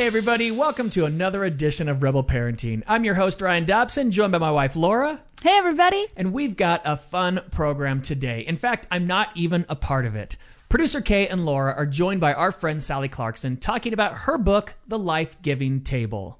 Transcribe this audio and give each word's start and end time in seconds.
Hey, 0.00 0.06
everybody, 0.06 0.50
welcome 0.50 0.88
to 0.90 1.04
another 1.04 1.44
edition 1.44 1.86
of 1.86 2.02
Rebel 2.02 2.24
Parenting. 2.24 2.82
I'm 2.86 3.04
your 3.04 3.14
host, 3.14 3.42
Ryan 3.42 3.66
Dobson, 3.66 4.10
joined 4.10 4.32
by 4.32 4.38
my 4.38 4.50
wife, 4.50 4.74
Laura. 4.74 5.20
Hey, 5.42 5.58
everybody. 5.58 6.06
And 6.16 6.32
we've 6.32 6.56
got 6.56 6.80
a 6.86 6.96
fun 6.96 7.42
program 7.50 8.00
today. 8.00 8.40
In 8.40 8.56
fact, 8.56 8.86
I'm 8.90 9.06
not 9.06 9.28
even 9.34 9.66
a 9.68 9.76
part 9.76 10.06
of 10.06 10.16
it. 10.16 10.38
Producer 10.70 11.02
Kay 11.02 11.28
and 11.28 11.44
Laura 11.44 11.74
are 11.74 11.84
joined 11.84 12.18
by 12.18 12.32
our 12.32 12.50
friend 12.50 12.82
Sally 12.82 13.08
Clarkson 13.08 13.58
talking 13.58 13.92
about 13.92 14.14
her 14.20 14.38
book, 14.38 14.72
The 14.88 14.98
Life 14.98 15.42
Giving 15.42 15.82
Table. 15.82 16.38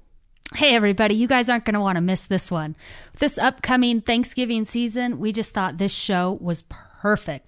Hey, 0.55 0.73
everybody. 0.73 1.13
You 1.13 1.27
guys 1.27 1.47
aren't 1.47 1.65
going 1.65 1.75
to 1.75 1.81
want 1.81 1.97
to 1.97 2.03
miss 2.03 2.25
this 2.25 2.49
one. 2.49 2.75
This 3.19 3.37
upcoming 3.37 4.01
Thanksgiving 4.01 4.65
season, 4.65 5.19
we 5.19 5.31
just 5.31 5.53
thought 5.53 5.77
this 5.77 5.93
show 5.93 6.39
was 6.41 6.63
perfect. 6.63 6.90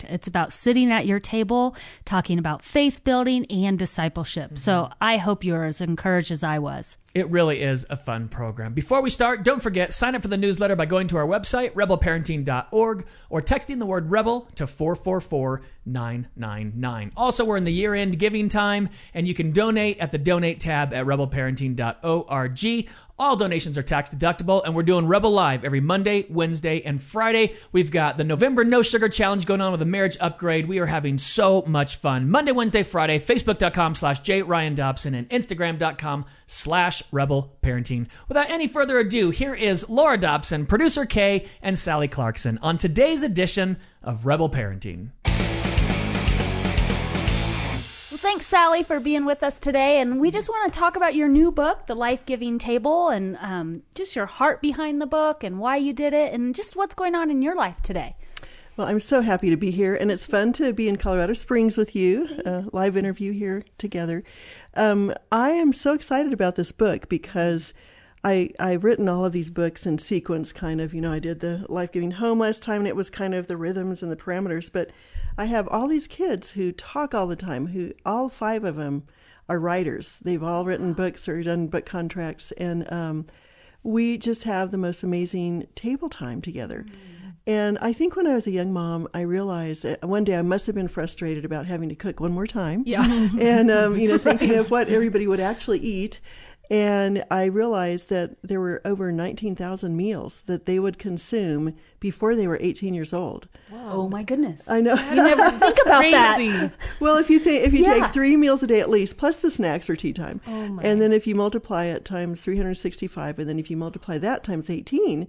It's 0.10 0.28
about 0.28 0.54
sitting 0.54 0.92
at 0.92 1.06
your 1.06 1.20
table, 1.20 1.76
talking 2.06 2.40
about 2.40 2.62
faith 2.62 3.04
building 3.04 3.46
and 3.48 3.78
discipleship. 3.78 4.46
Mm-hmm. 4.46 4.56
So 4.56 4.90
I 5.00 5.18
hope 5.18 5.44
you're 5.44 5.66
as 5.66 5.82
encouraged 5.82 6.32
as 6.32 6.44
I 6.44 6.60
was. 6.60 6.98
It 7.16 7.30
really 7.30 7.62
is 7.62 7.86
a 7.92 7.96
fun 7.96 8.28
program. 8.28 8.74
Before 8.74 9.00
we 9.00 9.12
start, 9.12 9.44
don't 9.44 9.62
forget 9.62 9.94
sign 9.94 10.16
up 10.16 10.24
for 10.24 10.30
the 10.30 10.38
newsletter 10.38 10.76
by 10.76 10.88
going 10.88 11.06
to 11.10 11.18
our 11.18 11.28
website 11.28 11.72
rebelparenting.org 11.74 13.06
or 13.30 13.40
texting 13.40 13.78
the 13.78 13.86
word 13.86 14.10
rebel 14.10 14.48
to 14.56 14.66
444999. 14.66 17.12
Also, 17.16 17.46
we're 17.46 17.58
in 17.58 17.66
the 17.66 17.74
year-end 17.74 18.18
giving 18.18 18.50
time 18.50 18.90
and 19.14 19.28
you 19.28 19.36
can 19.36 19.52
donate 19.52 20.00
at 20.00 20.12
the 20.12 20.18
donate 20.18 20.60
tab 20.60 20.92
at 20.92 21.06
rebelparenting.org. 21.06 22.90
All 23.20 23.36
donations 23.36 23.78
are 23.78 23.84
tax 23.84 24.10
deductible, 24.10 24.64
and 24.66 24.74
we're 24.74 24.82
doing 24.82 25.08
Rebel 25.08 25.30
Live 25.30 25.64
every 25.64 25.82
Monday, 25.82 26.26
Wednesday, 26.30 26.82
and 26.82 27.00
Friday. 27.02 27.54
We've 27.72 27.92
got 27.92 28.18
the 28.18 28.24
November 28.24 28.64
No 28.64 28.82
Sugar 28.82 29.08
Challenge 29.08 29.46
going 29.46 29.62
on 29.62 29.72
with 29.72 29.84
a 29.84 29.86
marriage 29.86 30.18
upgrade. 30.20 30.66
We 30.66 30.80
are 30.80 30.88
having 30.88 31.20
so 31.20 31.64
much 31.68 31.98
fun. 31.98 32.32
Monday, 32.32 32.52
Wednesday, 32.52 32.82
Friday, 32.82 33.20
Facebook.com 33.20 33.94
slash 33.94 34.22
J 34.22 34.42
Ryan 34.42 34.74
Dobson 34.74 35.14
and 35.14 35.30
Instagram.com 35.30 36.26
slash 36.48 37.03
Rebel 37.12 37.56
Parenting. 37.62 38.08
Without 38.28 38.50
any 38.50 38.68
further 38.68 39.00
ado, 39.00 39.30
here 39.30 39.54
is 39.54 39.90
Laura 39.90 40.18
Dobson, 40.18 40.66
producer 40.66 41.06
Kay, 41.06 41.48
and 41.62 41.78
Sally 41.78 42.08
Clarkson 42.08 42.60
on 42.62 42.78
today's 42.78 43.24
edition 43.24 43.78
of 44.02 44.26
Rebel 44.26 44.50
Parenting. 44.50 45.10
Well, 48.12 48.20
thanks, 48.20 48.46
Sally, 48.46 48.84
for 48.84 49.00
being 49.00 49.26
with 49.26 49.42
us 49.42 49.60
today. 49.60 50.00
And 50.00 50.22
we 50.22 50.30
just 50.30 50.48
want 50.48 50.72
to 50.72 50.80
talk 50.80 50.96
about 50.96 51.16
your 51.16 51.28
new 51.28 51.52
book, 51.52 51.88
The 51.88 51.96
Life 51.96 52.26
Giving 52.26 52.60
Table, 52.60 53.10
and 53.10 53.38
um, 53.42 53.82
just 53.96 54.16
your 54.16 54.28
heart 54.28 54.62
behind 54.62 55.02
the 55.02 55.08
book 55.08 55.44
and 55.44 55.60
why 55.60 55.78
you 55.78 55.94
did 55.94 56.14
it, 56.14 56.34
and 56.34 56.54
just 56.54 56.76
what's 56.76 56.94
going 56.94 57.16
on 57.16 57.32
in 57.32 57.42
your 57.42 57.56
life 57.56 57.82
today. 57.82 58.16
Well, 58.76 58.88
I'm 58.88 59.00
so 59.00 59.22
happy 59.22 59.52
to 59.52 59.56
be 59.56 59.70
here, 59.70 59.94
and 59.94 60.10
it's 60.10 60.26
fun 60.26 60.52
to 60.54 60.74
be 60.74 60.90
in 60.90 60.96
Colorado 60.96 61.34
Springs 61.34 61.78
with 61.78 61.96
you, 61.96 62.28
a 62.44 62.66
live 62.74 62.98
interview 62.98 63.32
here 63.32 63.64
together. 63.78 64.24
Um, 64.74 65.14
I 65.32 65.52
am 65.52 65.74
so 65.74 65.94
excited 65.94 66.34
about 66.34 66.56
this 66.56 66.72
book 66.72 67.08
because 67.08 67.76
I, 68.24 68.50
I've 68.60 68.84
written 68.84 69.08
all 69.08 69.26
of 69.26 69.32
these 69.32 69.52
books 69.52 69.86
in 69.86 70.00
sequence, 70.00 70.52
kind 70.52 70.82
of. 70.82 70.92
You 70.92 71.02
know, 71.02 71.14
I 71.14 71.20
did 71.20 71.40
the 71.40 71.68
Life 71.70 71.92
Giving 71.92 72.12
Home 72.14 72.40
last 72.40 72.64
time, 72.64 72.80
and 72.80 72.88
it 72.88 72.96
was 72.96 73.12
kind 73.12 73.36
of 73.36 73.46
the 73.46 73.58
rhythms 73.58 74.02
and 74.02 74.12
the 74.12 74.16
parameters, 74.16 74.74
but 74.74 74.90
I 75.38 75.46
have 75.46 75.68
all 75.68 75.88
these 75.88 76.08
kids 76.08 76.54
who 76.54 76.72
talk 76.72 77.14
all 77.14 77.28
the 77.28 77.36
time, 77.36 77.68
who 77.68 77.94
all 78.08 78.28
five 78.28 78.64
of 78.64 78.78
them 78.78 79.04
are 79.48 79.60
writers. 79.60 80.18
They've 80.24 80.42
all 80.42 80.66
written 80.66 80.94
books 80.94 81.30
or 81.30 81.44
done 81.44 81.68
book 81.68 81.86
contracts, 81.86 82.52
and 82.54 82.92
um, 82.92 83.28
we 83.84 84.18
just 84.18 84.46
have 84.46 84.72
the 84.72 84.80
most 84.80 85.04
amazing 85.04 85.68
table 85.76 86.10
time 86.10 86.42
together. 86.42 86.88
Mm-hmm. 86.88 87.23
And 87.46 87.78
I 87.80 87.92
think 87.92 88.16
when 88.16 88.26
I 88.26 88.36
was 88.36 88.48
a 88.48 88.52
young 88.52 88.72
mom, 88.72 89.08
I 89.14 89.22
realized 89.22 89.86
one 90.02 90.24
day 90.24 90.38
I 90.38 90.42
must 90.42 90.66
have 90.68 90.76
been 90.76 90.88
frustrated 90.88 91.44
about 91.44 91.66
having 91.66 91.90
to 91.90 91.96
cook 91.96 92.20
one 92.20 92.32
more 92.32 92.48
time. 92.48 92.84
Yeah. 92.86 93.04
and, 93.40 93.70
um, 93.70 93.98
you 93.98 94.08
know, 94.08 94.18
thinking 94.18 94.56
of 94.56 94.72
what 94.72 94.88
everybody 94.90 95.28
would 95.28 95.42
actually 95.42 95.80
eat. 95.80 96.22
And 96.70 97.26
I 97.30 97.46
realized 97.46 98.10
that 98.10 98.38
there 98.42 98.62
were 98.62 98.82
over 98.86 99.12
19,000 99.12 99.96
meals 99.98 100.44
that 100.46 100.66
they 100.66 100.80
would 100.80 100.98
consume 100.98 101.76
before 102.00 102.36
they 102.36 102.48
were 102.48 102.58
18 102.62 102.94
years 102.94 103.14
old. 103.14 103.50
Whoa. 103.70 103.90
Oh 103.92 104.10
my 104.10 104.24
goodness. 104.24 104.70
I 104.70 104.80
know. 104.80 104.96
You 104.96 105.16
never 105.16 105.52
think 105.60 105.78
about 105.86 106.02
that. 106.02 106.72
Well, 107.02 107.18
if 107.18 107.30
you 107.30 107.40
think 107.40 107.68
if 107.68 107.74
you 107.74 107.84
yeah. 107.84 107.94
take 107.96 108.14
3 108.14 108.38
meals 108.38 108.64
a 108.64 108.68
day 108.68 108.80
at 108.80 108.90
least 108.90 109.18
plus 109.18 109.36
the 109.36 109.52
snacks 109.52 109.90
or 109.90 109.98
tea 109.98 110.14
time. 110.14 110.40
Oh 110.48 110.80
and 110.82 111.02
then 111.02 111.12
if 111.12 111.28
you 111.28 111.36
multiply 111.36 111.86
it 111.86 112.06
times 112.06 112.40
365 112.40 113.40
and 113.40 113.50
then 113.50 113.60
if 113.60 113.70
you 113.70 113.76
multiply 113.76 114.18
that 114.18 114.44
times 114.44 114.70
18, 114.70 115.28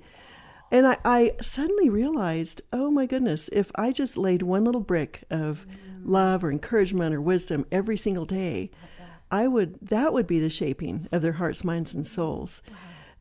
and 0.74 0.88
I, 0.88 0.96
I 1.04 1.32
suddenly 1.40 1.88
realized, 1.88 2.60
oh 2.72 2.90
my 2.90 3.06
goodness, 3.06 3.48
if 3.52 3.70
I 3.76 3.92
just 3.92 4.16
laid 4.16 4.42
one 4.42 4.64
little 4.64 4.80
brick 4.80 5.22
of 5.30 5.66
mm. 5.68 6.00
love 6.04 6.42
or 6.42 6.50
encouragement 6.50 7.14
or 7.14 7.20
wisdom 7.20 7.64
every 7.70 7.96
single 7.96 8.24
day, 8.24 8.72
I 9.30 9.46
would 9.46 9.78
that 9.80 10.12
would 10.12 10.26
be 10.26 10.40
the 10.40 10.50
shaping 10.50 11.08
of 11.12 11.22
their 11.22 11.34
hearts, 11.34 11.62
minds, 11.62 11.94
and 11.94 12.04
souls. 12.04 12.60
Wow. 12.68 12.76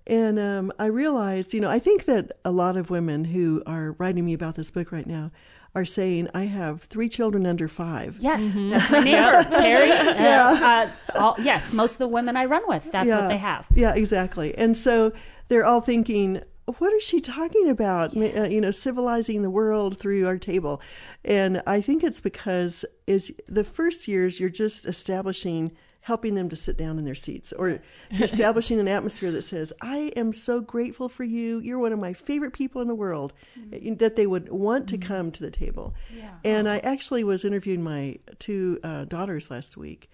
And 0.08 0.40
um, 0.40 0.72
I 0.80 0.88
realized, 0.88 1.54
you 1.54 1.62
know, 1.62 1.70
I 1.70 1.78
think 1.78 2.06
that 2.06 2.32
a 2.44 2.50
lot 2.50 2.76
of 2.76 2.90
women 2.90 3.26
who 3.26 3.62
are 3.68 3.92
writing 4.00 4.26
me 4.26 4.34
about 4.34 4.56
this 4.56 4.72
book 4.72 4.92
right 4.92 5.06
now 5.06 5.32
are 5.76 5.86
saying, 5.86 6.30
I 6.34 6.46
have 6.46 6.82
three 6.82 7.08
children 7.08 7.46
under 7.46 7.68
five. 7.68 8.18
Yes, 8.20 8.56
mm-hmm. 8.56 8.72
that's 8.72 8.92
my 8.92 9.00
neighbor, 9.00 9.44
Terry. 9.50 9.92
Uh, 9.92 10.04
yeah. 10.16 10.92
Uh, 11.16 11.20
all, 11.20 11.36
yes, 11.38 11.72
most 11.72 11.94
of 11.94 11.98
the 12.00 12.08
women 12.08 12.36
I 12.36 12.46
run 12.46 12.64
with, 12.68 12.92
that's 12.92 13.10
yeah. 13.10 13.22
what 13.22 13.28
they 13.28 13.38
have. 13.38 13.68
Yeah, 13.74 13.94
exactly. 13.94 14.56
And 14.58 14.76
so 14.76 15.14
they're 15.48 15.66
all 15.66 15.82
thinking, 15.82 16.42
what 16.66 16.94
is 16.94 17.04
she 17.04 17.20
talking 17.20 17.70
about? 17.70 18.14
Yes. 18.14 18.38
Uh, 18.38 18.44
you 18.50 18.62
know, 18.62 18.72
civilizing 18.72 19.42
the 19.42 19.50
world 19.50 19.98
through 19.98 20.26
our 20.26 20.38
table. 20.38 20.82
And 21.26 21.62
I 21.68 21.82
think 21.82 22.04
it's 22.04 22.22
because 22.22 22.86
is 23.06 23.34
the 23.48 23.64
first 23.64 24.08
years 24.08 24.40
you're 24.40 24.50
just 24.50 24.86
establishing 24.86 25.72
helping 26.04 26.36
them 26.36 26.50
to 26.50 26.56
sit 26.56 26.78
down 26.78 27.00
in 27.00 27.06
their 27.06 27.16
seats 27.16 27.54
or 27.54 27.70
yes. 27.70 27.84
establishing 28.34 28.78
an 28.78 28.90
atmosphere 28.90 29.32
that 29.32 29.42
says, 29.42 29.72
I 29.82 30.12
am 30.18 30.34
so 30.34 30.60
grateful 30.60 31.08
for 31.08 31.24
you. 31.24 31.60
You're 31.60 31.80
one 31.80 31.94
of 31.94 32.00
my 32.00 32.12
favorite 32.12 32.52
people 32.52 32.82
in 32.82 32.90
the 32.90 32.96
world, 32.96 33.34
mm-hmm. 33.58 33.96
that 33.96 34.18
they 34.18 34.28
would 34.28 34.50
want 34.50 34.90
to 34.90 34.98
mm-hmm. 34.98 35.08
come 35.08 35.32
to 35.32 35.42
the 35.42 35.52
table. 35.52 35.94
Yeah. 36.14 36.32
And 36.44 36.68
I 36.68 36.80
actually 36.80 37.24
was 37.24 37.46
interviewing 37.46 37.84
my 37.84 38.18
two 38.38 38.80
uh, 38.84 39.06
daughters 39.06 39.50
last 39.50 39.78
week, 39.78 40.10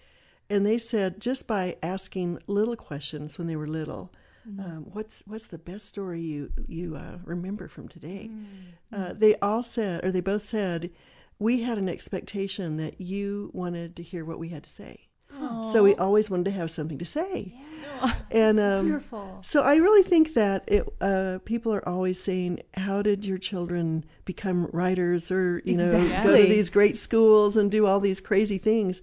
and 0.47 0.63
they 0.63 0.77
said 0.77 1.19
just 1.19 1.47
by 1.47 1.75
asking 1.81 2.39
little 2.45 2.75
questions 2.75 3.39
when 3.39 3.47
they 3.47 3.55
were 3.55 3.67
little, 3.67 4.13
mm-hmm. 4.49 4.59
um, 4.59 4.85
what's 4.91 5.23
what's 5.25 5.47
the 5.47 5.57
best 5.57 5.85
story 5.85 6.21
you 6.21 6.51
you 6.67 6.95
uh, 6.95 7.17
remember 7.23 7.67
from 7.67 7.87
today? 7.87 8.29
Mm-hmm. 8.31 9.01
Uh, 9.01 9.13
they 9.13 9.35
all 9.35 9.63
said, 9.63 10.03
or 10.03 10.11
they 10.11 10.21
both 10.21 10.43
said, 10.43 10.91
we 11.39 11.61
had 11.61 11.77
an 11.77 11.87
expectation 11.89 12.77
that 12.77 12.99
you 12.99 13.51
wanted 13.53 13.95
to 13.95 14.03
hear 14.03 14.25
what 14.25 14.39
we 14.39 14.49
had 14.49 14.63
to 14.63 14.69
say. 14.69 15.09
Aww. 15.35 15.71
So 15.71 15.83
we 15.83 15.95
always 15.95 16.29
wanted 16.29 16.45
to 16.45 16.51
have 16.51 16.71
something 16.71 16.97
to 16.97 17.05
say. 17.05 17.53
Yeah. 18.01 18.13
and 18.31 18.59
um, 18.59 18.85
wonderful. 18.85 19.39
So 19.43 19.61
I 19.61 19.75
really 19.75 20.03
think 20.03 20.33
that 20.33 20.63
it, 20.67 20.87
uh, 21.01 21.39
people 21.45 21.73
are 21.73 21.87
always 21.87 22.21
saying, 22.21 22.61
"How 22.73 23.01
did 23.01 23.25
your 23.25 23.37
children 23.37 24.05
become 24.25 24.65
writers?" 24.73 25.31
Or 25.31 25.61
you 25.65 25.73
exactly. 25.79 26.09
know, 26.09 26.23
go 26.23 26.41
to 26.41 26.47
these 26.47 26.69
great 26.69 26.97
schools 26.97 27.57
and 27.57 27.69
do 27.69 27.85
all 27.85 27.99
these 27.99 28.21
crazy 28.21 28.57
things. 28.57 29.01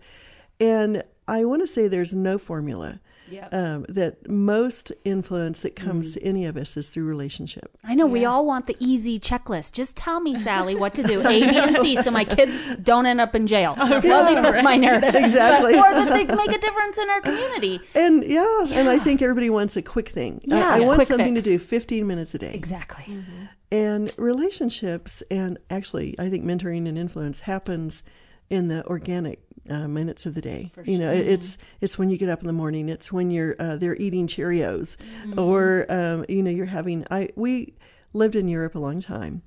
And 0.60 1.02
I 1.28 1.44
want 1.44 1.62
to 1.62 1.66
say 1.66 1.88
there's 1.88 2.14
no 2.14 2.38
formula. 2.38 3.00
Yep. 3.30 3.54
Um, 3.54 3.86
that 3.88 4.28
most 4.28 4.92
influence 5.04 5.60
that 5.60 5.76
comes 5.76 6.10
mm. 6.10 6.14
to 6.14 6.22
any 6.22 6.46
of 6.46 6.56
us 6.56 6.76
is 6.76 6.88
through 6.88 7.04
relationship. 7.04 7.76
I 7.84 7.94
know 7.94 8.06
yeah. 8.06 8.12
we 8.12 8.24
all 8.24 8.46
want 8.46 8.66
the 8.66 8.76
easy 8.78 9.18
checklist. 9.18 9.72
Just 9.72 9.96
tell 9.96 10.20
me, 10.20 10.36
Sally, 10.36 10.74
what 10.74 10.94
to 10.94 11.02
do 11.02 11.20
A, 11.26 11.40
B, 11.40 11.56
and 11.56 11.76
C, 11.78 11.96
so 11.96 12.10
my 12.10 12.24
kids 12.24 12.64
don't 12.76 13.06
end 13.06 13.20
up 13.20 13.34
in 13.34 13.46
jail. 13.46 13.74
yeah, 13.76 14.00
well, 14.00 14.24
at 14.24 14.30
least 14.30 14.42
that's 14.42 14.62
my 14.62 14.76
narrative. 14.76 15.14
Exactly. 15.26 15.74
But, 15.74 15.90
or 15.90 15.94
that 15.94 16.10
they 16.10 16.24
make 16.36 16.52
a 16.52 16.58
difference 16.58 16.98
in 16.98 17.10
our 17.10 17.20
community. 17.20 17.80
And 17.94 18.22
yeah, 18.24 18.64
yeah. 18.64 18.78
and 18.78 18.88
I 18.88 18.98
think 18.98 19.22
everybody 19.22 19.50
wants 19.50 19.76
a 19.76 19.82
quick 19.82 20.08
thing. 20.08 20.40
Yeah, 20.44 20.68
I, 20.68 20.76
I 20.76 20.80
want 20.80 20.96
quick 20.96 21.08
something 21.08 21.34
fix. 21.34 21.44
to 21.44 21.50
do 21.50 21.58
15 21.58 22.06
minutes 22.06 22.34
a 22.34 22.38
day. 22.38 22.52
Exactly. 22.54 23.04
Mm-hmm. 23.04 23.44
And 23.72 24.14
relationships, 24.18 25.22
and 25.30 25.58
actually, 25.70 26.14
I 26.18 26.30
think 26.30 26.44
mentoring 26.44 26.88
and 26.88 26.96
influence 26.96 27.40
happens 27.40 28.02
in 28.48 28.68
the 28.68 28.86
organic 28.86 29.40
uh, 29.70 29.88
minutes 29.88 30.26
of 30.26 30.34
the 30.34 30.40
day. 30.40 30.70
For 30.74 30.82
you 30.82 30.98
know, 30.98 31.14
sure. 31.14 31.24
it's 31.24 31.58
it's 31.80 31.98
when 31.98 32.10
you 32.10 32.18
get 32.18 32.28
up 32.28 32.40
in 32.40 32.46
the 32.46 32.52
morning. 32.52 32.88
It's 32.88 33.12
when 33.12 33.30
you're 33.30 33.56
uh, 33.58 33.76
they're 33.76 33.96
eating 33.96 34.26
Cheerios, 34.26 34.96
mm-hmm. 34.96 35.38
or 35.38 35.86
um, 35.88 36.24
you 36.28 36.42
know 36.42 36.50
you're 36.50 36.66
having. 36.66 37.06
I 37.10 37.30
we 37.36 37.74
lived 38.12 38.36
in 38.36 38.48
Europe 38.48 38.74
a 38.74 38.78
long 38.78 39.00
time, 39.00 39.42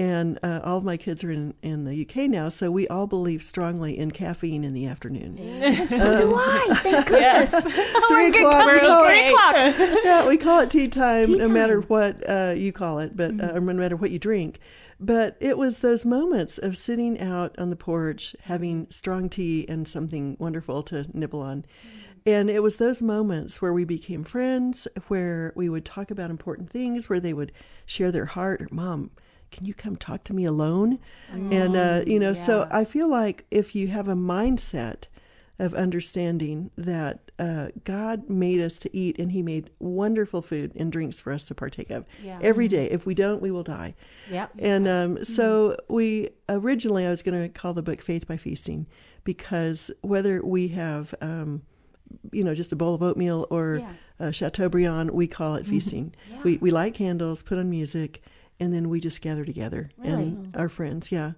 and 0.00 0.38
uh, 0.42 0.60
all 0.64 0.78
of 0.78 0.84
my 0.84 0.96
kids 0.96 1.22
are 1.24 1.30
in, 1.30 1.52
in 1.60 1.84
the 1.84 2.08
UK 2.08 2.26
now, 2.30 2.48
so 2.48 2.70
we 2.70 2.88
all 2.88 3.06
believe 3.06 3.42
strongly 3.42 3.98
in 3.98 4.12
caffeine 4.12 4.64
in 4.64 4.72
the 4.72 4.86
afternoon. 4.86 5.36
so 5.90 6.14
um, 6.14 6.18
do 6.18 6.34
I. 6.34 6.66
Thank 6.76 7.06
goodness. 7.06 7.50
three 8.08 8.28
o'clock. 8.30 8.64
We 8.64 8.78
three 8.78 9.28
o'clock. 9.28 9.54
yeah, 10.02 10.26
we 10.26 10.38
call 10.38 10.60
it 10.60 10.70
tea 10.70 10.88
time, 10.88 11.26
tea 11.26 11.36
no 11.36 11.44
time. 11.44 11.52
matter 11.52 11.80
what 11.82 12.26
uh, 12.26 12.54
you 12.56 12.72
call 12.72 12.98
it, 13.00 13.14
but 13.14 13.32
mm-hmm. 13.32 13.58
uh, 13.58 13.60
no 13.60 13.74
matter 13.74 13.94
what 13.94 14.10
you 14.10 14.18
drink. 14.18 14.58
But 14.98 15.36
it 15.38 15.58
was 15.58 15.80
those 15.80 16.06
moments 16.06 16.56
of 16.56 16.78
sitting 16.78 17.20
out 17.20 17.54
on 17.58 17.68
the 17.68 17.76
porch, 17.76 18.34
having 18.44 18.86
strong 18.88 19.28
tea 19.28 19.66
and 19.68 19.86
something 19.86 20.34
wonderful 20.40 20.82
to 20.84 21.04
nibble 21.12 21.42
on. 21.42 21.66
And 22.24 22.48
it 22.48 22.62
was 22.62 22.76
those 22.76 23.02
moments 23.02 23.60
where 23.60 23.74
we 23.74 23.84
became 23.84 24.24
friends, 24.24 24.88
where 25.08 25.52
we 25.54 25.68
would 25.68 25.84
talk 25.84 26.10
about 26.10 26.30
important 26.30 26.70
things, 26.70 27.10
where 27.10 27.20
they 27.20 27.34
would 27.34 27.52
share 27.84 28.10
their 28.10 28.26
heart. 28.26 28.62
Or, 28.62 28.68
Mom, 28.70 29.10
can 29.50 29.66
you 29.66 29.74
come 29.74 29.96
talk 29.96 30.24
to 30.24 30.34
me 30.34 30.44
alone? 30.44 30.98
Mm, 31.32 31.52
and, 31.52 31.76
uh, 31.76 32.04
you 32.06 32.18
know, 32.18 32.32
yeah. 32.32 32.44
so 32.44 32.68
I 32.70 32.84
feel 32.84 33.10
like 33.10 33.46
if 33.50 33.74
you 33.74 33.88
have 33.88 34.08
a 34.08 34.14
mindset 34.14 35.06
of 35.58 35.74
understanding 35.74 36.70
that 36.76 37.30
uh, 37.38 37.68
God 37.84 38.30
made 38.30 38.60
us 38.62 38.78
to 38.78 38.96
eat, 38.96 39.18
and 39.18 39.30
He 39.32 39.42
made 39.42 39.68
wonderful 39.78 40.40
food 40.40 40.72
and 40.74 40.90
drinks 40.90 41.20
for 41.20 41.32
us 41.32 41.44
to 41.46 41.54
partake 41.54 41.90
of 41.90 42.06
Yeah. 42.24 42.38
every 42.42 42.66
day. 42.68 42.86
If 42.90 43.04
we 43.04 43.14
don't, 43.14 43.42
we 43.42 43.50
will 43.50 43.62
die. 43.62 43.94
Yep. 44.30 44.52
And 44.58 44.88
um, 44.88 45.24
so 45.24 45.76
we 45.88 46.30
originally, 46.48 47.04
I 47.06 47.10
was 47.10 47.22
going 47.22 47.42
to 47.42 47.48
call 47.48 47.74
the 47.74 47.82
book 47.82 48.00
Faith 48.00 48.26
by 48.26 48.38
Feasting 48.38 48.86
because 49.24 49.90
whether 50.00 50.42
we 50.42 50.68
have, 50.68 51.14
um, 51.20 51.62
you 52.32 52.42
know, 52.42 52.54
just 52.54 52.72
a 52.72 52.76
bowl 52.76 52.94
of 52.94 53.02
oatmeal 53.02 53.46
or 53.50 53.82
Yeah. 54.18 54.30
Chateaubriand, 54.32 55.10
we 55.12 55.26
call 55.26 55.54
it 55.54 55.66
feasting. 55.66 56.14
Yeah. 56.30 56.42
We, 56.42 56.56
we 56.58 56.70
light 56.70 56.92
candles, 56.92 57.42
put 57.42 57.56
on 57.58 57.70
music, 57.70 58.22
and 58.60 58.72
then 58.72 58.88
we 58.88 59.00
just 59.00 59.20
gather 59.22 59.44
together. 59.44 59.90
Really? 59.98 60.12
And 60.12 60.56
our 60.56 60.68
friends, 60.68 61.10
yeah, 61.10 61.32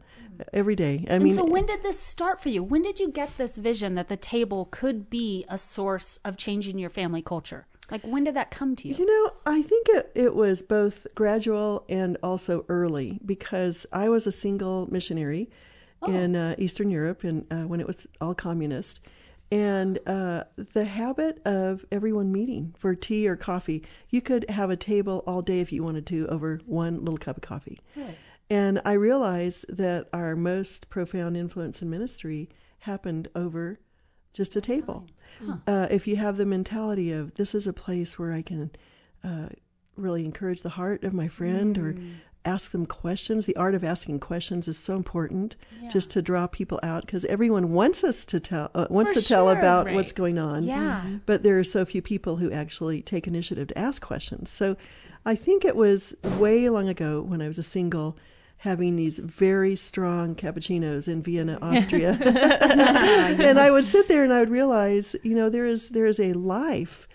every 0.53 0.77
day. 0.77 1.07
I 1.09 1.15
And 1.15 1.25
mean, 1.25 1.33
so, 1.33 1.45
when 1.45 1.67
did 1.67 1.83
this 1.83 1.99
start 1.99 2.43
for 2.43 2.49
you? 2.49 2.63
When 2.63 2.83
did 2.83 2.99
you 3.01 3.11
get 3.11 3.39
this 3.39 3.57
vision 3.57 3.95
that 3.95 4.09
the 4.09 4.17
table 4.17 4.69
could 4.71 5.09
be 5.09 5.45
a 5.49 5.57
source 5.57 6.19
of 6.25 6.37
changing 6.37 6.79
your 6.79 6.91
family 6.91 7.23
culture? 7.23 7.67
Like, 7.91 8.03
when 8.05 8.25
did 8.25 8.35
that 8.35 8.51
come 8.51 8.75
to 8.77 8.89
you? 8.89 8.95
You 8.95 9.07
know, 9.07 9.33
I 9.45 9.63
think 9.63 9.87
it, 9.91 10.13
it 10.15 10.35
was 10.35 10.63
both 10.63 11.07
gradual 11.15 11.85
and 11.89 12.17
also 12.23 12.65
early 12.69 13.21
because 13.25 13.87
I 13.93 14.09
was 14.09 14.27
a 14.27 14.33
single 14.33 14.91
missionary 14.91 15.51
in 16.07 16.35
uh, 16.35 16.55
Eastern 16.59 16.91
Europe 16.91 17.23
and 17.23 17.47
uh, 17.53 17.63
when 17.69 17.81
it 17.81 17.87
was 17.87 18.07
all 18.21 18.35
communist. 18.35 19.01
And 19.53 19.99
uh, 20.07 20.45
the 20.57 20.87
habit 20.87 21.43
of 21.47 21.85
everyone 21.93 22.33
meeting 22.33 22.75
for 22.79 22.95
tea 22.95 23.29
or 23.29 23.37
coffee, 23.37 23.85
you 24.09 24.23
could 24.23 24.49
have 24.49 24.71
a 24.71 24.77
table 24.77 25.23
all 25.27 25.43
day 25.43 25.61
if 25.61 25.71
you 25.73 25.83
wanted 25.85 26.07
to 26.07 26.27
over 26.29 26.59
one 26.65 27.01
little 27.05 27.19
cup 27.19 27.37
of 27.37 27.43
coffee. 27.43 27.79
And 28.49 28.81
I 28.85 28.93
realized 28.93 29.77
that 29.77 30.09
our 30.13 30.35
most 30.37 30.89
profound 30.89 31.37
influence 31.37 31.83
in 31.83 31.91
ministry 31.91 32.49
happened 32.81 33.29
over 33.35 33.79
just 34.33 34.57
a 34.57 34.61
table. 34.63 35.07
Uh, 35.67 35.87
if 35.91 36.07
you 36.09 36.17
have 36.17 36.39
the 36.39 36.47
mentality 36.47 37.13
of 37.13 37.35
this 37.35 37.55
is 37.55 37.67
a 37.67 37.73
place 37.75 38.19
where 38.19 38.33
I 38.33 38.41
can 38.41 38.71
uh, 39.23 39.49
really 39.97 40.25
encourage 40.25 40.63
the 40.63 40.71
heart 40.71 41.05
of 41.05 41.13
my 41.13 41.29
friend 41.29 41.77
or 41.79 41.95
ask 42.45 42.73
them 42.73 42.87
questions, 42.87 43.47
the 43.47 43.55
art 43.57 43.75
of 43.75 43.85
asking 43.85 44.19
questions 44.21 44.67
is 44.67 44.77
so 44.79 44.97
important 44.97 45.55
just 45.91 46.11
to 46.11 46.23
draw 46.23 46.47
people 46.47 46.81
out 46.83 47.07
because 47.07 47.25
everyone 47.27 47.71
wants 47.73 48.03
us 48.03 48.25
to 48.27 48.41
tell 48.41 48.71
uh, 48.75 48.87
wants 48.91 49.13
For 49.13 49.21
to 49.21 49.27
tell 49.27 49.47
sure. 49.49 49.59
about 49.59 49.87
Right. 49.87 49.95
what's 49.95 50.13
going 50.13 50.39
on. 50.39 50.65
Yeah. 50.65 51.03
But 51.27 51.43
there 51.45 51.59
are 51.59 51.65
so 51.65 51.85
few 51.85 52.03
people 52.03 52.37
who 52.37 52.51
actually 52.51 53.01
take 53.03 53.27
initiative 53.27 53.69
to 53.69 53.79
ask 53.79 54.03
questions. 54.03 54.51
So 54.51 54.77
I 55.25 55.37
think 55.37 55.65
it 55.65 55.77
was 55.77 56.15
way 56.39 56.69
long 56.69 56.89
ago 56.89 57.23
when 57.23 57.41
I 57.41 57.47
was 57.47 57.59
a 57.59 57.63
single 57.63 58.17
having 58.59 58.95
these 58.97 59.19
very 59.19 59.75
strong 59.75 60.35
cappuccinos 60.37 61.09
in 61.09 61.23
Vienna, 61.23 61.59
Austria. 61.63 62.17
and 62.21 63.59
I 63.59 63.71
would 63.71 63.85
sit 63.85 64.09
there 64.09 64.25
and 64.25 64.33
I 64.33 64.41
would 64.41 64.51
realize, 64.51 65.15
you 65.23 65.35
know, 65.35 65.49
there 65.49 65.65
is 65.67 65.91
there 65.91 66.07
is 66.07 66.19
a 66.21 66.33
life 66.33 67.07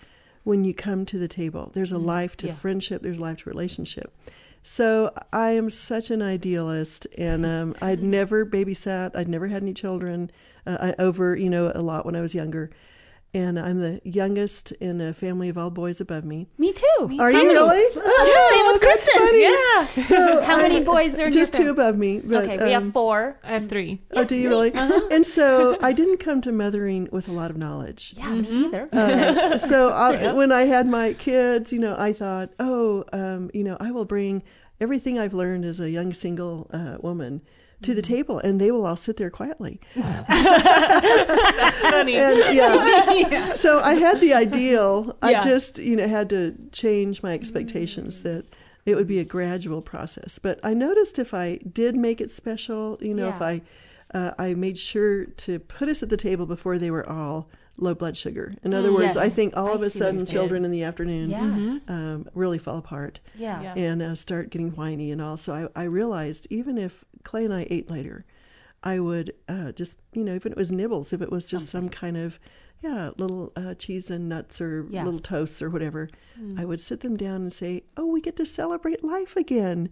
when 0.44 0.64
you 0.64 0.72
come 0.72 1.04
to 1.06 1.18
the 1.18 1.28
table. 1.28 1.70
There's 1.74 1.92
a 1.92 1.98
life 1.98 2.36
to 2.38 2.46
Yeah. 2.46 2.52
friendship, 2.54 3.02
there's 3.02 3.20
life 3.20 3.38
to 3.42 3.50
relationship. 3.50 4.14
So 4.62 5.12
I 5.32 5.50
am 5.52 5.70
such 5.70 6.10
an 6.10 6.20
idealist, 6.20 7.06
and 7.16 7.46
um, 7.46 7.74
I'd 7.80 8.02
never 8.02 8.44
babysat. 8.44 9.16
I'd 9.16 9.28
never 9.28 9.48
had 9.48 9.62
any 9.62 9.72
children 9.72 10.30
uh, 10.66 10.92
I, 10.98 11.02
over, 11.02 11.36
you 11.36 11.48
know, 11.48 11.72
a 11.74 11.80
lot 11.80 12.04
when 12.04 12.16
I 12.16 12.20
was 12.20 12.34
younger. 12.34 12.70
And 13.38 13.56
I'm 13.56 13.78
the 13.78 14.00
youngest 14.02 14.72
in 14.72 15.00
a 15.00 15.12
family 15.12 15.48
of 15.48 15.56
all 15.56 15.70
boys 15.70 16.00
above 16.00 16.24
me. 16.24 16.48
Me 16.58 16.72
too. 16.72 16.84
Are 17.20 17.30
Same 17.30 17.42
you 17.42 17.48
with- 17.48 17.56
really? 17.56 17.92
Same 17.92 18.02
Oh, 18.04 18.70
with 18.72 18.80
that's 18.82 19.08
Kristen. 19.08 19.40
Yeah. 19.40 19.84
So 20.08 20.42
How 20.42 20.56
many 20.56 20.82
boys 20.82 21.20
are 21.20 21.26
in 21.26 21.32
just 21.32 21.54
two 21.54 21.70
above 21.70 21.96
me? 21.96 22.18
But, 22.18 22.44
Okay, 22.44 22.64
we 22.64 22.72
have 22.72 22.82
um, 22.82 22.92
four. 22.92 23.38
I 23.44 23.52
have 23.52 23.68
three. 23.68 24.00
Oh, 24.16 24.24
do 24.24 24.34
you 24.36 24.48
really? 24.48 24.72
Uh-huh. 24.74 25.08
And 25.12 25.24
so 25.24 25.78
I 25.80 25.92
didn't 25.92 26.18
come 26.18 26.40
to 26.42 26.50
mothering 26.52 27.08
with 27.12 27.28
a 27.28 27.32
lot 27.32 27.52
of 27.52 27.56
knowledge. 27.56 28.14
Yeah, 28.16 28.34
me 28.34 28.64
either. 28.66 28.88
Uh, 28.92 29.56
so 29.70 29.90
I, 29.90 30.32
when 30.32 30.50
I 30.50 30.62
had 30.62 30.88
my 30.88 31.12
kids, 31.12 31.72
you 31.72 31.78
know, 31.78 31.94
I 31.96 32.12
thought, 32.12 32.50
oh, 32.58 33.04
um, 33.12 33.50
you 33.54 33.62
know, 33.62 33.76
I 33.78 33.92
will 33.92 34.04
bring 34.04 34.42
everything 34.80 35.16
I've 35.16 35.34
learned 35.34 35.64
as 35.64 35.78
a 35.78 35.88
young 35.90 36.12
single 36.12 36.68
uh, 36.72 36.96
woman 37.00 37.42
to 37.82 37.90
Mm-hmm. 37.90 37.96
the 37.96 38.02
table, 38.02 38.38
and 38.40 38.60
they 38.60 38.70
will 38.70 38.84
all 38.86 38.96
sit 38.96 39.16
there 39.18 39.30
quietly. 39.30 39.80
That's 39.94 41.80
funny. 41.80 42.16
And 42.16 42.56
yeah, 42.56 43.52
so 43.54 43.80
I 43.80 43.94
had 43.94 44.20
the 44.20 44.34
ideal. 44.34 45.16
I 45.22 45.34
just, 45.44 45.78
you 45.78 45.96
know, 45.96 46.08
had 46.08 46.28
to 46.30 46.54
change 46.72 47.22
my 47.22 47.32
expectations 47.32 48.22
that 48.22 48.44
it 48.86 48.94
would 48.96 49.06
be 49.06 49.18
a 49.18 49.24
gradual 49.24 49.82
process. 49.82 50.38
But 50.38 50.58
I 50.64 50.74
noticed 50.74 51.18
if 51.18 51.34
I 51.34 51.58
did 51.72 51.94
make 51.94 52.20
it 52.20 52.30
special, 52.30 52.98
you 53.00 53.14
know, 53.14 53.28
if 53.28 53.40
I 53.42 53.62
uh, 54.14 54.32
I 54.38 54.54
made 54.54 54.78
sure 54.78 55.26
to 55.26 55.58
put 55.58 55.88
us 55.88 56.02
at 56.02 56.08
the 56.08 56.16
table 56.16 56.46
before 56.46 56.78
they 56.78 56.90
were 56.90 57.06
all 57.08 57.48
low 57.78 57.94
blood 57.94 58.16
sugar. 58.16 58.54
In 58.62 58.74
other 58.74 58.92
words, 58.92 59.14
Yes. 59.14 59.16
I 59.16 59.28
think 59.28 59.56
all 59.56 59.68
I 59.68 59.72
of 59.72 59.82
a 59.82 59.90
see 59.90 60.00
what 60.00 60.12
you're 60.12 60.20
sudden 60.20 60.32
children 60.34 60.64
in 60.64 60.70
the 60.70 60.82
afternoon 60.82 61.30
Yeah. 61.30 61.78
um, 61.94 62.28
really 62.34 62.58
fall 62.58 62.76
apart 62.78 63.20
Yeah. 63.36 63.62
Yeah. 63.62 63.74
and 63.76 64.02
uh, 64.02 64.14
start 64.14 64.50
getting 64.50 64.70
whiny 64.72 65.10
and 65.12 65.20
all. 65.22 65.36
So 65.36 65.70
I, 65.76 65.80
I 65.82 65.84
realized 65.84 66.46
even 66.50 66.76
if 66.78 67.04
Clay 67.24 67.44
and 67.44 67.54
I 67.54 67.66
ate 67.70 67.90
later, 67.90 68.24
I 68.82 68.98
would 69.00 69.32
uh, 69.48 69.72
just, 69.72 69.96
you 70.12 70.22
know, 70.24 70.34
even 70.34 70.52
if 70.52 70.56
it 70.56 70.58
was 70.58 70.70
nibbles, 70.72 71.12
if 71.12 71.20
it 71.22 71.30
was 71.32 71.48
just 71.50 71.68
some 71.68 71.88
kind 71.88 72.16
of, 72.16 72.38
yeah, 72.80 73.10
little 73.16 73.52
uh, 73.56 73.74
cheese 73.74 74.08
and 74.10 74.28
nuts 74.28 74.60
or 74.60 74.86
Yeah. 74.88 75.04
little 75.04 75.18
toasts 75.20 75.60
or 75.62 75.68
whatever, 75.70 76.08
I 76.56 76.64
would 76.64 76.78
sit 76.80 77.00
them 77.00 77.16
down 77.16 77.42
and 77.42 77.52
say, 77.52 77.82
oh, 77.96 78.06
we 78.06 78.20
get 78.20 78.36
to 78.36 78.46
celebrate 78.46 79.02
life 79.02 79.36
again. 79.36 79.88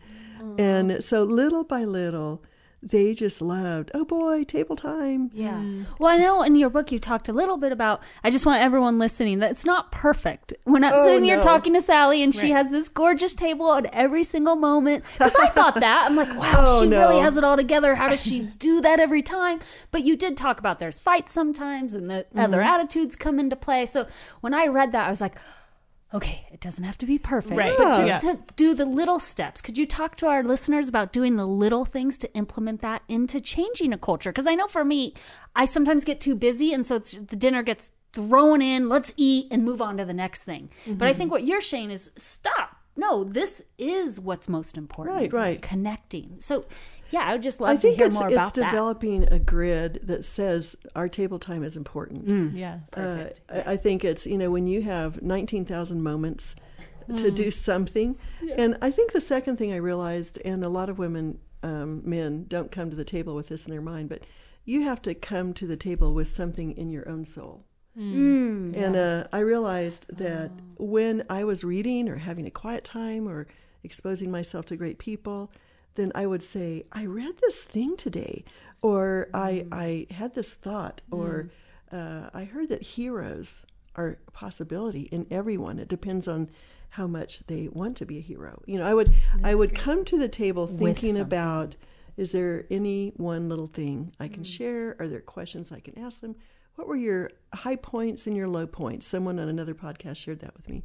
And 0.58 1.02
so 1.02 1.24
little 1.24 1.64
by 1.64 1.82
little, 1.84 2.42
they 2.88 3.14
just 3.14 3.42
loved, 3.42 3.90
oh 3.94 4.04
boy, 4.04 4.44
table 4.44 4.76
time. 4.76 5.30
Yeah. 5.34 5.60
Well, 5.98 6.12
I 6.12 6.18
know 6.18 6.42
in 6.42 6.54
your 6.54 6.70
book 6.70 6.92
you 6.92 6.98
talked 7.00 7.28
a 7.28 7.32
little 7.32 7.56
bit 7.56 7.72
about. 7.72 8.00
I 8.22 8.30
just 8.30 8.46
want 8.46 8.62
everyone 8.62 8.98
listening 8.98 9.40
that 9.40 9.50
it's 9.50 9.64
not 9.66 9.90
perfect. 9.90 10.54
We're 10.66 10.78
not 10.78 10.92
Oh, 10.94 11.04
sitting 11.04 11.24
here 11.24 11.36
no. 11.38 11.42
talking 11.42 11.74
to 11.74 11.80
Sally 11.80 12.22
and 12.22 12.32
she 12.32 12.50
has 12.52 12.70
this 12.70 12.88
gorgeous 12.88 13.34
table 13.34 13.74
at 13.74 13.86
every 13.92 14.22
single 14.22 14.54
moment. 14.54 15.02
Because 15.14 15.34
I 15.34 15.48
thought 15.48 15.74
that 15.80 16.06
I'm 16.08 16.14
like, 16.16 16.28
wow, 16.38 16.52
Oh, 16.58 16.82
she 16.82 16.88
really 16.88 17.18
has 17.20 17.36
it 17.36 17.42
all 17.42 17.56
together. 17.56 17.96
How 17.96 18.08
does 18.08 18.22
she 18.24 18.42
do 18.42 18.80
that 18.82 19.00
every 19.00 19.22
time? 19.22 19.58
But 19.90 20.04
you 20.04 20.16
did 20.16 20.36
talk 20.36 20.60
about 20.60 20.78
there's 20.78 21.00
fights 21.00 21.32
sometimes 21.32 21.94
and 21.94 22.08
the 22.08 22.24
other 22.36 22.58
Mm-hmm. 22.58 22.68
attitudes 22.74 23.16
come 23.16 23.40
into 23.40 23.56
play. 23.56 23.86
So 23.86 24.06
when 24.42 24.54
I 24.54 24.66
read 24.66 24.92
that, 24.92 25.06
I 25.06 25.10
was 25.10 25.20
like. 25.20 25.36
Okay, 26.16 26.46
it 26.50 26.60
doesn't 26.60 26.84
have 26.84 26.96
to 26.98 27.06
be 27.06 27.18
perfect, 27.18 27.56
Right. 27.56 27.72
but 27.76 27.98
just 27.98 28.08
Yeah. 28.08 28.18
to 28.20 28.38
do 28.56 28.72
the 28.72 28.86
little 28.86 29.18
steps. 29.18 29.60
Could 29.60 29.76
you 29.76 29.86
talk 29.86 30.16
to 30.16 30.26
our 30.26 30.42
listeners 30.42 30.88
about 30.88 31.12
doing 31.12 31.36
the 31.36 31.46
little 31.46 31.84
things 31.84 32.16
to 32.18 32.34
implement 32.34 32.80
that 32.80 33.02
into 33.06 33.38
changing 33.38 33.92
a 33.92 33.98
culture? 33.98 34.32
Because 34.32 34.46
I 34.46 34.54
know 34.54 34.66
for 34.66 34.82
me, 34.82 35.12
I 35.54 35.66
sometimes 35.66 36.04
get 36.04 36.20
too 36.20 36.34
busy, 36.34 36.72
and 36.72 36.86
so 36.86 36.96
it's 36.96 37.12
the 37.12 37.36
dinner 37.36 37.62
gets 37.62 37.90
thrown 38.12 38.62
in. 38.62 38.88
Let's 38.88 39.12
eat 39.18 39.48
and 39.50 39.62
move 39.62 39.82
on 39.82 39.98
to 39.98 40.06
the 40.06 40.14
next 40.14 40.44
thing. 40.44 40.70
But 40.86 41.04
I 41.06 41.10
mm-hmm. 41.10 41.18
think 41.18 41.30
what 41.30 41.46
you're 41.46 41.60
saying 41.60 41.90
is 41.90 42.10
stop. 42.16 42.76
No, 42.96 43.24
this 43.24 43.62
is 43.76 44.18
what's 44.18 44.48
most 44.48 44.78
important. 44.78 45.16
Right, 45.16 45.32
right. 45.32 45.60
Connecting. 45.60 46.36
So, 46.38 46.64
yeah, 47.10 47.20
I 47.20 47.32
would 47.32 47.42
just 47.42 47.60
love 47.60 47.70
I 47.70 47.74
to 47.76 47.80
think 47.80 47.96
hear 47.96 48.06
it's, 48.06 48.14
more 48.14 48.26
it's 48.26 48.34
about 48.34 48.54
that. 48.54 48.70
developing 48.70 49.24
a 49.32 49.38
grid 49.38 50.00
that 50.04 50.24
says 50.24 50.76
our 50.94 51.08
table 51.08 51.38
time 51.38 51.62
is 51.64 51.76
important. 51.76 52.54
Yeah. 52.54 52.80
Uh, 52.94 53.26
I 53.48 53.72
I 53.72 53.76
think 53.76 54.04
it's 54.04 54.26
you 54.26 54.38
know 54.38 54.50
when 54.50 54.66
you 54.66 54.82
have 54.82 55.22
nineteen 55.22 55.64
thousand 55.64 56.02
moments 56.02 56.56
to 57.16 57.30
do 57.30 57.50
something, 57.52 58.18
and 58.58 58.76
I 58.82 58.90
think 58.90 59.12
the 59.12 59.20
second 59.20 59.56
thing 59.58 59.72
I 59.72 59.76
realized, 59.76 60.40
and 60.44 60.64
a 60.64 60.68
lot 60.68 60.88
of 60.88 60.98
women, 60.98 61.38
um, 61.62 62.02
men 62.04 62.46
don't 62.48 62.72
come 62.72 62.90
to 62.90 62.96
the 62.96 63.04
table 63.04 63.36
with 63.36 63.48
this 63.48 63.64
in 63.66 63.70
their 63.70 63.80
mind, 63.80 64.08
but 64.08 64.22
you 64.64 64.82
have 64.82 65.00
to 65.02 65.14
come 65.14 65.54
to 65.54 65.66
the 65.68 65.76
table 65.76 66.12
with 66.14 66.28
something 66.28 66.72
in 66.76 66.90
your 66.90 67.08
own 67.08 67.24
soul. 67.24 67.64
Mm, 67.96 68.76
And 68.76 68.96
uh, 68.96 69.26
I 69.32 69.38
realized 69.38 70.16
that 70.18 70.50
when 70.78 71.24
I 71.30 71.44
was 71.44 71.62
reading 71.64 72.08
or 72.08 72.16
having 72.16 72.44
a 72.46 72.50
quiet 72.50 72.82
time 72.84 73.28
or 73.28 73.46
exposing 73.84 74.30
myself 74.32 74.66
to 74.66 74.76
great 74.76 74.98
people, 74.98 75.50
then 75.96 76.12
I 76.14 76.26
would 76.26 76.42
say, 76.42 76.84
I 76.92 77.06
read 77.06 77.38
this 77.40 77.62
thing 77.62 77.96
today, 77.96 78.44
or 78.82 79.28
I, 79.34 79.66
I 79.72 80.06
had 80.10 80.34
this 80.34 80.54
thought, 80.54 81.00
or 81.10 81.50
uh, 81.92 82.30
I 82.32 82.44
heard 82.44 82.68
that 82.68 82.82
heroes 82.82 83.64
are 83.96 84.18
a 84.26 84.30
possibility 84.30 85.02
in 85.02 85.26
everyone. 85.30 85.78
It 85.78 85.88
depends 85.88 86.28
on 86.28 86.50
how 86.90 87.06
much 87.06 87.40
they 87.46 87.68
want 87.68 87.96
to 87.98 88.06
be 88.06 88.18
a 88.18 88.22
hero. 88.22 88.62
You 88.66 88.78
know, 88.78 88.86
I 88.86 88.94
would 88.94 89.12
I 89.42 89.54
would 89.54 89.74
come 89.74 90.04
to 90.06 90.18
the 90.18 90.28
table 90.28 90.66
thinking 90.66 91.18
about 91.18 91.76
is 92.16 92.32
there 92.32 92.64
any 92.70 93.12
one 93.16 93.48
little 93.48 93.66
thing 93.66 94.14
I 94.18 94.28
can 94.28 94.44
share? 94.44 94.96
Are 94.98 95.08
there 95.08 95.20
questions 95.20 95.70
I 95.72 95.80
can 95.80 95.98
ask 95.98 96.20
them? 96.20 96.36
What 96.76 96.88
were 96.88 96.96
your 96.96 97.30
high 97.52 97.76
points 97.76 98.26
and 98.26 98.36
your 98.36 98.48
low 98.48 98.66
points? 98.66 99.06
Someone 99.06 99.38
on 99.38 99.48
another 99.48 99.74
podcast 99.74 100.16
shared 100.16 100.40
that 100.40 100.56
with 100.56 100.68
me. 100.68 100.84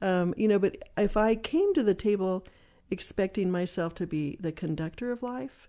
Um, 0.00 0.34
you 0.36 0.48
know, 0.48 0.58
but 0.58 0.76
if 0.98 1.16
I 1.16 1.36
came 1.36 1.72
to 1.74 1.82
the 1.82 1.94
table 1.94 2.44
expecting 2.92 3.50
myself 3.50 3.94
to 3.96 4.06
be 4.06 4.36
the 4.38 4.52
conductor 4.52 5.10
of 5.10 5.22
life, 5.22 5.68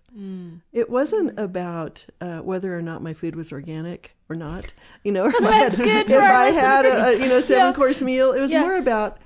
it 0.72 0.88
wasn't 0.88 1.36
about 1.40 2.06
uh, 2.20 2.38
whether 2.40 2.76
or 2.78 2.82
not 2.82 3.02
my 3.02 3.12
food 3.14 3.34
was 3.34 3.50
organic 3.50 4.14
or 4.28 4.36
not. 4.36 4.72
You 5.02 5.10
know, 5.12 5.26
if 5.28 5.42
I 5.44 5.52
had, 5.52 5.72
if 5.74 6.10
I 6.12 6.50
had 6.50 6.84
a, 6.86 7.06
a 7.06 7.12
you 7.14 7.26
know 7.28 7.40
seven 7.50 7.66
Yeah. 7.66 7.72
course 7.72 8.00
meal. 8.00 8.32
It 8.32 8.40
was 8.40 8.52
Yeah. 8.52 8.60
more 8.60 8.76
about 8.76 9.18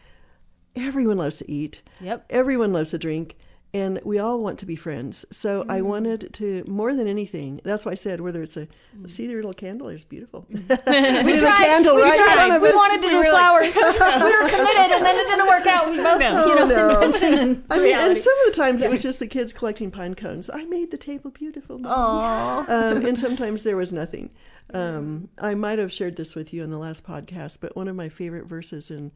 everyone 0.76 1.18
loves 1.18 1.38
to 1.38 1.50
eat. 1.50 1.82
Yep. 2.00 2.26
Everyone 2.30 2.72
loves 2.72 2.90
to 2.92 2.98
drink. 2.98 3.36
And 3.74 4.00
we 4.04 4.18
all 4.18 4.40
want 4.42 4.58
to 4.60 4.66
be 4.66 4.76
friends. 4.76 5.26
So 5.30 5.64
I 5.68 5.82
wanted 5.82 6.32
to 6.34 6.64
more 6.66 6.94
than 6.94 7.06
anything. 7.06 7.60
That's 7.64 7.84
why 7.84 7.92
I 7.92 7.96
said 7.96 8.20
whether 8.20 8.42
it's 8.42 8.56
a 8.56 8.66
see 9.06 9.26
their 9.26 9.36
little 9.36 9.52
candle 9.52 9.88
is 9.88 10.04
beautiful. 10.04 10.46
We 10.50 10.56
The 10.58 11.36
tried. 11.40 11.64
candle 11.66 11.96
we 11.96 12.02
right 12.02 12.16
tried. 12.16 12.58
We 12.62 12.72
wanted 12.72 13.02
to 13.02 13.08
do 13.10 13.16
were 13.16 13.22
like- 13.24 13.30
flowers. 13.30 13.74
we 13.76 13.82
were 13.82 14.48
committed, 14.48 14.90
and 14.96 15.04
then 15.04 15.16
it 15.16 15.28
didn't 15.28 15.46
work 15.46 15.66
out. 15.66 15.90
We 15.90 15.96
both, 16.02 16.18
No. 16.20 16.46
you 16.46 16.54
know, 16.54 16.62
Oh, 16.64 16.66
no. 16.66 16.88
intention 17.02 17.34
and 17.34 17.64
I 17.70 17.78
mean, 17.78 17.94
and 17.98 18.16
some 18.16 18.32
of 18.46 18.54
the 18.54 18.60
times 18.60 18.80
it 18.82 18.90
was 18.90 19.02
just 19.02 19.18
the 19.18 19.26
kids 19.26 19.52
collecting 19.52 19.90
pine 19.90 20.14
cones. 20.14 20.48
I 20.48 20.64
made 20.64 20.90
the 20.90 20.96
table 20.98 21.30
beautiful. 21.30 21.78
Mom. 21.78 22.64
Um, 22.68 23.04
and 23.06 23.18
sometimes 23.18 23.62
there 23.64 23.76
was 23.76 23.92
nothing. 23.92 24.30
Um, 24.72 25.28
I 25.38 25.54
might 25.54 25.78
have 25.78 25.92
shared 25.92 26.16
this 26.16 26.34
with 26.34 26.52
you 26.52 26.62
in 26.62 26.70
the 26.70 26.78
last 26.78 27.04
podcast, 27.04 27.58
but 27.60 27.74
one 27.76 27.88
of 27.88 27.96
my 27.96 28.08
favorite 28.08 28.46
verses 28.46 28.90
in 28.90 29.12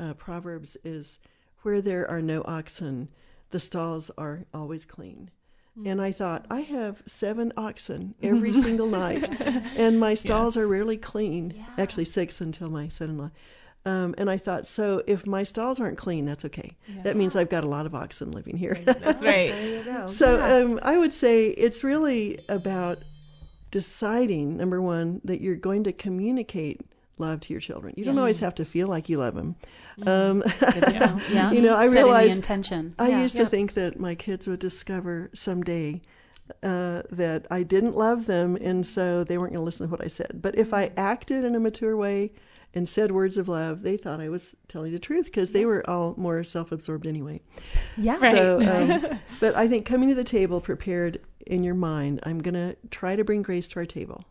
uh, 0.00 0.14
Proverbs 0.14 0.76
is 0.84 1.18
where 1.62 1.80
there 1.80 2.08
are 2.10 2.20
no 2.22 2.42
oxen, 2.44 3.08
the 3.50 3.60
stalls 3.60 4.10
are 4.18 4.46
always 4.52 4.84
clean. 4.84 5.30
And 5.84 6.00
I 6.00 6.10
thought, 6.10 6.46
I 6.50 6.60
have 6.60 7.02
seven 7.06 7.52
oxen 7.54 8.14
every 8.22 8.52
single 8.64 8.88
night, 8.88 9.28
and 9.76 10.00
my 10.00 10.14
stalls 10.14 10.56
are 10.56 10.66
rarely 10.66 10.96
clean. 10.96 11.66
Actually, 11.76 12.06
six 12.06 12.40
until 12.40 12.70
my 12.70 12.88
son 12.88 13.10
in 13.10 13.18
law. 13.18 13.30
Um, 13.84 14.14
and 14.18 14.28
I 14.28 14.36
thought, 14.36 14.66
so 14.66 15.02
if 15.06 15.26
my 15.26 15.44
stalls 15.44 15.78
aren't 15.78 15.98
clean, 15.98 16.24
that's 16.24 16.44
okay. 16.46 16.76
That 17.04 17.14
means 17.14 17.36
I've 17.36 17.50
got 17.50 17.62
a 17.62 17.68
lot 17.68 17.86
of 17.86 17.94
oxen 17.94 18.32
living 18.32 18.56
here. 18.56 18.74
That's 18.84 19.22
right. 19.22 19.52
There 19.52 19.78
you 19.78 19.84
go. 19.84 20.08
So 20.08 20.42
um, 20.42 20.80
I 20.82 20.98
would 20.98 21.12
say 21.12 21.48
it's 21.48 21.84
really 21.84 22.40
about 22.48 22.98
deciding, 23.70 24.56
number 24.56 24.82
one, 24.82 25.20
that 25.22 25.40
you're 25.40 25.54
going 25.54 25.84
to 25.84 25.92
communicate 25.92 26.80
love 27.18 27.40
to 27.40 27.52
your 27.52 27.60
children. 27.60 27.94
You 27.96 28.04
don't 28.04 28.18
always 28.18 28.40
have 28.40 28.54
to 28.56 28.64
feel 28.64 28.88
like 28.88 29.08
you 29.08 29.18
love 29.18 29.34
them. 29.34 29.56
Um, 30.06 30.42
to 30.42 30.98
know. 30.98 31.18
Yeah. 31.32 31.50
You 31.52 31.62
know, 31.62 31.76
I 31.76 31.88
Setting 31.88 32.02
realized- 32.04 32.32
the 32.32 32.36
intention. 32.36 32.94
I 32.98 33.08
Yeah. 33.08 33.22
used 33.22 33.36
to 33.36 33.46
think 33.46 33.74
that 33.74 33.98
my 33.98 34.14
kids 34.14 34.46
would 34.46 34.58
discover 34.60 35.30
someday 35.34 36.02
uh, 36.62 37.02
that 37.10 37.46
I 37.50 37.62
didn't 37.64 37.96
love 37.96 38.26
them, 38.26 38.54
and 38.56 38.86
so 38.86 39.24
they 39.24 39.36
weren't 39.36 39.52
going 39.52 39.60
to 39.62 39.64
listen 39.64 39.86
to 39.86 39.90
what 39.90 40.04
I 40.04 40.06
said. 40.08 40.38
But 40.40 40.56
if 40.56 40.72
I 40.72 40.92
acted 40.96 41.44
in 41.44 41.54
a 41.56 41.60
mature 41.60 41.96
way 41.96 42.32
and 42.72 42.88
said 42.88 43.10
words 43.10 43.36
of 43.36 43.48
love, 43.48 43.82
they 43.82 43.96
thought 43.96 44.20
I 44.20 44.28
was 44.28 44.54
telling 44.68 44.92
the 44.92 44.98
truth 45.00 45.24
because 45.26 45.50
they 45.50 45.66
were 45.66 45.88
all 45.90 46.14
more 46.16 46.44
self-absorbed 46.44 47.04
anyway. 47.06 47.40
Yeah. 47.96 48.16
Right. 48.20 48.36
So, 48.36 48.60
um, 48.60 49.18
but 49.40 49.56
I 49.56 49.66
think 49.66 49.86
coming 49.86 50.08
to 50.10 50.14
the 50.14 50.22
table 50.22 50.60
prepared 50.60 51.20
in 51.48 51.64
your 51.64 51.74
mind, 51.74 52.20
I'm 52.22 52.38
going 52.38 52.54
to 52.54 52.76
try 52.90 53.16
to 53.16 53.24
bring 53.24 53.42
grace 53.42 53.66
to 53.68 53.80
our 53.80 53.86
table. 53.86 54.24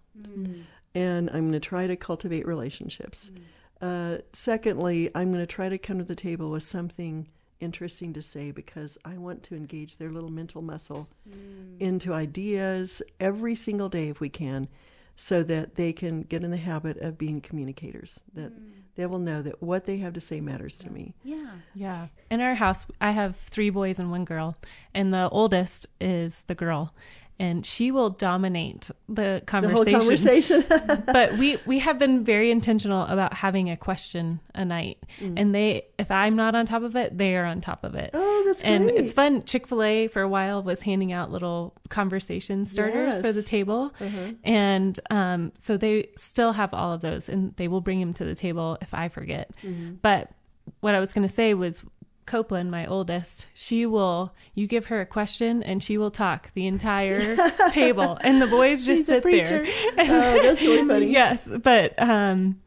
And 0.95 1.29
I'm 1.29 1.41
going 1.41 1.51
to 1.51 1.59
try 1.59 1.85
to 1.85 1.95
cultivate 1.95 2.47
relationships. 2.47 3.31
Mm. 3.31 3.41
Uh, 3.81 4.17
secondly, 4.33 5.11
I'm 5.13 5.31
going 5.31 5.45
to 5.45 5.53
try 5.53 5.69
to 5.69 5.77
come 5.77 5.97
to 5.99 6.03
the 6.03 6.15
table 6.15 6.49
with 6.49 6.63
something 6.63 7.27
interesting 7.59 8.13
to 8.13 8.21
say 8.21 8.51
because 8.51 8.97
I 9.05 9.17
want 9.17 9.43
to 9.43 9.55
engage 9.55 9.97
their 9.97 10.09
little 10.09 10.31
mental 10.31 10.61
muscle 10.61 11.09
mm. 11.29 11.79
into 11.79 12.13
ideas 12.13 13.01
every 13.19 13.55
single 13.55 13.89
day 13.89 14.09
if 14.09 14.19
we 14.19 14.29
can 14.29 14.67
so 15.15 15.43
that 15.43 15.75
they 15.75 15.93
can 15.93 16.21
get 16.23 16.43
in 16.43 16.51
the 16.51 16.57
habit 16.57 16.97
of 16.97 17.17
being 17.17 17.39
communicators, 17.39 18.19
that 18.33 18.51
mm. 18.51 18.71
they 18.95 19.05
will 19.05 19.19
know 19.19 19.41
that 19.41 19.61
what 19.61 19.85
they 19.85 19.97
have 19.97 20.13
to 20.13 20.21
say 20.21 20.41
matters 20.41 20.77
to 20.77 20.89
me. 20.89 21.13
Yeah. 21.23 21.51
Yeah. 21.73 22.07
In 22.29 22.41
our 22.41 22.55
house, 22.55 22.85
I 22.99 23.11
have 23.11 23.37
three 23.37 23.69
boys 23.69 23.99
and 23.99 24.11
one 24.11 24.25
girl, 24.25 24.57
and 24.93 25.13
the 25.13 25.29
oldest 25.29 25.87
is 26.01 26.43
the 26.47 26.55
girl, 26.55 26.93
and 27.37 27.65
she 27.65 27.91
will 27.91 28.09
dominate 28.09 28.89
the 29.09 29.41
conversation. 29.45 29.83
The 29.85 29.91
whole 29.91 29.99
conversation. 29.99 30.65
but 31.05 31.33
we 31.33 31.57
we 31.65 31.79
have 31.79 31.99
been 31.99 32.23
very 32.23 32.49
intentional 32.49 33.03
about 33.07 33.33
having 33.33 33.69
a 33.69 33.75
question 33.77 34.39
a 34.53 34.63
night, 34.63 34.97
and 35.19 35.53
they 35.53 35.83
if 35.99 36.09
I'm 36.11 36.35
not 36.35 36.55
on 36.55 36.65
top 36.65 36.83
of 36.83 36.95
it, 36.95 37.17
they 37.17 37.35
are 37.35 37.45
on 37.45 37.59
top 37.61 37.83
of 37.83 37.95
it. 37.95 38.11
oh, 38.13 38.43
that's 38.45 38.63
and 38.63 38.85
great. 38.85 38.97
it's 38.97 39.13
fun. 39.13 39.43
Chick 39.43 39.67
Fil 39.67 39.83
A 39.83 40.07
for 40.07 40.21
a 40.21 40.29
while 40.29 40.63
was 40.63 40.81
handing 40.81 41.11
out 41.11 41.31
little 41.31 41.73
conversation 41.89 42.65
starters 42.65 43.19
for 43.19 43.33
the 43.33 43.43
table, 43.43 43.93
Uh-huh. 43.99 44.31
and 44.43 44.99
um, 45.09 45.51
so 45.61 45.75
they 45.77 46.09
still 46.15 46.53
have 46.53 46.73
all 46.73 46.93
of 46.93 47.01
those, 47.01 47.27
and 47.27 47.55
they 47.57 47.67
will 47.67 47.81
bring 47.81 47.99
them 47.99 48.13
to 48.13 48.23
the 48.25 48.35
table 48.35 48.77
if 48.81 48.93
I 48.93 49.09
forget. 49.09 49.51
Mm-hmm. 49.63 49.95
But 50.01 50.31
what 50.79 50.95
I 50.95 50.99
was 50.99 51.13
going 51.13 51.27
to 51.27 51.33
say 51.33 51.53
was 51.53 51.83
Copeland, 52.25 52.71
my 52.71 52.85
oldest, 52.85 53.47
she 53.53 53.85
will. 53.85 54.33
You 54.53 54.67
give 54.67 54.87
her 54.87 54.99
a 55.01 55.05
question, 55.05 55.61
and 55.63 55.83
she 55.83 55.97
will 55.97 56.11
talk 56.11 56.51
the 56.53 56.65
entire 56.67 57.35
table, 57.71 58.17
and 58.21 58.41
the 58.41 58.47
boys 58.47 58.85
just 58.85 58.99
She's 59.01 59.05
sit 59.05 59.21
there. 59.21 59.21
preacher. 59.21 59.65
Oh, 59.97 60.41
that's 60.41 60.61
really 60.61 60.87
funny. 60.87 61.11
yes, 61.11 61.47
but 61.63 61.93
um, 62.01 62.61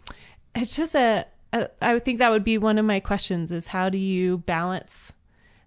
it's 0.54 0.76
just 0.76 0.94
a, 0.94 1.26
a. 1.52 1.68
I 1.82 1.92
would 1.92 2.04
think 2.04 2.18
that 2.20 2.30
would 2.30 2.44
be 2.44 2.58
one 2.58 2.78
of 2.78 2.84
my 2.84 3.00
questions: 3.00 3.50
is 3.50 3.66
how 3.68 3.88
do 3.88 3.98
you 3.98 4.38
balance? 4.38 5.12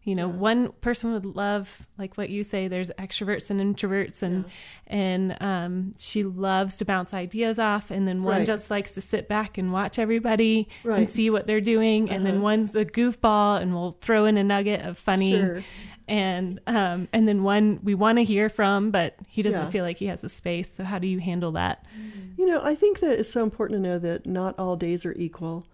You 0.03 0.15
know, 0.15 0.27
one 0.27 0.71
person 0.81 1.13
would 1.13 1.25
love, 1.25 1.85
like 1.99 2.17
what 2.17 2.31
you 2.31 2.43
say. 2.43 2.67
There's 2.67 2.89
extroverts 2.97 3.51
and 3.51 3.59
introverts, 3.61 4.23
and 4.23 4.45
and 4.87 5.37
um, 5.41 5.91
she 5.99 6.23
loves 6.23 6.77
to 6.77 6.85
bounce 6.85 7.13
ideas 7.13 7.59
off, 7.59 7.91
and 7.91 8.07
then 8.07 8.23
one 8.23 8.37
Right. 8.39 8.45
just 8.47 8.71
likes 8.71 8.93
to 8.93 9.01
sit 9.01 9.27
back 9.27 9.59
and 9.59 9.71
watch 9.71 9.99
everybody 9.99 10.67
and 10.85 11.07
see 11.07 11.29
what 11.29 11.45
they're 11.45 11.61
doing, 11.61 12.09
and 12.09 12.25
then 12.25 12.35
Uh-huh. 12.35 12.43
one's 12.43 12.73
a 12.75 12.83
goofball, 12.83 13.61
and 13.61 13.73
we'll 13.75 13.91
throw 13.91 14.25
in 14.25 14.37
a 14.37 14.43
nugget 14.43 14.81
of 14.81 14.97
funny, 14.97 15.29
Sure. 15.33 15.63
and 16.07 16.59
um, 16.65 17.07
and 17.13 17.27
then 17.27 17.43
one 17.43 17.79
we 17.83 17.93
want 17.93 18.17
to 18.17 18.23
hear 18.23 18.49
from, 18.49 18.89
but 18.89 19.15
he 19.27 19.43
doesn't 19.43 19.61
Yeah. 19.65 19.69
feel 19.69 19.83
like 19.85 19.97
he 19.97 20.07
has 20.07 20.21
the 20.21 20.29
space. 20.29 20.73
So 20.73 20.83
how 20.83 20.97
do 20.97 21.05
you 21.07 21.19
handle 21.19 21.51
that? 21.51 21.85
You 22.37 22.47
know, 22.47 22.59
I 22.63 22.73
think 22.73 23.01
that 23.01 23.19
it's 23.19 23.29
so 23.31 23.43
important 23.43 23.77
to 23.83 23.89
know 23.89 23.99
that 23.99 24.25
not 24.25 24.57
all 24.57 24.75
days 24.75 25.05
are 25.05 25.13
equal. 25.15 25.67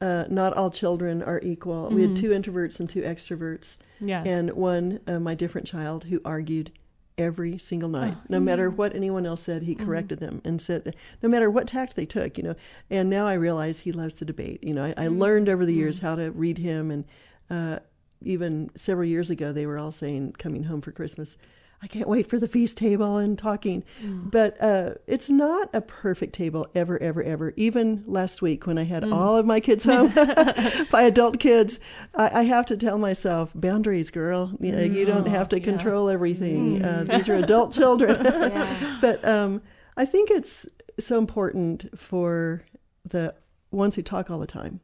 Uh, 0.00 0.24
not 0.28 0.54
all 0.54 0.70
children 0.70 1.22
are 1.22 1.40
equal. 1.42 1.88
We 1.90 2.02
had 2.02 2.16
two 2.16 2.30
introverts 2.30 2.80
and 2.80 2.88
two 2.88 3.02
extroverts, 3.02 3.76
Yeah. 4.00 4.22
and 4.24 4.50
one, 4.52 5.00
uh, 5.06 5.18
my 5.20 5.34
different 5.34 5.66
child, 5.66 6.04
who 6.04 6.20
argued 6.24 6.70
every 7.18 7.56
single 7.56 7.88
night. 7.88 8.14
no 8.28 8.38
matter 8.38 8.68
what 8.68 8.94
anyone 8.94 9.24
else 9.24 9.42
said, 9.42 9.62
he 9.62 9.74
corrected 9.74 10.20
them 10.20 10.42
and 10.44 10.60
said, 10.60 10.94
no 11.22 11.28
matter 11.28 11.48
what 11.48 11.66
tact 11.66 11.96
they 11.96 12.04
took, 12.06 12.36
you 12.36 12.44
know. 12.44 12.54
And 12.90 13.08
now 13.08 13.26
I 13.26 13.34
realize 13.34 13.80
he 13.80 13.92
loves 13.92 14.14
to 14.16 14.24
debate. 14.26 14.62
You 14.62 14.74
know, 14.74 14.84
I, 14.84 15.04
I 15.04 15.08
learned 15.08 15.48
over 15.48 15.64
the 15.64 15.72
years 15.74 16.00
how 16.00 16.16
to 16.16 16.30
read 16.30 16.58
him, 16.58 16.90
and 16.90 17.04
uh, 17.48 17.78
even 18.22 18.70
several 18.76 19.08
years 19.08 19.30
ago, 19.30 19.52
they 19.52 19.64
were 19.66 19.78
all 19.78 19.92
saying, 19.92 20.32
coming 20.38 20.64
home 20.64 20.80
for 20.82 20.92
Christmas, 20.92 21.38
I 21.82 21.86
can't 21.86 22.08
wait 22.08 22.28
for 22.28 22.38
the 22.38 22.48
feast 22.48 22.76
table 22.76 23.16
and 23.16 23.38
talking. 23.38 23.84
But 24.02 24.56
uh, 24.62 24.94
it's 25.06 25.28
not 25.28 25.68
a 25.74 25.80
perfect 25.80 26.34
table 26.34 26.66
ever, 26.74 27.00
ever, 27.02 27.22
ever. 27.22 27.52
Even 27.56 28.02
last 28.06 28.40
week 28.42 28.66
when 28.66 28.78
I 28.78 28.84
had 28.84 29.04
all 29.04 29.36
of 29.36 29.46
my 29.46 29.60
kids 29.60 29.84
home 29.84 30.12
by 30.90 31.02
adult 31.02 31.38
kids, 31.38 31.78
I, 32.14 32.40
I 32.40 32.42
have 32.44 32.66
to 32.66 32.76
tell 32.76 32.98
myself, 32.98 33.52
boundaries, 33.54 34.10
girl. 34.10 34.52
You, 34.58 34.72
know, 34.72 34.82
you 34.82 35.04
don't 35.04 35.28
have 35.28 35.48
to 35.50 35.60
control 35.60 36.08
everything. 36.08 36.82
Uh, 36.82 37.04
these 37.08 37.28
are 37.28 37.34
adult 37.34 37.72
children. 37.72 38.26
Yeah. 38.46 38.98
but 39.00 39.26
um, 39.26 39.62
I 39.96 40.04
think 40.04 40.30
it's 40.30 40.66
so 40.98 41.18
important 41.18 41.98
for 41.98 42.64
the 43.04 43.34
ones 43.70 43.94
who 43.94 44.02
talk 44.02 44.30
all 44.30 44.38
the 44.38 44.46
time, 44.46 44.80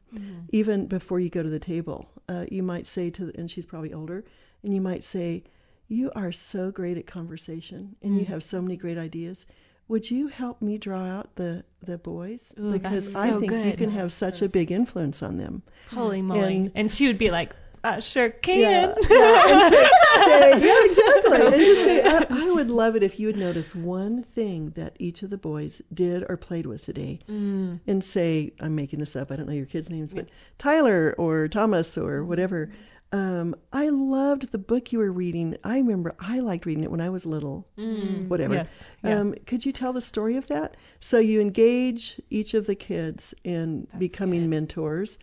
even 0.49 0.87
before 0.87 1.19
you 1.19 1.29
go 1.29 1.43
to 1.43 1.49
the 1.49 1.59
table. 1.59 2.09
Uh, 2.27 2.45
you 2.51 2.63
might 2.63 2.85
say 2.85 3.09
to, 3.11 3.31
and 3.35 3.49
she's 3.49 3.65
probably 3.65 3.93
older, 3.93 4.23
and 4.63 4.73
you 4.73 4.81
might 4.81 5.03
say, 5.03 5.43
"You 5.87 6.11
are 6.15 6.31
so 6.31 6.71
great 6.71 6.97
at 6.97 7.05
conversation, 7.07 7.95
and 8.01 8.17
you 8.19 8.25
have 8.25 8.43
so 8.43 8.61
many 8.61 8.75
great 8.77 8.97
ideas. 8.97 9.45
Would 9.89 10.09
you 10.09 10.27
help 10.27 10.61
me 10.61 10.77
draw 10.77 11.03
out 11.05 11.35
the 11.35 11.65
the 11.83 11.97
boys 11.97 12.53
Ooh, 12.59 12.71
because 12.71 13.15
I 13.15 13.29
so 13.29 13.39
think 13.41 13.51
you 13.51 13.73
can 13.73 13.89
have 13.91 14.13
such 14.13 14.41
a 14.41 14.47
big 14.49 14.71
influence 14.71 15.21
on 15.21 15.37
them." 15.37 15.63
Holy 15.91 16.21
moly. 16.21 16.55
And- 16.55 16.71
And, 16.75 16.91
she 16.91 17.05
would 17.07 17.17
be 17.17 17.29
like, 17.29 17.53
uh, 17.83 17.99
sure 17.99 18.29
can. 18.29 18.59
yeah, 18.59 18.93
and 18.95 19.03
say, 19.03 20.51
say- 20.53 20.67
yeah, 20.67 20.85
exactly. 20.85 21.41
And 21.41 21.55
just 21.55 21.83
say, 21.83 22.01
I, 22.01 22.25
I 22.29 22.51
would 22.53 22.69
love 22.69 22.95
it 22.95 23.03
if 23.03 23.19
you 23.19 23.27
would 23.27 23.35
notice 23.35 23.75
one 23.75 24.23
thing 24.23 24.69
that 24.71 24.95
each 24.99 25.21
of 25.21 25.29
the 25.29 25.37
boys 25.37 25.81
did 25.93 26.23
or 26.29 26.37
played 26.37 26.65
with 26.65 26.85
today, 26.85 27.19
and 27.27 28.01
say, 28.01 28.53
I'm 28.61 28.73
making 28.75 28.99
this 28.99 29.17
up. 29.17 29.31
I 29.31 29.35
don't 29.35 29.47
know 29.47 29.53
your 29.53 29.65
kids' 29.65 29.89
names, 29.89 30.13
but 30.13 30.27
Tyler 30.57 31.13
or 31.17 31.49
Thomas 31.49 31.97
or 31.97 32.23
whatever. 32.23 32.71
Um, 33.13 33.55
I 33.71 33.89
loved 33.89 34.51
the 34.51 34.57
book 34.57 34.91
you 34.91 34.97
were 34.97 35.11
reading. 35.11 35.55
I 35.63 35.77
remember 35.77 36.15
I 36.19 36.39
liked 36.39 36.65
reading 36.65 36.83
it 36.83 36.89
when 36.91 36.99
I 36.99 37.09
was 37.09 37.25
little. 37.25 37.67
Whatever. 38.27 38.55
Yes, 38.55 38.83
yeah. 39.03 39.19
Um, 39.19 39.35
could 39.45 39.65
you 39.65 39.71
tell 39.71 39.93
the 39.93 40.01
story 40.01 40.35
of 40.35 40.47
that? 40.47 40.75
So 40.99 41.19
you 41.19 41.39
engage 41.39 42.19
each 42.31 42.55
of 42.55 42.65
the 42.65 42.75
kids 42.75 43.33
in 43.43 43.87
becoming 43.99 44.49
mentors. 44.49 45.19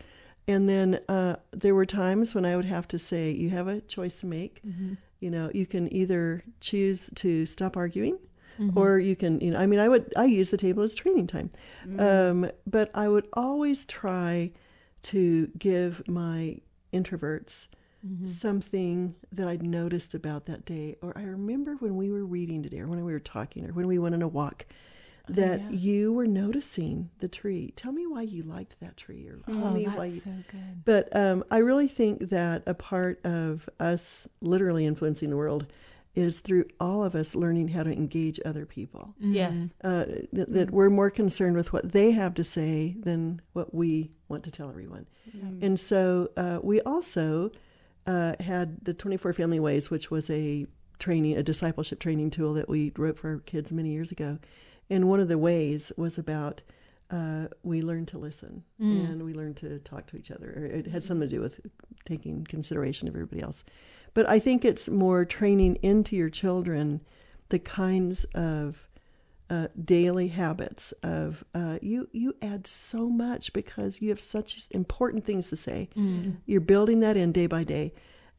And 0.47 0.67
then 0.69 1.01
uh, 1.09 1.35
there 1.51 1.75
were 1.75 1.85
times 1.85 2.33
when 2.33 2.45
I 2.45 2.55
would 2.55 2.65
have 2.65 2.87
to 2.89 2.97
say, 2.97 3.31
you 3.31 3.49
have 3.49 3.67
a 3.67 3.81
choice 3.81 4.21
to 4.21 4.25
make. 4.25 4.61
Mm-hmm. 4.65 4.93
You 5.19 5.29
know, 5.29 5.51
you 5.53 5.65
can 5.65 5.93
either 5.93 6.43
choose 6.61 7.11
to 7.15 7.45
stop 7.45 7.77
arguing 7.77 8.17
Mm-hmm. 8.59 8.77
or 8.77 8.99
you 8.99 9.15
can, 9.15 9.39
you 9.39 9.51
know, 9.51 9.59
I 9.59 9.65
mean, 9.65 9.79
I 9.79 9.87
would, 9.87 10.13
I 10.17 10.25
use 10.25 10.49
the 10.49 10.57
table 10.57 10.83
as 10.83 10.93
training 10.93 11.25
time. 11.25 11.49
Mm-hmm. 11.87 12.43
Um, 12.43 12.51
but 12.67 12.91
I 12.93 13.07
would 13.07 13.27
always 13.33 13.85
try 13.85 14.51
to 15.03 15.47
give 15.57 16.07
my 16.07 16.57
introverts 16.93 17.67
Mm-hmm. 18.05 18.25
something 18.27 19.15
that 19.31 19.47
I'd 19.47 19.61
noticed 19.61 20.13
about 20.15 20.45
that 20.47 20.65
day. 20.65 20.95
Or 21.03 21.13
I 21.15 21.21
remember 21.23 21.75
when 21.75 21.95
we 21.97 22.09
were 22.09 22.25
reading 22.25 22.63
today, 22.63 22.79
or 22.79 22.87
when 22.87 23.03
we 23.05 23.13
were 23.13 23.19
talking, 23.19 23.65
or 23.69 23.73
when 23.73 23.85
we 23.87 23.99
went 23.99 24.15
on 24.15 24.21
a 24.23 24.27
walk. 24.27 24.65
that 25.29 25.71
you 25.71 26.11
were 26.11 26.25
noticing 26.27 27.09
the 27.19 27.27
tree. 27.27 27.71
Tell 27.75 27.91
me 27.91 28.05
why 28.07 28.23
you 28.23 28.41
liked 28.41 28.79
that 28.81 28.97
tree, 28.97 29.27
or 29.29 29.37
tell 29.45 29.67
Oh, 29.67 29.71
me 29.71 29.85
that's 29.85 29.97
why 29.97 30.05
you. 30.05 30.19
so 30.19 30.31
good. 30.51 30.83
But 30.83 31.15
um, 31.15 31.43
I 31.51 31.59
really 31.59 31.87
think 31.87 32.29
that 32.29 32.63
a 32.65 32.73
part 32.73 33.23
of 33.23 33.69
us 33.79 34.27
literally 34.41 34.85
influencing 34.85 35.29
the 35.29 35.37
world 35.37 35.67
is 36.15 36.39
through 36.39 36.65
all 36.79 37.03
of 37.05 37.15
us 37.15 37.35
learning 37.35 37.69
how 37.69 37.83
to 37.83 37.91
engage 37.91 38.39
other 38.43 38.65
people. 38.65 39.13
Yes. 39.19 39.73
Uh, 39.83 40.03
that, 40.33 40.51
that 40.51 40.71
we're 40.71 40.89
more 40.89 41.09
concerned 41.11 41.55
with 41.55 41.71
what 41.71 41.93
they 41.93 42.11
have 42.11 42.33
to 42.33 42.43
say 42.43 42.95
than 42.99 43.41
what 43.53 43.73
we 43.73 44.11
want 44.27 44.43
to 44.43 44.51
tell 44.51 44.67
everyone. 44.69 45.05
And 45.61 45.79
so 45.79 46.29
uh, 46.35 46.59
we 46.61 46.81
also 46.81 47.51
uh, 48.07 48.35
had 48.39 48.83
the 48.83 48.93
24 48.93 49.33
Family 49.33 49.59
Ways, 49.59 49.89
which 49.89 50.09
was 50.09 50.29
a 50.29 50.65
training, 50.99 51.37
a 51.37 51.43
discipleship 51.43 51.99
training 51.99 52.29
tool 52.29 52.53
that 52.53 52.69
we 52.69 52.91
wrote 52.97 53.17
for 53.17 53.29
our 53.29 53.39
kids 53.39 53.71
many 53.71 53.91
years 53.91 54.11
ago. 54.11 54.39
And 54.89 55.07
one 55.07 55.19
of 55.19 55.27
the 55.27 55.37
ways 55.37 55.91
was 55.97 56.17
about 56.17 56.61
uh, 57.09 57.47
we 57.63 57.81
learn 57.81 58.05
to 58.07 58.17
listen 58.17 58.63
and 58.79 59.23
we 59.23 59.33
learn 59.33 59.53
to 59.55 59.79
talk 59.79 60.07
to 60.07 60.17
each 60.17 60.31
other. 60.31 60.49
It 60.49 60.87
had 60.87 61.03
something 61.03 61.27
to 61.27 61.35
do 61.35 61.41
with 61.41 61.59
taking 62.05 62.45
consideration 62.45 63.07
of 63.07 63.15
everybody 63.15 63.41
else. 63.41 63.63
But 64.13 64.29
I 64.29 64.39
think 64.39 64.63
it's 64.63 64.87
more 64.89 65.25
training 65.25 65.75
into 65.81 66.15
your 66.15 66.29
children 66.29 67.01
the 67.49 67.59
kinds 67.59 68.23
of 68.33 68.87
uh, 69.51 69.67
daily 69.83 70.29
habits 70.29 70.93
of 71.03 71.43
uh, 71.53 71.77
you 71.81 72.07
you 72.13 72.33
add 72.41 72.65
so 72.65 73.09
much 73.09 73.51
because 73.53 74.01
you 74.01 74.07
have 74.09 74.19
such 74.21 74.67
important 74.71 75.25
things 75.25 75.49
to 75.49 75.55
say. 75.57 75.89
You're 76.45 76.61
building 76.61 77.01
that 77.01 77.17
in 77.17 77.31
day 77.33 77.47
by 77.47 77.63
day. 77.65 77.93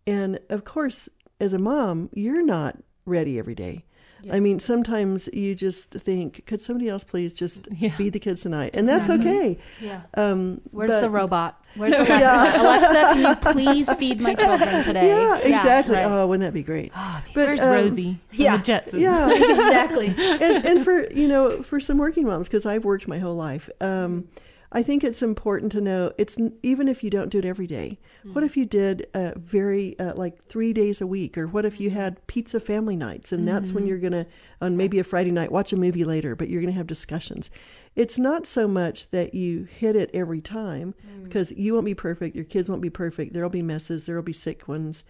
And 0.06 0.40
of 0.48 0.64
course 0.64 1.08
as 1.38 1.52
a 1.52 1.58
mom 1.58 2.08
you're 2.14 2.44
not 2.44 2.78
ready 3.04 3.38
every 3.38 3.54
day 3.54 3.84
i 4.30 4.38
mean 4.38 4.58
sometimes 4.58 5.28
you 5.32 5.54
just 5.54 5.90
think 5.90 6.44
could 6.46 6.60
somebody 6.60 6.88
else 6.88 7.02
please 7.04 7.32
just 7.32 7.66
feed 7.96 8.12
the 8.12 8.18
kids 8.20 8.42
tonight 8.42 8.70
and 8.74 8.88
that's 8.88 9.08
okay 9.08 9.58
Yeah. 9.80 10.02
um, 10.14 10.60
Where's 10.70 10.90
but- 10.92 11.00
the 11.00 11.10
robot? 11.10 11.58
Where's 11.74 11.94
Alexa? 11.96 12.60
Alexa, 12.60 12.92
can 13.14 13.22
you 13.30 13.34
please 13.36 13.92
feed 13.94 14.20
my 14.20 14.34
children 14.34 14.84
today? 14.84 15.08
yeah 15.08 15.38
exactly 15.38 15.94
right. 15.96 16.04
oh 16.04 16.26
wouldn't 16.26 16.46
that 16.46 16.54
be 16.54 16.62
great 16.62 16.92
but 17.34 17.34
Where's 17.34 17.60
um, 17.60 17.70
Rosie? 17.70 18.18
From 18.28 18.40
yeah. 18.44 18.56
The 18.58 18.62
Jetsons? 18.62 19.00
yeah 19.00 19.30
exactly. 19.34 20.06
and, 20.08 20.64
and 20.66 20.84
for 20.84 21.10
you 21.12 21.28
know 21.28 21.62
for 21.62 21.80
some 21.80 21.96
working 21.98 22.26
moms 22.26 22.48
because 22.48 22.66
i've 22.66 22.84
worked 22.84 23.08
my 23.08 23.18
whole 23.18 23.36
life 23.36 23.70
um, 23.80 24.28
i 24.72 24.82
think 24.82 25.04
it's 25.04 25.22
important 25.22 25.72
to 25.72 25.80
know 25.80 26.12
it's 26.18 26.36
even 26.62 26.88
if 26.88 27.02
you 27.04 27.10
don't 27.10 27.30
do 27.30 27.38
it 27.38 27.44
every 27.44 27.66
day 27.66 27.98
what 28.24 28.44
if 28.44 28.56
you 28.56 28.64
did 28.64 29.08
uh, 29.14 29.32
very 29.36 29.98
uh, 29.98 30.14
like 30.14 30.46
three 30.46 30.72
days 30.72 31.00
a 31.00 31.06
week? 31.06 31.36
Or 31.36 31.46
what 31.48 31.64
if 31.64 31.80
you 31.80 31.90
had 31.90 32.24
pizza 32.28 32.60
family 32.60 32.94
nights? 32.94 33.32
And 33.32 33.46
that's 33.48 33.72
when 33.72 33.86
you're 33.86 33.98
gonna 33.98 34.26
on 34.60 34.76
maybe 34.76 34.98
a 35.00 35.04
friday 35.04 35.32
night 35.32 35.50
watch 35.50 35.72
a 35.72 35.76
movie 35.76 36.04
later 36.04 36.36
but 36.36 36.48
you're 36.48 36.60
gonna 36.60 36.72
have 36.72 36.86
discussions. 36.86 37.50
It's 37.96 38.18
not 38.18 38.46
so 38.46 38.68
much 38.68 39.10
that 39.10 39.34
you 39.34 39.64
hit 39.64 39.96
it 39.96 40.10
every 40.14 40.40
time 40.40 40.94
because 41.24 41.50
you 41.52 41.74
won't 41.74 41.84
be 41.84 41.94
perfect 41.94 42.36
your 42.36 42.44
kids 42.44 42.68
won't 42.68 42.82
be 42.82 42.90
perfect 42.90 43.32
there'll 43.32 43.50
be 43.50 43.62
messes 43.62 44.04
there'll 44.04 44.22
be 44.22 44.32
sick 44.32 44.68
ones. 44.68 45.04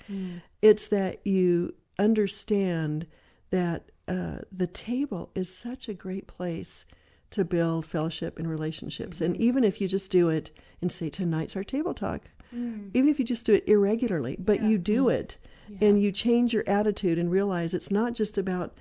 It's 0.62 0.86
that 0.88 1.26
you 1.26 1.74
understand 1.98 3.06
that 3.50 3.90
uh, 4.08 4.38
the 4.50 4.66
table 4.66 5.30
is 5.34 5.54
such 5.54 5.88
a 5.88 5.94
great 5.94 6.26
place 6.26 6.86
to 7.32 7.44
build 7.44 7.84
fellowship 7.84 8.38
and 8.38 8.48
relationships. 8.48 9.20
And 9.20 9.34
mm-hmm. 9.34 9.42
even 9.42 9.64
if 9.64 9.80
you 9.80 9.88
just 9.88 10.10
do 10.10 10.28
it 10.28 10.50
and 10.80 10.90
say, 10.90 11.10
tonight's 11.10 11.56
our 11.56 11.64
table 11.64 11.94
talk, 11.94 12.22
mm. 12.54 12.90
even 12.94 13.08
if 13.08 13.18
you 13.18 13.24
just 13.24 13.46
do 13.46 13.54
it 13.54 13.68
irregularly, 13.68 14.36
but 14.38 14.62
you 14.62 14.78
do 14.78 15.04
mm. 15.04 15.12
it 15.12 15.36
and 15.80 16.02
you 16.02 16.12
change 16.12 16.52
your 16.52 16.64
attitude 16.66 17.18
and 17.18 17.30
realize 17.30 17.72
it's 17.72 17.90
not 17.90 18.14
just 18.14 18.36
about 18.36 18.74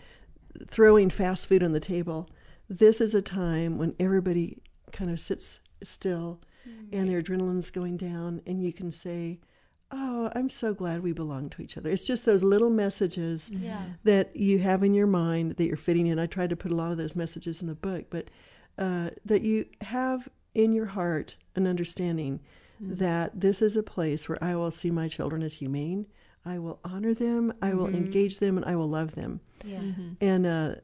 throwing 0.67 1.09
fast 1.09 1.47
food 1.47 1.63
on 1.63 1.71
the 1.71 1.79
table. 1.79 2.29
This 2.69 2.99
is 3.01 3.13
a 3.13 3.21
time 3.21 3.77
when 3.77 3.95
everybody 3.99 4.61
kind 4.91 5.09
of 5.09 5.19
sits 5.19 5.59
still 5.83 6.39
mm. 6.67 6.87
and 6.91 7.09
their 7.09 7.21
adrenaline's 7.21 7.69
going 7.69 7.97
down, 7.97 8.41
and 8.45 8.61
you 8.61 8.73
can 8.73 8.91
say, 8.91 9.39
Oh, 9.91 10.31
I'm 10.35 10.49
so 10.49 10.73
glad 10.73 11.03
we 11.03 11.11
belong 11.11 11.49
to 11.49 11.61
each 11.61 11.77
other. 11.77 11.89
It's 11.89 12.05
just 12.05 12.25
those 12.25 12.43
little 12.43 12.69
messages 12.69 13.49
Yeah. 13.53 13.83
that 14.03 14.35
you 14.35 14.59
have 14.59 14.83
in 14.83 14.93
your 14.93 15.07
mind 15.07 15.53
that 15.57 15.65
you're 15.65 15.75
fitting 15.77 16.07
in. 16.07 16.17
I 16.19 16.27
tried 16.27 16.49
to 16.51 16.55
put 16.55 16.71
a 16.71 16.75
lot 16.75 16.91
of 16.91 16.97
those 16.97 17.15
messages 17.15 17.61
in 17.61 17.67
the 17.67 17.75
book, 17.75 18.05
but 18.09 18.29
uh, 18.77 19.09
that 19.25 19.41
you 19.41 19.65
have 19.81 20.29
in 20.55 20.71
your 20.73 20.85
heart 20.87 21.35
an 21.55 21.67
understanding 21.67 22.39
that 22.79 23.39
this 23.39 23.61
is 23.61 23.75
a 23.75 23.83
place 23.83 24.27
where 24.27 24.43
I 24.43 24.55
will 24.55 24.71
see 24.71 24.89
my 24.89 25.07
children 25.07 25.43
as 25.43 25.55
humane. 25.55 26.07
I 26.43 26.57
will 26.57 26.79
honor 26.83 27.13
them. 27.13 27.53
I 27.61 27.75
will 27.75 27.87
engage 27.87 28.39
them, 28.39 28.57
and 28.57 28.65
I 28.65 28.75
will 28.75 28.87
love 28.89 29.13
them. 29.13 29.41
Yeah. 29.63 29.81
And 30.19 30.47
uh, 30.47 30.75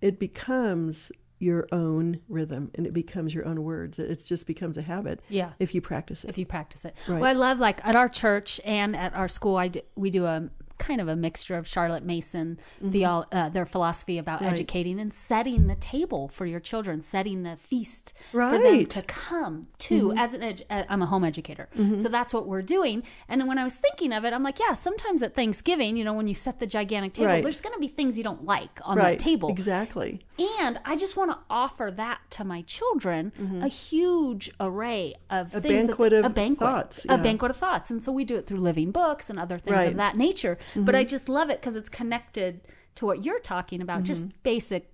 it 0.00 0.20
becomes 0.20 1.10
your 1.42 1.66
own 1.72 2.20
rhythm, 2.28 2.70
and 2.76 2.86
it 2.86 2.92
becomes 2.92 3.34
your 3.34 3.46
own 3.46 3.62
words. 3.64 3.98
It 3.98 4.24
just 4.24 4.46
becomes 4.46 4.78
a 4.78 4.82
habit 4.82 5.20
Yeah. 5.28 5.50
if 5.58 5.74
you 5.74 5.80
practice 5.80 6.22
it. 6.24 6.30
if 6.30 6.38
you 6.38 6.46
practice 6.46 6.84
it. 6.84 6.94
Right. 7.08 7.20
Well, 7.20 7.28
I 7.28 7.32
love 7.32 7.58
like 7.58 7.84
at 7.84 7.96
our 7.96 8.08
church 8.08 8.60
and 8.64 8.94
at 8.96 9.12
our 9.14 9.26
school, 9.28 9.56
I 9.56 9.68
do, 9.68 9.80
we 9.96 10.10
do 10.10 10.24
a 10.24 10.48
kind 10.88 11.00
of 11.00 11.08
a 11.08 11.16
mixture 11.16 11.56
of 11.56 11.66
Charlotte 11.66 12.04
Mason, 12.04 12.58
the 12.80 13.04
uh, 13.06 13.48
their 13.48 13.64
philosophy 13.66 14.18
about 14.18 14.32
Mm-hmm. 14.40 14.46
Right. 14.48 14.52
educating 14.54 14.98
and 14.98 15.12
setting 15.14 15.66
the 15.68 15.74
table 15.76 16.28
for 16.28 16.46
your 16.46 16.58
children, 16.60 17.02
setting 17.02 17.42
the 17.44 17.56
feast 17.56 18.14
for 18.32 18.50
them 18.50 18.62
Right. 18.62 18.88
Mm-hmm. 18.88 19.00
to 19.00 19.02
come 19.02 19.68
to. 19.88 20.12
As 20.16 20.34
an 20.34 20.40
edu- 20.40 20.62
uh, 20.70 20.82
I'm 20.88 21.02
a 21.02 21.06
home 21.06 21.24
educator, 21.24 21.68
so 21.98 22.08
that's 22.08 22.32
what 22.34 22.46
we're 22.48 22.62
doing. 22.62 23.02
And 23.28 23.40
then 23.40 23.46
when 23.48 23.58
I 23.58 23.64
was 23.64 23.76
thinking 23.76 24.12
of 24.12 24.24
it, 24.24 24.32
I'm 24.32 24.42
like, 24.42 24.58
yeah, 24.58 24.74
sometimes 24.74 25.22
at 25.22 25.34
Thanksgiving, 25.34 25.96
you 25.96 26.04
know, 26.04 26.14
when 26.14 26.26
you 26.26 26.34
set 26.34 26.58
the 26.58 26.66
gigantic 26.66 27.12
table, 27.14 27.28
Right. 27.28 27.42
there's 27.44 27.60
going 27.60 27.74
to 27.74 27.80
be 27.80 27.88
things 27.88 28.18
you 28.18 28.24
don't 28.24 28.44
like 28.44 28.80
on 28.84 28.96
right. 28.98 29.18
that 29.18 29.18
table. 29.24 29.48
Exactly. 29.50 30.20
And 30.60 30.80
I 30.84 30.96
just 30.96 31.16
want 31.16 31.30
to 31.30 31.38
offer 31.48 31.92
that 31.94 32.18
to 32.30 32.44
my 32.44 32.62
children 32.62 33.32
a 33.62 33.68
huge 33.68 34.50
array 34.58 35.14
of 35.30 35.42
Mm-hmm. 35.48 35.56
A 35.58 35.60
things. 35.60 35.86
banquet 35.86 36.10
that, 36.12 36.18
of 36.20 36.24
a 36.26 36.30
banquet, 36.30 36.68
thoughts, 36.70 37.06
a 37.08 37.18
banquet 37.18 37.50
of 37.50 37.56
thoughts, 37.56 37.90
and 37.90 38.02
so 38.02 38.10
we 38.12 38.24
do 38.24 38.36
it 38.36 38.46
through 38.46 38.58
living 38.58 38.90
books 38.90 39.28
and 39.30 39.38
other 39.38 39.58
things 39.58 39.76
Right. 39.76 39.82
Mm-hmm. 39.82 39.90
of 39.90 39.96
that 39.98 40.16
nature. 40.16 40.58
But 40.76 40.94
I 40.94 41.04
just 41.04 41.28
love 41.28 41.50
it 41.50 41.60
because 41.60 41.76
it's 41.76 41.88
connected 41.88 42.60
to 42.96 43.06
what 43.06 43.24
you're 43.24 43.40
talking 43.40 43.80
about, 43.82 43.98
Mm-hmm. 43.98 44.04
just 44.04 44.42
basic 44.42 44.88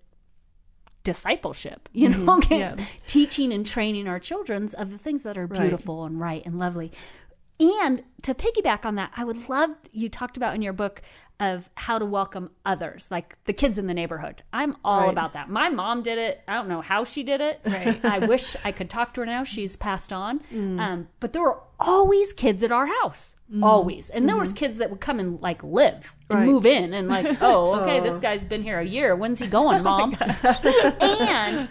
discipleship. 1.04 1.88
You 1.92 2.10
know, 2.10 2.34
okay? 2.38 2.58
Yeah. 2.60 2.76
teaching 3.06 3.52
and 3.52 3.66
training 3.66 4.08
our 4.08 4.18
children's 4.18 4.74
of 4.74 4.90
the 4.90 4.98
things 4.98 5.22
that 5.22 5.36
are 5.38 5.46
Right. 5.46 5.60
beautiful 5.60 6.04
and 6.04 6.20
right 6.20 6.44
and 6.44 6.58
lovely. 6.58 6.92
And 7.60 8.04
to 8.22 8.34
piggyback 8.34 8.84
on 8.84 8.94
that, 8.96 9.10
I 9.16 9.24
would 9.24 9.48
love 9.48 9.70
you 9.92 10.08
talked 10.08 10.36
about 10.36 10.54
in 10.54 10.62
your 10.62 10.72
book 10.72 11.02
of 11.40 11.70
how 11.76 11.98
to 11.98 12.04
welcome 12.04 12.50
others, 12.66 13.10
like 13.12 13.36
the 13.44 13.52
kids 13.52 13.78
in 13.78 13.86
the 13.86 13.94
neighborhood. 13.94 14.42
I'm 14.52 14.76
all 14.84 15.02
Right. 15.02 15.10
about 15.10 15.34
that. 15.34 15.48
My 15.48 15.68
mom 15.68 16.02
did 16.02 16.18
it. 16.18 16.42
I 16.48 16.54
don't 16.54 16.68
know 16.68 16.80
how 16.80 17.04
she 17.04 17.22
did 17.22 17.40
it. 17.40 17.60
Right. 17.64 18.04
I 18.04 18.18
wish 18.18 18.56
I 18.64 18.72
could 18.72 18.90
talk 18.90 19.14
to 19.14 19.20
her 19.20 19.26
now. 19.26 19.44
She's 19.44 19.76
passed 19.76 20.12
on. 20.12 20.40
Mm. 20.52 20.80
Um, 20.80 21.08
but 21.20 21.32
there 21.32 21.42
were 21.42 21.60
always 21.78 22.32
kids 22.32 22.64
at 22.64 22.72
our 22.72 22.86
house, 22.86 23.36
always, 23.62 24.10
and 24.10 24.28
there 24.28 24.36
was 24.36 24.52
kids 24.52 24.78
that 24.78 24.90
would 24.90 25.00
come 25.00 25.20
and 25.20 25.40
like 25.40 25.62
live 25.62 25.94
and 25.94 25.94
Mm-hmm. 26.28 26.34
Right. 26.36 26.46
move 26.46 26.66
in 26.66 26.92
and 26.92 27.08
like, 27.08 27.38
oh, 27.40 27.80
okay, 27.82 28.00
this 28.00 28.18
guy's 28.18 28.42
been 28.44 28.62
here 28.64 28.80
a 28.80 28.84
year. 28.84 29.14
When's 29.14 29.38
he 29.38 29.46
going, 29.46 29.82
mom? 29.84 30.16
and 31.00 31.68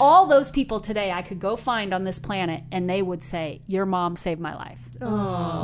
all 0.00 0.26
those 0.26 0.50
people 0.50 0.80
today 0.80 1.10
I 1.12 1.22
could 1.22 1.38
go 1.40 1.56
find 1.56 1.92
on 1.92 2.04
this 2.04 2.18
planet 2.18 2.62
and 2.72 2.88
they 2.88 3.02
would 3.02 3.22
say, 3.22 3.60
Your 3.66 3.86
mom 3.86 4.16
saved 4.16 4.40
my 4.40 4.54
life. 4.56 4.80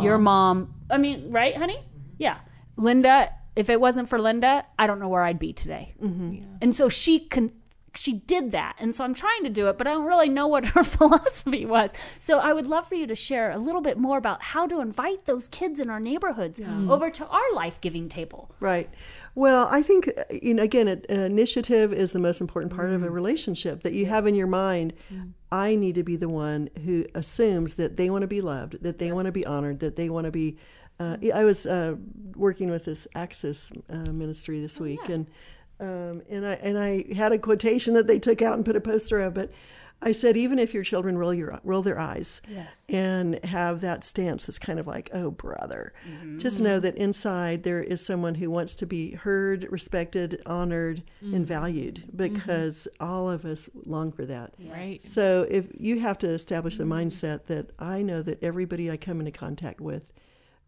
Your 0.02 0.18
mom, 0.18 0.74
I 0.90 0.98
mean, 0.98 1.30
right, 1.32 1.56
honey? 1.56 1.80
Yeah. 2.18 2.36
Linda, 2.76 3.32
if 3.56 3.68
it 3.70 3.80
wasn't 3.80 4.08
for 4.08 4.18
Linda, 4.20 4.64
I 4.78 4.86
don't 4.86 5.00
know 5.00 5.08
where 5.08 5.24
I'd 5.24 5.38
be 5.38 5.52
today. 5.52 5.94
And 6.62 6.74
so 6.76 6.88
she 6.88 7.18
can. 7.20 7.52
She 7.98 8.12
did 8.12 8.52
that. 8.52 8.76
And 8.78 8.94
so 8.94 9.04
I'm 9.04 9.14
trying 9.14 9.44
to 9.44 9.48
do 9.48 9.68
it, 9.70 9.78
but 9.78 9.86
I 9.86 9.92
don't 9.94 10.04
really 10.04 10.28
know 10.28 10.48
what 10.48 10.66
her 10.74 10.84
philosophy 10.84 11.64
was. 11.64 11.92
So 12.20 12.38
I 12.40 12.52
would 12.52 12.66
love 12.66 12.86
for 12.86 12.94
you 12.94 13.06
to 13.06 13.14
share 13.14 13.50
a 13.52 13.56
little 13.56 13.80
bit 13.80 13.96
more 13.96 14.18
about 14.18 14.42
how 14.42 14.66
to 14.66 14.80
invite 14.82 15.24
those 15.24 15.48
kids 15.48 15.80
in 15.80 15.88
our 15.88 15.98
neighborhoods 15.98 16.60
over 16.90 17.08
to 17.08 17.26
our 17.26 17.52
life 17.54 17.80
giving 17.80 18.10
table. 18.10 18.50
Right. 18.60 18.90
Well, 19.34 19.66
I 19.70 19.80
think, 19.80 20.08
uh, 20.08 20.24
you 20.42 20.52
know, 20.52 20.62
again, 20.62 20.88
it- 20.88 21.06
uh, 21.08 21.14
initiative 21.14 21.90
is 21.94 22.12
the 22.12 22.18
most 22.18 22.42
important 22.42 22.74
part 22.74 22.92
of 22.92 23.02
a 23.02 23.08
relationship 23.10 23.80
that 23.84 23.94
you 23.94 24.04
have 24.04 24.26
in 24.26 24.34
your 24.34 24.46
mind. 24.46 24.92
I 25.50 25.74
need 25.74 25.94
to 25.94 26.02
be 26.02 26.16
the 26.16 26.28
one 26.28 26.68
who 26.84 27.06
assumes 27.14 27.74
that 27.74 27.96
they 27.96 28.10
want 28.10 28.24
to 28.24 28.28
be 28.28 28.42
loved, 28.42 28.82
that 28.82 28.98
they 28.98 29.10
want 29.10 29.24
to 29.24 29.32
be 29.32 29.46
honored, 29.46 29.80
that 29.80 29.96
they 29.96 30.10
want 30.10 30.26
to 30.26 30.30
be. 30.30 30.58
Uh, 30.98 31.16
I 31.34 31.44
was 31.44 31.66
uh, 31.66 31.96
working 32.34 32.70
with 32.70 32.86
this 32.86 33.06
Access 33.14 33.70
uh, 33.90 34.10
ministry 34.12 34.60
this 34.60 34.80
week, 34.80 35.08
and 35.08 35.26
um, 35.78 36.22
and 36.30 36.46
I 36.46 36.54
and 36.54 36.78
I 36.78 37.04
had 37.14 37.32
a 37.32 37.38
quotation 37.38 37.94
that 37.94 38.06
they 38.06 38.18
took 38.18 38.40
out 38.40 38.54
and 38.54 38.64
put 38.64 38.76
a 38.76 38.80
poster 38.80 39.20
of, 39.20 39.34
but 39.34 39.50
I 40.02 40.12
said, 40.12 40.36
even 40.36 40.58
if 40.58 40.72
your 40.74 40.82
children 40.84 41.16
roll 41.18 41.32
your 41.34 41.58
roll 41.64 41.80
their 41.82 41.98
eyes 41.98 42.40
Yes. 42.48 42.84
and 42.88 43.42
have 43.44 43.80
that 43.82 44.04
stance 44.04 44.44
that's 44.46 44.58
kind 44.58 44.78
of 44.78 44.86
like, 44.86 45.10
oh 45.12 45.30
brother, 45.30 45.92
just 46.38 46.60
know 46.60 46.78
that 46.80 46.96
inside 46.96 47.62
there 47.62 47.82
is 47.82 48.04
someone 48.04 48.34
who 48.34 48.50
wants 48.50 48.74
to 48.76 48.86
be 48.86 49.12
heard, 49.12 49.66
respected, 49.70 50.40
honored, 50.46 51.02
and 51.20 51.46
valued 51.46 52.04
because 52.14 52.88
all 53.00 53.28
of 53.30 53.44
us 53.44 53.68
long 53.84 54.12
for 54.12 54.24
that. 54.26 54.54
Right. 54.70 55.02
So 55.02 55.46
if 55.50 55.66
you 55.78 56.00
have 56.00 56.18
to 56.18 56.28
establish 56.30 56.76
the 56.78 56.84
mindset 56.84 57.46
that 57.46 57.70
I 57.78 58.00
know 58.02 58.20
that 58.22 58.42
everybody 58.42 58.90
I 58.90 58.96
come 58.98 59.18
into 59.20 59.32
contact 59.32 59.80
with 59.80 60.10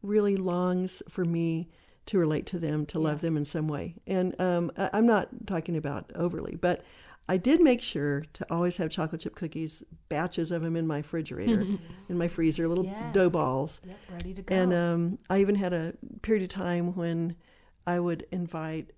really 0.02 0.37
longs 0.37 1.02
for 1.08 1.24
me 1.24 1.68
to 2.06 2.18
relate 2.18 2.46
to 2.46 2.58
them, 2.58 2.87
to 2.87 2.98
love 2.98 3.20
them 3.20 3.37
in 3.37 3.44
some 3.44 3.68
way. 3.68 3.94
And 4.06 4.38
um, 4.40 4.70
I- 4.78 4.90
I'm 4.94 5.06
not 5.06 5.28
talking 5.46 5.76
about 5.76 6.11
overly, 6.14 6.56
but 6.56 6.82
I 7.28 7.37
did 7.37 7.61
make 7.61 7.82
sure 7.82 8.24
to 8.32 8.46
always 8.50 8.78
have 8.78 8.90
chocolate 8.90 9.20
chip 9.20 9.34
cookies, 9.34 9.82
batches 10.08 10.50
of 10.50 10.62
them 10.62 10.76
in 10.76 10.87
my 10.87 10.98
refrigerator, 10.98 11.66
in 12.08 12.16
my 12.16 12.28
freezer, 12.28 12.66
little 12.66 12.87
Yes. 12.87 13.12
dough 13.12 13.28
balls. 13.28 13.80
Yep, 13.84 13.98
ready 14.11 14.32
to 14.34 14.42
go. 14.42 14.54
And 14.54 14.72
um, 14.72 15.18
I 15.28 15.40
even 15.40 15.54
had 15.56 15.74
a 15.74 15.92
period 16.22 16.42
of 16.44 16.48
time 16.48 16.94
when 16.94 17.37
I 17.87 18.00
would 18.00 18.26
invite 18.32 18.92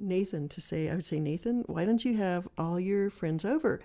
Nathan 0.00 0.48
to 0.48 0.60
say, 0.60 0.88
I 0.90 0.94
would 0.96 1.04
say, 1.04 1.20
Nathan, 1.20 1.62
why 1.66 1.84
don't 1.84 2.04
you 2.04 2.16
have 2.16 2.48
all 2.58 2.80
your 2.80 3.10
friends 3.10 3.44
over? 3.44 3.80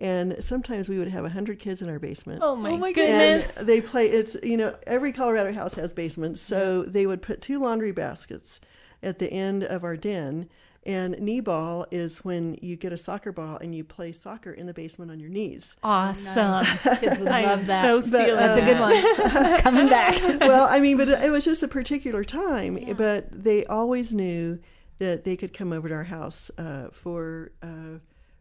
And 0.00 0.36
sometimes 0.44 0.88
we 0.88 0.98
would 0.98 1.08
have 1.08 1.24
a 1.24 1.28
hundred 1.28 1.58
kids 1.58 1.82
in 1.82 1.88
our 1.88 1.98
basement. 1.98 2.40
Oh 2.42 2.54
my, 2.54 2.70
Oh 2.70 2.76
my 2.76 2.86
and 2.88 2.94
goodness. 2.94 3.54
they 3.54 3.80
play. 3.80 4.06
It's 4.08 4.36
you 4.42 4.56
know 4.56 4.76
every 4.86 5.12
Colorado 5.12 5.52
house 5.52 5.74
has 5.74 5.92
basements, 5.92 6.40
so 6.40 6.82
they 6.84 7.04
would 7.06 7.20
put 7.22 7.42
two 7.42 7.58
laundry 7.58 7.90
baskets 7.92 8.60
at 9.02 9.18
the 9.18 9.32
end 9.32 9.64
of 9.64 9.82
our 9.84 9.96
den. 9.96 10.48
And 10.86 11.18
knee 11.18 11.40
ball 11.40 11.84
is 11.90 12.24
when 12.24 12.56
you 12.62 12.76
get 12.76 12.92
a 12.92 12.96
soccer 12.96 13.30
ball 13.32 13.56
and 13.58 13.74
you 13.74 13.84
play 13.84 14.10
soccer 14.12 14.52
in 14.52 14.66
the 14.66 14.72
basement 14.72 15.10
on 15.10 15.20
your 15.20 15.28
knees. 15.28 15.76
Awesome. 15.82 16.64
Kids 16.96 17.18
would 17.18 17.28
love 17.28 17.66
that. 17.66 17.82
so 17.82 18.00
But, 18.00 18.06
stealing. 18.06 18.36
That's 18.36 18.58
a 18.62 18.64
good 18.64 18.80
one. 18.80 18.92
it's 18.94 19.62
coming 19.62 19.88
back. 19.88 20.18
well, 20.40 20.66
I 20.70 20.78
mean, 20.80 20.96
but 20.96 21.08
it 21.08 21.30
was 21.30 21.44
just 21.44 21.62
a 21.62 21.68
particular 21.68 22.24
time. 22.24 22.94
But 22.96 23.26
they 23.30 23.66
always 23.66 24.14
knew 24.14 24.60
that 24.98 25.24
they 25.24 25.36
could 25.36 25.52
come 25.52 25.72
over 25.74 25.88
to 25.88 25.94
our 25.94 26.04
house 26.04 26.50
uh, 26.56 26.88
for 26.90 27.50
uh, 27.62 27.98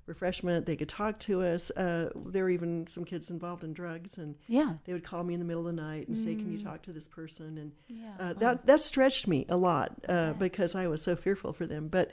refreshment. 0.08 0.66
They 0.66 0.76
could 0.76 0.90
talk 0.90 1.20
to 1.20 1.42
us. 1.42 1.70
Uh, 1.72 2.10
there 2.16 2.44
were 2.46 2.50
even 2.50 2.88
some 2.88 3.04
kids 3.06 3.30
involved 3.30 3.64
in 3.64 3.74
drugs, 3.74 4.18
and 4.18 4.36
Yeah. 4.48 4.76
they 4.86 4.94
would 4.94 5.04
call 5.04 5.24
me 5.24 5.34
in 5.34 5.40
the 5.40 5.46
middle 5.46 5.68
of 5.68 5.76
the 5.76 5.82
night 5.82 6.08
and 6.08 6.18
say, 6.18 6.36
"Can 6.36 6.52
you 6.52 6.58
talk 6.58 6.82
to 6.84 6.92
this 6.94 7.08
person?" 7.08 7.58
And 7.58 7.72
Yeah. 7.88 8.16
uh, 8.20 8.34
that 8.34 8.66
that 8.66 8.82
stretched 8.82 9.28
me 9.28 9.46
a 9.50 9.58
lot 9.58 9.94
uh, 10.10 10.34
because 10.34 10.74
I 10.76 10.88
was 10.88 11.02
so 11.02 11.16
fearful 11.16 11.54
for 11.54 11.66
them. 11.68 11.88
But 11.90 12.12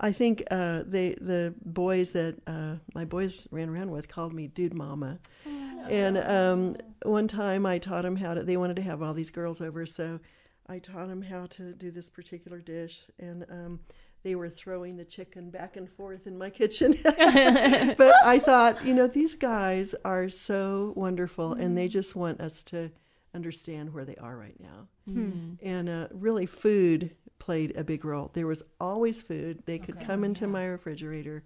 I 0.00 0.12
think 0.12 0.42
uh, 0.50 0.82
they 0.86 1.14
the 1.20 1.54
boys 1.64 2.12
that 2.12 2.36
uh, 2.46 2.76
my 2.94 3.04
boys 3.04 3.46
ran 3.50 3.68
around 3.68 3.90
with 3.90 4.08
called 4.08 4.32
me 4.32 4.46
"Dude 4.46 4.74
Mama," 4.74 5.18
and 5.88 6.18
um, 6.18 6.76
one 7.04 7.28
time 7.28 7.66
I 7.66 7.78
taught 7.78 8.02
them 8.02 8.16
how 8.16 8.34
to. 8.34 8.42
They 8.42 8.56
wanted 8.56 8.76
to 8.76 8.82
have 8.82 9.02
all 9.02 9.14
these 9.14 9.30
girls 9.30 9.60
over, 9.60 9.84
so 9.86 10.20
I 10.66 10.78
taught 10.78 11.08
them 11.08 11.22
how 11.22 11.46
to 11.46 11.72
do 11.72 11.90
this 11.90 12.08
particular 12.08 12.58
dish, 12.60 13.04
and 13.18 13.44
um, 13.50 13.80
they 14.22 14.34
were 14.34 14.48
throwing 14.48 14.96
the 14.96 15.04
chicken 15.04 15.50
back 15.50 15.76
and 15.76 15.88
forth 15.88 16.26
in 16.26 16.38
my 16.38 16.50
kitchen. 16.50 16.96
but 17.04 18.14
I 18.24 18.40
thought, 18.42 18.84
you 18.84 18.94
know, 18.94 19.06
these 19.06 19.34
guys 19.34 19.94
are 20.04 20.28
so 20.28 20.92
wonderful, 20.96 21.54
and 21.54 21.76
they 21.76 21.88
just 21.88 22.14
want 22.14 22.40
us 22.40 22.62
to 22.64 22.90
understand 23.34 23.92
where 23.94 24.04
they 24.04 24.16
are 24.16 24.36
right 24.36 24.58
now. 24.60 24.88
And 25.62 25.88
uh, 25.88 26.08
really, 26.12 26.46
food 26.46 27.10
played 27.40 27.76
a 27.76 27.82
big 27.82 28.04
role. 28.04 28.30
There 28.34 28.46
was 28.46 28.62
always 28.80 29.20
food. 29.22 29.64
They 29.66 29.78
could 29.78 29.98
come 30.00 30.22
into 30.22 30.46
my 30.46 30.64
refrigerator. 30.66 31.42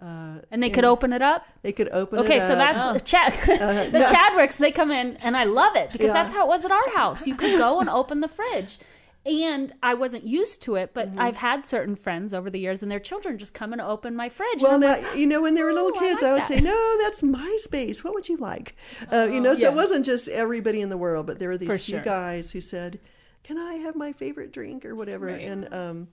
Uh, 0.00 0.40
And 0.50 0.62
they 0.62 0.70
could 0.70 0.84
open 0.84 1.12
it 1.12 1.22
up. 1.22 1.46
They 1.62 1.72
could 1.72 1.88
open 1.90 2.18
Okay, 2.20 2.36
it 2.38 2.42
so 2.42 2.52
up. 2.54 2.58
that's 2.58 3.02
Chad. 3.10 3.32
the 3.92 4.00
Chadwicks. 4.00 4.56
They 4.58 4.72
come 4.72 4.90
in, 4.90 5.16
and 5.18 5.36
I 5.36 5.44
love 5.44 5.76
it 5.76 5.92
because 5.92 6.08
Yeah. 6.08 6.12
that's 6.14 6.32
how 6.34 6.44
it 6.44 6.48
was 6.48 6.64
at 6.66 6.70
our 6.70 6.90
house. 6.94 7.26
You 7.26 7.34
could 7.36 7.58
go 7.58 7.80
and 7.80 7.88
open 7.88 8.20
the 8.20 8.28
fridge, 8.28 8.78
and 9.26 9.74
I 9.82 9.94
wasn't 9.94 10.24
used 10.24 10.62
to 10.62 10.76
it, 10.76 10.92
but 10.94 11.08
Mm-hmm. 11.10 11.20
I've 11.20 11.36
had 11.36 11.66
certain 11.66 11.94
friends 11.96 12.32
over 12.32 12.48
the 12.50 12.58
years, 12.60 12.82
and 12.82 12.90
their 12.90 13.00
children 13.00 13.36
just 13.38 13.52
come 13.54 13.72
and 13.72 13.80
open 13.80 14.14
my 14.16 14.28
fridge. 14.28 14.62
Well, 14.62 14.76
and 14.76 14.84
I'm 14.84 15.18
you 15.18 15.26
know 15.26 15.42
when 15.42 15.54
they 15.54 15.62
were 15.62 15.72
little 15.72 15.92
"Oh, 15.94 15.98
I 15.98 16.00
kids, 16.00 16.22
like 16.22 16.30
I, 16.30 16.32
would 16.32 16.42
that." 16.42 16.48
say, 16.48 16.60
"No, 16.60 16.96
that's 17.02 17.22
my 17.22 17.56
space. 17.60 18.02
What 18.02 18.14
would 18.14 18.28
you 18.28 18.36
like?" 18.38 18.76
Uh, 19.12 19.28
you 19.30 19.40
know, 19.40 19.54
so 19.54 19.60
Yeah. 19.60 19.68
it 19.68 19.74
wasn't 19.74 20.04
just 20.06 20.28
everybody 20.28 20.80
in 20.80 20.88
the 20.88 20.96
world, 20.96 21.26
but 21.26 21.38
there 21.38 21.48
were 21.50 21.58
these 21.58 21.68
For 21.68 21.78
few 21.78 21.96
sure. 21.96 22.02
guys 22.04 22.52
who 22.52 22.60
said, 22.60 22.98
"Can 23.44 23.58
I 23.58 23.74
have 23.74 23.94
my 23.96 24.12
favorite 24.12 24.52
drink 24.52 24.84
or 24.84 24.94
whatever?" 24.94 25.26
Right. 25.26 25.42
And 25.42 25.72
um, 25.74 26.08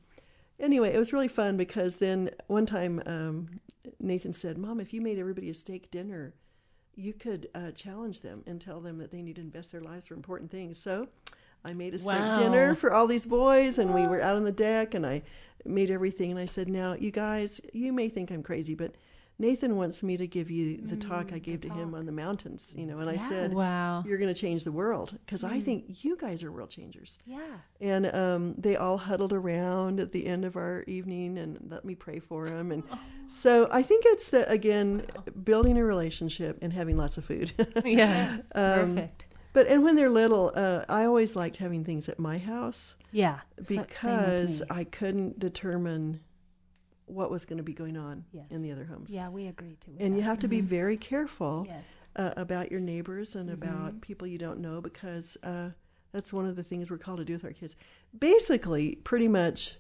anyway, 0.59 0.93
it 0.93 0.97
was 0.99 1.13
really 1.13 1.27
fun 1.29 1.55
because 1.57 1.97
then 1.97 2.31
one 2.47 2.65
time 2.65 3.01
um, 3.05 3.59
Nathan 3.99 4.33
said, 4.33 4.57
"Mom, 4.57 4.79
if 4.79 4.93
you 4.93 5.01
made 5.01 5.17
everybody 5.19 5.49
a 5.49 5.53
steak 5.53 5.89
dinner." 5.91 6.33
You 6.99 7.13
could 7.13 7.47
uh, 7.53 7.69
challenge 7.73 8.21
them 8.21 8.41
and 8.47 8.59
tell 8.59 8.79
them 8.81 8.97
that 8.97 9.11
they 9.11 9.21
need 9.21 9.35
to 9.35 9.41
invest 9.41 9.71
their 9.71 9.81
lives 9.81 10.07
for 10.07 10.15
important 10.15 10.49
things. 10.49 10.79
So, 10.79 11.09
I 11.65 11.73
made 11.73 11.93
a 11.99 12.03
Wow. 12.03 12.39
dinner 12.39 12.75
for 12.75 12.93
all 12.93 13.07
these 13.07 13.25
boys, 13.25 13.77
and 13.77 13.93
we 13.93 14.07
were 14.07 14.21
out 14.21 14.35
on 14.35 14.43
the 14.43 14.51
deck, 14.51 14.93
and 14.93 15.05
I 15.05 15.23
made 15.65 15.91
everything. 15.91 16.31
And 16.31 16.39
I 16.39 16.45
said, 16.45 16.69
"Now, 16.69 16.93
you 16.93 17.11
guys, 17.11 17.59
you 17.73 17.91
may 17.93 18.09
think 18.09 18.31
I'm 18.31 18.43
crazy, 18.43 18.73
but 18.75 18.93
Nathan 19.39 19.75
wants 19.75 20.01
me 20.01 20.17
to 20.17 20.25
give 20.25 20.49
you 20.49 20.77
the 20.77 20.95
talk 20.95 21.31
I 21.31 21.37
gave 21.37 21.61
to 21.61 21.69
him 21.69 21.93
on 21.93 22.05
the 22.05 22.11
mountains." 22.11 22.73
You 22.75 22.85
know, 22.87 22.99
and 22.99 23.09
I 23.09 23.17
said, 23.17 23.53
wow. 23.53 24.01
"You're 24.05 24.17
going 24.17 24.33
to 24.33 24.39
change 24.39 24.63
the 24.63 24.71
world 24.71 25.17
because 25.25 25.43
I 25.43 25.59
think 25.59 26.03
you 26.03 26.15
guys 26.17 26.41
are 26.43 26.51
world 26.51 26.69
changers." 26.69 27.19
yeah. 27.25 27.39
And 27.81 28.07
um, 28.15 28.55
they 28.57 28.75
all 28.77 28.97
huddled 28.97 29.33
around 29.33 29.99
at 29.99 30.11
the 30.11 30.25
end 30.25 30.43
of 30.45 30.55
our 30.55 30.83
evening 30.87 31.37
and 31.37 31.59
let 31.69 31.83
me 31.85 31.93
pray 31.95 32.19
for 32.19 32.45
them. 32.45 32.71
And 32.71 32.83
so 33.27 33.67
I 33.71 33.83
think 33.83 34.05
it's 34.07 34.29
the 34.29 34.49
again 34.49 35.05
building 35.43 35.77
a 35.77 35.83
relationship 35.83 36.57
and 36.61 36.71
having 36.73 36.97
lots 36.97 37.17
of 37.17 37.25
food. 37.25 37.51
Yeah. 37.85 38.37
Um, 38.55 38.95
Perfect. 38.95 39.27
But 39.57 39.65
and 39.69 39.83
when 39.83 39.95
they're 39.95 40.07
little, 40.11 40.51
uh, 40.53 40.85
I 40.87 41.05
always 41.05 41.35
liked 41.35 41.57
having 41.57 41.83
things 41.83 42.07
at 42.09 42.19
my 42.19 42.37
house 42.37 42.93
Yeah. 43.11 43.39
So- 43.59 43.63
same 43.63 43.77
with 43.79 43.87
because. 43.89 44.63
I 44.69 44.83
couldn't 44.83 45.39
determine 45.39 46.19
what 47.07 47.31
was 47.31 47.45
going 47.45 47.57
to 47.57 47.63
be 47.63 47.73
going 47.73 47.97
on 47.97 48.25
Yes. 48.31 48.45
in 48.51 48.61
the 48.61 48.71
other 48.71 48.85
homes. 48.85 49.11
yeah, 49.11 49.29
we 49.29 49.47
agree 49.47 49.75
to. 49.79 49.91
And 49.99 50.15
you 50.15 50.21
have 50.21 50.37
to 50.41 50.47
be 50.47 50.61
very 50.61 50.95
careful 50.95 51.65
Yes. 51.67 51.85
uh, 52.15 52.33
about 52.37 52.69
your 52.71 52.81
neighbors 52.81 53.35
and 53.35 53.49
Mm-hmm. 53.49 53.63
about 53.63 54.01
people 54.01 54.27
you 54.27 54.37
don't 54.37 54.59
know 54.59 54.79
because 54.79 55.37
uh, 55.41 55.69
that's 56.11 56.31
one 56.31 56.45
of 56.45 56.55
the 56.55 56.63
things 56.63 56.91
we're 56.91 56.99
called 56.99 57.17
to 57.17 57.25
do 57.25 57.33
with 57.33 57.43
our 57.45 57.51
kids. 57.53 57.75
Basically, 58.19 58.95
pretty 59.03 59.27
much, 59.27 59.77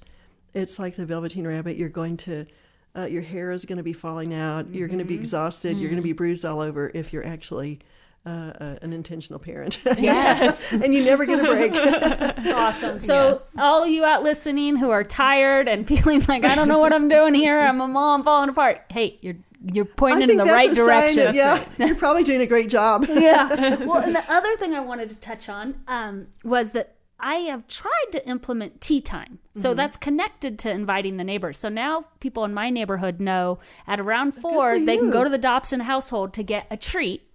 it's 0.55 0.79
like 0.79 0.95
the 0.95 1.05
Velveteen 1.05 1.45
Rabbit. 1.45 1.77
You're 1.77 1.89
going 1.89 2.17
to, 2.17 2.47
uh, 2.95 3.05
your 3.05 3.21
hair 3.21 3.51
is 3.51 3.63
going 3.65 3.77
to 3.77 3.83
be 3.83 3.93
falling 3.93 4.33
out. 4.33 4.73
You're 4.73 4.87
going 4.87 4.97
to 4.97 5.05
be 5.05 5.13
Mm-hmm. 5.13 5.21
exhausted. 5.23 5.77
You're 5.79 5.89
going 5.91 6.01
to 6.01 6.09
be 6.11 6.13
bruised 6.13 6.45
all 6.45 6.61
over 6.61 6.89
if 6.95 7.13
you're 7.13 7.27
actually 7.27 7.79
uh, 8.27 8.53
uh, 8.59 8.75
an 8.81 8.91
intentional 8.93 9.39
parent. 9.39 9.79
Yes. 9.97 10.73
and 10.73 10.93
you 10.93 11.03
never 11.05 11.25
get 11.25 11.39
a 11.39 11.43
break. 11.47 11.73
awesome. 12.55 12.99
So, 12.99 13.41
all 13.57 13.85
you 13.87 14.03
out 14.03 14.21
listening 14.23 14.75
who 14.75 14.89
are 14.89 15.03
tired 15.03 15.67
and 15.67 15.87
feeling 15.91 16.21
like 16.27 16.43
I 16.43 16.53
don't 16.55 16.67
know 16.67 16.79
what 16.79 16.93
I'm 16.93 17.07
doing 17.07 17.33
here, 17.33 17.59
I'm 17.59 17.79
a 17.81 17.87
mom 17.87 18.23
falling 18.23 18.49
apart. 18.49 18.83
Hey, 18.89 19.17
you're 19.21 19.35
you're 19.73 19.85
I 19.85 19.89
pointing 19.95 20.19
think 20.27 20.31
in 20.31 20.37
the 20.37 20.43
that's 20.43 20.53
right 20.55 20.69
a 20.71 20.75
sign 20.75 20.85
direction. 20.85 21.23
that, 21.25 21.35
yeah, 21.35 21.63
you're 21.85 21.95
probably 21.95 22.23
doing 22.23 22.41
a 22.41 22.45
great 22.45 22.69
job. 22.69 23.05
yeah. 23.09 23.75
Well, 23.83 24.01
and 24.03 24.15
the 24.15 24.23
other 24.29 24.55
thing 24.57 24.73
I 24.75 24.81
wanted 24.81 25.09
to 25.09 25.15
touch 25.19 25.49
on 25.49 25.75
um, 25.87 26.27
was 26.43 26.73
that 26.73 26.93
I 27.19 27.35
have 27.49 27.67
tried 27.67 28.11
to 28.11 28.27
implement 28.29 28.79
tea 28.81 29.01
time. 29.01 29.39
So 29.55 29.69
Mm-hmm. 29.69 29.77
that's 29.77 29.97
connected 29.97 30.59
to 30.59 30.69
inviting 30.71 31.17
the 31.17 31.23
neighbors. 31.23 31.57
So 31.57 31.67
now 31.69 32.05
people 32.19 32.45
in 32.45 32.53
my 32.53 32.69
neighborhood 32.69 33.19
know 33.19 33.57
at 33.87 33.99
around 33.99 34.33
four 34.33 34.77
they 34.79 34.97
can 34.97 35.09
go 35.09 35.23
to 35.23 35.29
the 35.31 35.39
Dobson 35.39 35.79
household 35.79 36.33
to 36.35 36.43
get 36.43 36.67
a 36.69 36.77
treat, 36.77 37.26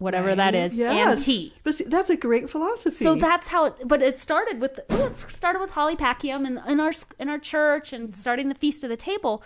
whatever 0.00 0.28
Right. 0.28 0.36
that 0.36 0.54
is, 0.56 0.76
and 0.78 1.18
tea. 1.18 1.52
But 1.62 1.74
see, 1.74 1.84
that's 1.84 2.10
a 2.10 2.16
great 2.16 2.50
philosophy. 2.50 2.96
So 2.96 3.14
that's 3.14 3.48
how. 3.48 3.66
It, 3.66 3.74
but 3.86 4.02
it 4.02 4.18
started 4.18 4.60
with 4.60 4.80
it 4.90 5.16
started 5.16 5.60
with 5.60 5.70
Holly 5.70 5.94
Packiam 5.94 6.46
in, 6.46 6.58
in 6.66 6.80
our 6.80 6.92
in 7.18 7.28
our 7.28 7.38
church 7.38 7.92
and 7.92 8.14
starting 8.14 8.48
the 8.48 8.54
feast 8.54 8.82
of 8.82 8.90
the 8.90 8.96
table. 8.96 9.42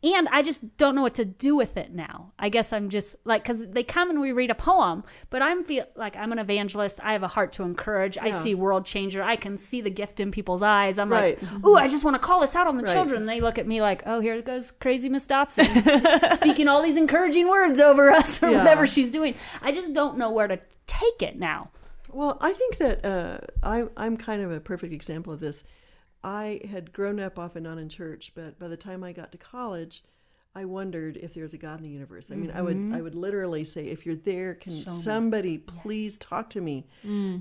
And 0.00 0.28
I 0.30 0.42
just 0.42 0.76
don't 0.76 0.94
know 0.94 1.02
what 1.02 1.14
to 1.14 1.24
do 1.24 1.56
with 1.56 1.76
it 1.76 1.92
now. 1.92 2.32
I 2.38 2.50
guess 2.50 2.72
I'm 2.72 2.88
just 2.88 3.16
like 3.24 3.42
because 3.42 3.66
they 3.66 3.82
come 3.82 4.10
and 4.10 4.20
we 4.20 4.30
read 4.30 4.48
a 4.48 4.54
poem, 4.54 5.02
but 5.28 5.42
I'm 5.42 5.64
feel 5.64 5.86
like 5.96 6.16
I'm 6.16 6.30
an 6.30 6.38
evangelist. 6.38 7.00
I 7.02 7.14
have 7.14 7.24
a 7.24 7.28
heart 7.28 7.52
to 7.54 7.64
encourage. 7.64 8.16
I 8.16 8.30
see 8.30 8.54
world 8.54 8.86
changer. 8.86 9.24
I 9.24 9.34
can 9.34 9.56
see 9.56 9.80
the 9.80 9.90
gift 9.90 10.20
in 10.20 10.30
people's 10.30 10.62
eyes. 10.62 11.00
I'm 11.00 11.10
Right. 11.10 11.42
like, 11.42 11.64
ooh, 11.66 11.76
I 11.76 11.88
just 11.88 12.04
want 12.04 12.14
to 12.14 12.20
call 12.20 12.40
this 12.42 12.54
out 12.54 12.68
on 12.68 12.76
the 12.76 12.84
Right. 12.84 12.92
children. 12.92 13.22
And 13.22 13.28
they 13.28 13.40
look 13.40 13.58
at 13.58 13.66
me 13.66 13.80
like, 13.80 14.04
oh, 14.06 14.20
here 14.20 14.40
goes 14.40 14.70
crazy 14.70 15.08
Miss 15.08 15.26
Dobson 15.26 15.64
speaking 16.36 16.68
all 16.68 16.80
these 16.80 16.96
encouraging 16.96 17.48
words 17.48 17.80
over 17.80 18.12
us 18.12 18.40
or 18.40 18.50
Yeah. 18.50 18.58
whatever 18.58 18.86
she's 18.86 19.10
doing. 19.10 19.34
I 19.62 19.72
just 19.72 19.94
don't 19.94 20.16
know 20.16 20.30
where 20.30 20.46
to 20.46 20.60
take 20.86 21.22
it 21.22 21.36
now. 21.36 21.70
Well, 22.12 22.38
I 22.40 22.52
think 22.52 22.78
that 22.78 23.04
uh, 23.04 23.38
I, 23.64 23.86
I'm 23.96 24.16
kind 24.16 24.42
of 24.42 24.52
a 24.52 24.60
perfect 24.60 24.92
example 24.92 25.32
of 25.32 25.40
this. 25.40 25.64
I 26.24 26.60
had 26.70 26.92
grown 26.92 27.20
up 27.20 27.38
off 27.38 27.56
and 27.56 27.66
on 27.66 27.78
in 27.78 27.88
church, 27.88 28.32
but 28.34 28.58
by 28.58 28.68
the 28.68 28.76
time 28.76 29.04
I 29.04 29.12
got 29.12 29.30
to 29.32 29.38
college, 29.38 30.02
I 30.54 30.64
wondered 30.64 31.16
if 31.18 31.34
there 31.34 31.44
was 31.44 31.54
a 31.54 31.58
God 31.58 31.78
in 31.78 31.84
the 31.84 31.90
universe. 31.90 32.30
I 32.32 32.34
mean, 32.34 32.50
I 32.50 32.62
would 32.62 32.76
I 32.92 33.00
would 33.00 33.14
literally 33.14 33.64
say, 33.64 33.86
if 33.86 34.04
you're 34.04 34.16
there, 34.16 34.54
can 34.54 34.72
somebody 35.02 35.58
please 35.58 36.18
talk 36.18 36.50
to 36.50 36.60
me? 36.60 36.86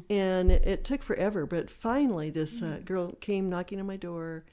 And 0.09 0.51
it 0.51 0.83
took 0.83 1.01
forever, 1.01 1.45
but 1.45 1.71
finally, 1.71 2.29
this 2.29 2.61
uh, 2.61 2.79
girl 2.85 3.13
came 3.13 3.49
knocking 3.49 3.79
on 3.79 3.87
my 3.87 3.97
door 3.97 4.45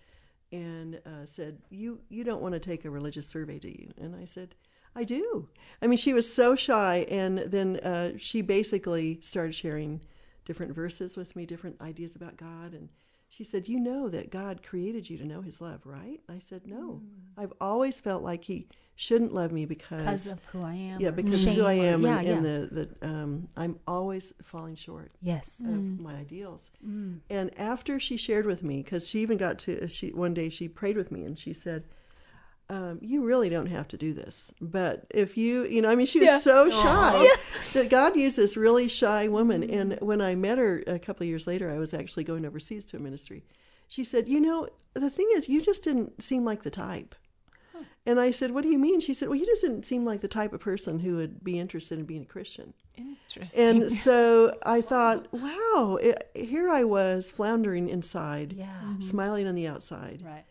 and 0.53 1.01
uh, 1.05 1.27
said, 1.27 1.59
"You 1.69 2.01
you 2.09 2.25
don't 2.25 2.41
want 2.41 2.55
to 2.55 2.61
take 2.61 2.85
a 2.85 2.91
religious 2.91 3.27
survey, 3.27 3.59
do 3.59 3.69
you?" 3.69 3.93
And 3.99 4.17
I 4.17 4.25
said. 4.25 4.55
I 4.97 5.03
do. 5.03 5.49
I 5.83 5.89
mean, 5.89 5.97
she 5.97 6.13
was 6.13 6.33
so 6.33 6.55
shy, 6.55 7.05
and 7.11 7.39
then 7.39 7.79
uh, 7.79 8.13
she 8.17 8.43
basically 8.43 9.19
started 9.23 9.53
sharing 9.53 10.01
different 10.45 10.73
verses 10.73 11.17
with 11.17 11.35
me, 11.35 11.45
different 11.47 11.81
ideas 11.81 12.15
about 12.15 12.37
God, 12.37 12.75
and 12.75 12.89
she 13.35 13.45
said, 13.45 13.69
"You 13.69 13.81
know 13.81 14.09
that 14.09 14.31
God 14.31 14.63
created 14.63 15.11
you 15.11 15.19
to 15.19 15.25
know 15.25 15.43
His 15.43 15.61
love, 15.61 15.85
right?" 15.85 16.21
I 16.29 16.39
said, 16.39 16.67
"No, 16.67 17.03
mm. 17.03 17.09
I've 17.37 17.53
always 17.61 17.99
felt 18.01 18.23
like 18.23 18.45
He 18.45 18.69
shouldn't 18.95 19.35
love 19.35 19.51
me 19.51 19.67
because, 19.67 20.03
Because 20.03 20.33
of 20.33 20.45
who 20.47 20.63
I 20.63 20.75
am. 20.75 21.01
yeah, 21.01 21.09
or 21.09 21.13
because 21.13 21.45
of 21.45 21.55
who 21.55 21.65
I 21.65 21.79
or- 21.79 21.83
am, 21.83 22.03
yeah, 22.03 22.19
and, 22.19 22.27
yeah. 22.27 22.33
and 22.35 22.45
the 22.45 22.87
the 23.01 23.07
um, 23.09 23.49
I'm 23.57 23.81
always 23.87 24.33
falling 24.43 24.77
short." 24.77 25.11
Yes. 25.21 25.61
of 25.61 25.67
mm. 25.67 25.99
my 25.99 26.15
ideals. 26.15 26.71
Mm. 26.87 27.21
And 27.29 27.59
after 27.59 27.99
she 27.99 28.17
shared 28.17 28.47
with 28.47 28.63
me, 28.63 28.83
because 28.83 29.09
she 29.09 29.21
even 29.21 29.37
got 29.37 29.59
to 29.61 29.89
she 29.89 30.11
one 30.13 30.35
day 30.35 30.49
she 30.49 30.69
prayed 30.69 30.97
with 30.97 31.11
me 31.11 31.25
and 31.25 31.37
she 31.39 31.53
said, 31.53 31.85
um, 32.71 32.99
you 33.03 33.25
really 33.25 33.49
don't 33.49 33.67
have 33.67 33.89
to 33.89 33.97
do 33.97 34.13
this. 34.15 34.53
But 34.61 35.07
if 35.11 35.37
you, 35.37 35.65
you 35.65 35.83
know, 35.83 35.91
I 35.91 35.95
mean, 35.95 36.07
she 36.07 36.21
was 36.21 36.29
Yeah. 36.29 36.39
so 36.39 36.71
shy 36.71 37.29
that 37.75 37.91
God 37.91 38.17
used 38.17 38.37
this 38.37 38.57
really 38.57 38.89
shy 38.89 39.29
woman. 39.29 39.63
And 39.63 39.99
when 40.01 40.21
I 40.21 40.35
met 40.35 40.59
her 40.59 40.83
a 40.87 40.99
couple 40.99 41.25
of 41.25 41.29
years 41.29 41.47
later, 41.47 41.71
I 41.71 41.79
was 41.79 41.93
actually 41.93 42.25
going 42.25 42.45
overseas 42.47 42.85
to 42.87 42.97
a 42.97 43.01
ministry. 43.01 43.45
She 43.89 44.03
said, 44.03 44.29
You 44.29 44.41
know, 44.41 44.69
the 44.95 45.11
thing 45.11 45.29
is, 45.37 45.49
you 45.49 45.61
just 45.61 45.85
didn't 45.85 46.23
seem 46.23 46.45
like 46.45 46.63
the 46.63 46.71
type. 46.71 47.15
And 48.07 48.21
I 48.21 48.31
said, 48.31 48.51
What 48.51 48.63
do 48.63 48.71
you 48.71 48.79
mean? 48.79 49.01
She 49.01 49.15
said, 49.15 49.29
Well, 49.29 49.39
you 49.39 49.47
just 49.47 49.61
didn't 49.63 49.85
seem 49.85 50.05
like 50.05 50.21
the 50.21 50.29
type 50.29 50.53
of 50.53 50.61
person 50.61 50.99
who 51.01 51.17
would 51.17 51.43
be 51.45 51.59
interested 51.59 51.99
in 51.99 52.05
being 52.07 52.23
a 52.23 52.27
Christian. 52.27 52.73
Interesting. 52.97 53.61
And 53.83 53.93
so 53.93 54.55
I 54.65 54.81
thought, 54.81 55.27
wow, 55.33 55.99
it, 56.01 56.31
here 56.35 56.71
I 56.71 56.85
was 56.85 57.31
floundering 57.31 57.89
inside, 57.89 58.53
Yeah. 58.53 58.69
smiling 59.01 59.47
on 59.47 59.55
the 59.55 59.67
outside, 59.67 60.23
Right. 60.25 60.45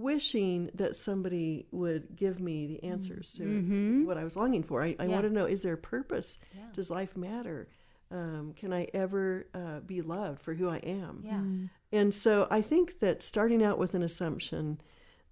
Wishing 0.00 0.70
that 0.74 0.96
somebody 0.96 1.66
would 1.70 2.16
give 2.16 2.40
me 2.40 2.66
the 2.66 2.82
answers 2.84 3.32
to 3.34 3.42
Mhm. 3.44 4.04
what 4.06 4.16
I 4.18 4.24
was 4.24 4.36
longing 4.36 4.62
for. 4.62 4.82
I, 4.82 4.96
I 4.98 5.04
Yeah. 5.04 5.08
want 5.08 5.24
to 5.24 5.30
know 5.30 5.44
is 5.46 5.62
there 5.62 5.74
a 5.74 5.78
purpose? 5.78 6.38
Yeah. 6.56 6.70
Does 6.72 6.90
life 6.90 7.16
matter? 7.16 7.68
Um, 8.10 8.54
can 8.54 8.72
I 8.72 8.88
ever 8.92 9.46
uh, 9.54 9.80
be 9.80 10.02
loved 10.02 10.40
for 10.40 10.54
who 10.54 10.68
I 10.68 10.78
am? 10.78 11.22
Yeah. 11.24 11.98
And 11.98 12.12
so 12.14 12.48
I 12.50 12.60
think 12.62 12.98
that 13.00 13.22
starting 13.22 13.62
out 13.62 13.78
with 13.78 13.94
an 13.94 14.02
assumption 14.02 14.80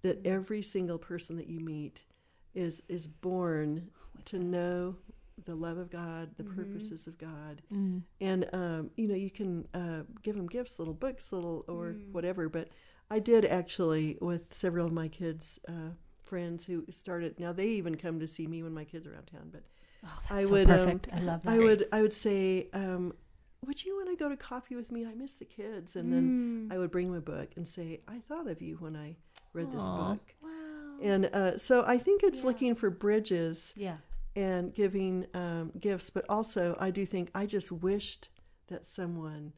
that 0.01 0.25
every 0.25 0.61
single 0.61 0.97
person 0.97 1.35
that 1.37 1.47
you 1.47 1.59
meet 1.59 2.03
is 2.55 2.81
is 2.87 3.05
born 3.07 3.89
to 4.25 4.39
know 4.39 4.95
the 5.45 5.55
love 5.55 5.77
of 5.77 5.89
God, 5.89 6.35
the 6.37 6.43
purposes 6.43 7.07
of 7.07 7.17
God, 7.17 7.61
and 8.21 8.49
um, 8.53 8.91
you 8.97 9.07
know 9.07 9.15
you 9.15 9.29
can 9.29 9.67
uh, 9.73 10.03
give 10.21 10.35
them 10.35 10.47
gifts, 10.47 10.79
little 10.79 10.93
books, 10.93 11.31
little 11.31 11.63
or 11.67 11.95
whatever. 12.11 12.49
But 12.49 12.69
I 13.09 13.19
did 13.19 13.45
actually 13.45 14.17
with 14.21 14.53
several 14.53 14.85
of 14.87 14.93
my 14.93 15.07
kids' 15.07 15.59
uh, 15.67 15.91
friends 16.23 16.65
who 16.65 16.85
started. 16.91 17.39
Now 17.39 17.53
they 17.53 17.67
even 17.69 17.95
come 17.95 18.19
to 18.19 18.27
see 18.27 18.47
me 18.47 18.61
when 18.63 18.73
my 18.73 18.83
kids 18.83 19.07
are 19.07 19.13
out 19.13 19.19
of 19.21 19.31
town, 19.31 19.49
but. 19.51 19.63
Oh, 20.05 20.21
I 20.29 20.43
so 20.43 20.51
would, 20.53 20.69
um. 20.69 21.01
I 21.13 21.19
love 21.19 21.43
that. 21.43 21.51
I 21.51 21.59
would 21.59 21.87
I 21.91 22.01
would 22.01 22.13
say, 22.13 22.69
um, 22.73 23.13
would 23.65 23.83
you 23.83 23.97
want 23.97 24.09
to 24.09 24.15
go 24.15 24.29
to 24.29 24.37
coffee 24.37 24.75
with 24.75 24.91
me? 24.91 25.05
I 25.05 25.13
miss 25.13 25.33
the 25.33 25.45
kids, 25.45 25.95
and 25.97 26.13
then 26.13 26.69
Mm. 26.69 26.73
I 26.73 26.77
would 26.77 26.91
bring 26.91 27.13
a 27.13 27.19
book 27.19 27.49
and 27.57 27.67
say, 27.67 27.99
I 28.07 28.19
thought 28.19 28.47
of 28.47 28.61
you 28.61 28.77
when 28.77 28.95
I 28.95 29.17
read 29.53 29.71
this 29.71 29.83
book. 29.83 30.19
Wow. 30.41 30.49
And 31.01 31.25
uh, 31.25 31.57
so 31.57 31.83
I 31.85 31.97
think 31.97 32.23
it's 32.23 32.43
looking 32.45 32.75
for 32.75 32.89
bridges 32.89 33.73
Yeah. 33.75 33.97
and 34.35 34.73
giving 34.73 35.25
um, 35.33 35.71
gifts, 35.79 36.09
but 36.09 36.23
also 36.29 36.77
I 36.79 36.91
do 36.91 37.05
think 37.05 37.29
I 37.35 37.45
just 37.45 37.71
wished 37.71 38.29
that 38.67 38.85
someone 38.85 39.51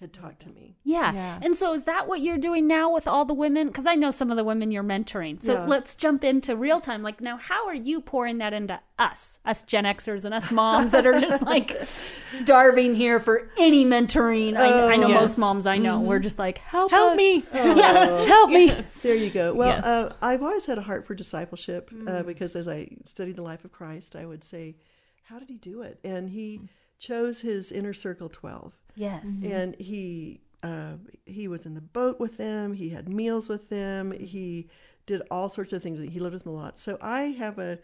had 0.00 0.12
talked 0.12 0.40
to 0.40 0.48
me. 0.50 0.76
Yeah. 0.82 1.12
Yeah. 1.14 1.38
And 1.40 1.54
so 1.56 1.72
is 1.72 1.84
that 1.84 2.06
what 2.08 2.20
you're 2.20 2.36
doing 2.36 2.66
now 2.66 2.92
with 2.92 3.06
all 3.08 3.24
the 3.24 3.32
women? 3.32 3.68
Because 3.68 3.86
I 3.86 3.94
know 3.94 4.10
some 4.10 4.30
of 4.30 4.36
the 4.36 4.44
women 4.44 4.70
you're 4.70 4.82
mentoring. 4.82 5.42
So 5.42 5.52
Yeah. 5.54 5.66
let's 5.66 5.94
jump 5.94 6.24
into 6.24 6.56
real 6.56 6.80
time. 6.80 7.00
Like, 7.02 7.20
now, 7.20 7.36
how 7.36 7.66
are 7.68 7.74
you 7.74 8.00
pouring 8.00 8.38
that 8.38 8.52
into 8.52 8.78
us, 8.98 9.38
us 9.44 9.62
Gen 9.62 9.84
Xers 9.84 10.24
and 10.24 10.34
us 10.34 10.50
moms 10.50 10.90
that 10.90 11.06
are 11.06 11.18
just 11.20 11.42
like 11.42 11.70
starving 12.24 12.94
here 12.94 13.20
for 13.20 13.50
any 13.58 13.84
mentoring? 13.84 14.56
I, 14.56 14.94
I 14.94 14.96
know 14.96 15.08
Yes. 15.08 15.20
most 15.20 15.38
moms 15.38 15.66
I 15.66 15.78
know. 15.78 16.00
We're 16.00 16.18
just 16.18 16.38
like, 16.38 16.58
help, 16.58 16.90
Help 16.90 17.12
us. 17.12 17.16
me. 17.16 17.42
Yeah, 17.54 18.24
help 18.26 18.50
me. 18.50 18.70
There 19.02 19.14
you 19.14 19.30
go. 19.30 19.54
Well, 19.54 19.68
Yes. 19.68 19.84
uh, 19.84 20.12
I've 20.20 20.42
always 20.42 20.66
had 20.66 20.78
a 20.78 20.82
heart 20.82 21.06
for 21.06 21.14
discipleship 21.14 21.90
uh, 22.06 22.22
because 22.22 22.56
as 22.56 22.68
I 22.68 22.88
studied 23.04 23.36
the 23.36 23.42
life 23.42 23.64
of 23.64 23.72
Christ, 23.72 24.16
I 24.16 24.26
would 24.26 24.44
say, 24.44 24.76
How 25.24 25.38
did 25.38 25.48
he 25.48 25.56
do 25.56 25.82
it? 25.82 25.98
And 26.04 26.28
he 26.30 26.60
chose 26.98 27.40
his 27.40 27.72
inner 27.72 27.92
circle 27.92 28.28
12. 28.28 28.72
Yes. 28.96 29.42
and 29.44 29.74
he 29.76 30.40
uh, 30.62 30.92
he 31.26 31.46
was 31.48 31.66
in 31.66 31.74
the 31.74 31.80
boat 31.80 32.18
with 32.18 32.36
them. 32.36 32.72
He 32.72 32.88
had 32.90 33.08
meals 33.08 33.48
with 33.48 33.68
them. 33.68 34.12
He 34.12 34.68
did 35.06 35.22
all 35.30 35.48
sorts 35.48 35.72
of 35.72 35.82
things. 35.82 36.00
He 36.00 36.20
lived 36.20 36.34
with 36.34 36.44
them 36.44 36.52
a 36.52 36.56
lot. 36.56 36.78
So 36.78 36.96
I 37.02 37.20
have 37.38 37.58
a 37.58 37.78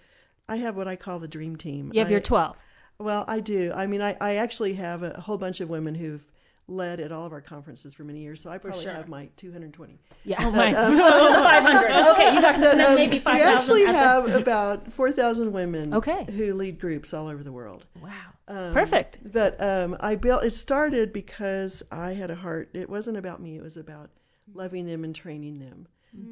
I 0.49 0.57
have 0.57 0.77
what 0.77 0.89
I 0.89 0.97
call 0.97 1.19
the 1.19 1.29
dream 1.29 1.57
team. 1.57 1.91
You 1.93 2.01
have 2.01 2.09
I- 2.09 2.13
your 2.13 2.21
12. 2.21 2.57
well, 2.99 3.25
I 3.29 3.41
do. 3.41 3.73
I 3.75 3.87
mean, 3.87 4.03
I, 4.03 4.17
I 4.21 4.37
actually 4.37 4.75
have 4.75 5.03
a 5.03 5.21
whole 5.21 5.39
bunch 5.39 5.61
of 5.61 5.69
women 5.69 5.95
who've 5.95 6.25
led 6.71 7.01
at 7.01 7.13
all 7.13 7.27
of 7.27 7.33
our 7.33 7.41
conferences 7.41 7.95
for 7.95 8.05
many 8.05 8.21
years. 8.21 8.41
So 8.41 8.51
I 8.51 8.59
probably 8.59 8.81
sure. 8.83 8.93
have 8.93 9.09
my 9.09 9.29
220. 9.37 9.99
Yeah. 10.25 10.37
Oh 10.41 10.51
my. 10.51 10.71
to 10.71 10.75
the 10.75 11.43
500. 11.43 11.91
Okay, 12.11 12.35
you 12.35 12.41
got 12.41 12.61
then 12.61 12.95
maybe 12.95 13.19
5,000. 13.19 13.41
We 13.41 13.57
actually 13.57 13.87
at 13.87 13.93
the- 13.93 13.99
have 13.99 14.35
about 14.35 14.93
4,000 14.93 15.53
women 15.53 15.95
Okay. 15.95 16.27
who 16.31 16.55
lead 16.55 16.79
groups 16.79 17.13
all 17.13 17.27
over 17.27 17.43
the 17.43 17.53
world. 17.53 17.87
Wow. 18.03 18.11
Um, 18.49 18.73
Perfect. 18.75 19.19
But 19.25 19.61
um, 19.63 19.97
I 20.01 20.15
built. 20.17 20.45
It 20.45 20.55
started 20.55 21.13
because 21.13 21.83
I 21.93 22.13
had 22.13 22.31
a 22.31 22.35
heart. 22.35 22.71
It 22.75 22.89
wasn't 22.89 23.17
about 23.17 23.41
me. 23.41 23.57
It 23.57 23.63
was 23.63 23.77
about 23.77 24.11
loving 24.53 24.87
them 24.87 25.05
and 25.05 25.15
training 25.15 25.59
them. 25.59 25.87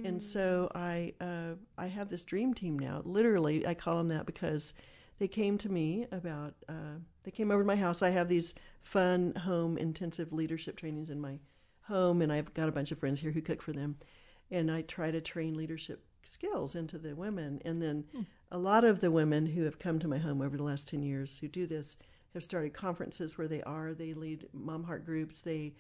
And 0.04 0.20
so 0.20 0.72
I 0.74 1.12
uh, 1.20 1.54
I 1.76 1.86
have 1.86 2.08
this 2.08 2.24
dream 2.24 2.52
team 2.52 2.76
now. 2.76 3.00
Literally, 3.04 3.64
I 3.64 3.74
call 3.74 3.98
them 3.98 4.08
that 4.08 4.26
because 4.26 4.74
they 5.20 5.28
came 5.28 5.56
to 5.58 5.68
me 5.68 6.06
about. 6.10 6.54
Uh, 6.68 6.98
they 7.28 7.32
came 7.32 7.50
over 7.50 7.62
to 7.62 7.66
my 7.66 7.76
house. 7.76 8.00
I 8.00 8.08
have 8.08 8.28
these 8.28 8.54
fun 8.80 9.34
home 9.34 9.76
intensive 9.76 10.32
leadership 10.32 10.78
trainings 10.78 11.10
in 11.10 11.20
my 11.20 11.40
home, 11.82 12.22
and 12.22 12.32
I've 12.32 12.54
got 12.54 12.70
a 12.70 12.72
bunch 12.72 12.90
of 12.90 12.98
friends 12.98 13.20
here 13.20 13.32
who 13.32 13.42
cook 13.42 13.60
for 13.60 13.74
them. 13.74 13.98
And 14.50 14.70
I 14.70 14.80
try 14.80 15.10
to 15.10 15.20
train 15.20 15.54
leadership 15.54 16.02
skills 16.22 16.74
into 16.74 16.96
the 16.96 17.14
women. 17.14 17.60
And 17.66 17.82
then 17.82 18.06
hmm. 18.12 18.22
a 18.50 18.56
lot 18.56 18.82
of 18.82 19.00
the 19.00 19.10
women 19.10 19.44
who 19.44 19.64
have 19.64 19.78
come 19.78 19.98
to 19.98 20.08
my 20.08 20.16
home 20.16 20.40
over 20.40 20.56
the 20.56 20.62
last 20.62 20.88
10 20.88 21.02
years 21.02 21.36
who 21.36 21.48
do 21.48 21.66
this 21.66 21.98
have 22.32 22.42
started 22.42 22.72
conferences 22.72 23.36
where 23.36 23.46
they 23.48 23.62
are. 23.64 23.92
They 23.92 24.14
lead 24.14 24.48
mom 24.54 24.84
heart 24.84 25.04
groups. 25.04 25.42
They 25.42 25.74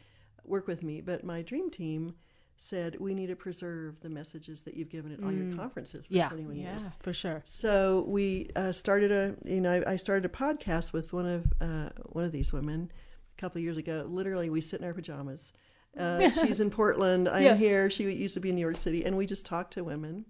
work 0.44 0.66
with 0.66 0.82
me. 0.82 1.00
But 1.00 1.24
my 1.24 1.40
dream 1.40 1.70
team 1.70 2.14
said, 2.60 2.96
we 2.98 3.14
need 3.14 3.28
to 3.28 3.36
preserve 3.36 4.00
the 4.00 4.08
messages 4.10 4.62
that 4.62 4.74
you've 4.74 4.88
given 4.90 5.12
at 5.12 5.22
all 5.22 5.32
your 5.32 5.54
conferences 5.56 6.06
for 6.06 6.12
Yeah. 6.14 6.28
21 6.28 6.56
years. 6.56 6.82
Yeah. 6.82 6.90
For 7.00 7.12
sure. 7.12 7.42
So 7.46 8.04
we 8.08 8.48
uh, 8.56 8.72
started 8.72 9.12
a, 9.12 9.36
you 9.44 9.60
know, 9.60 9.72
I, 9.86 9.92
I 9.92 9.96
started 9.96 10.24
a 10.24 10.28
podcast 10.28 10.92
with 10.92 11.12
one 11.12 11.26
of 11.26 11.46
uh, 11.60 11.90
one 12.06 12.24
of 12.24 12.32
these 12.32 12.52
women 12.52 12.90
a 13.36 13.40
couple 13.40 13.58
of 13.58 13.64
years 13.64 13.76
ago. 13.76 14.04
Literally, 14.08 14.50
we 14.50 14.60
sit 14.60 14.80
in 14.80 14.86
our 14.86 14.92
pajamas. 14.94 15.52
Uh, 15.96 16.28
she's 16.46 16.60
in 16.60 16.70
Portland. 16.70 17.28
I'm 17.28 17.42
Yeah. 17.42 17.54
here. 17.56 17.90
She 17.90 18.04
used 18.12 18.34
to 18.34 18.40
be 18.40 18.48
in 18.50 18.56
New 18.56 18.60
York 18.60 18.76
City, 18.76 19.04
and 19.04 19.16
we 19.16 19.24
just 19.26 19.46
talk 19.46 19.70
to 19.72 19.84
women. 19.84 20.26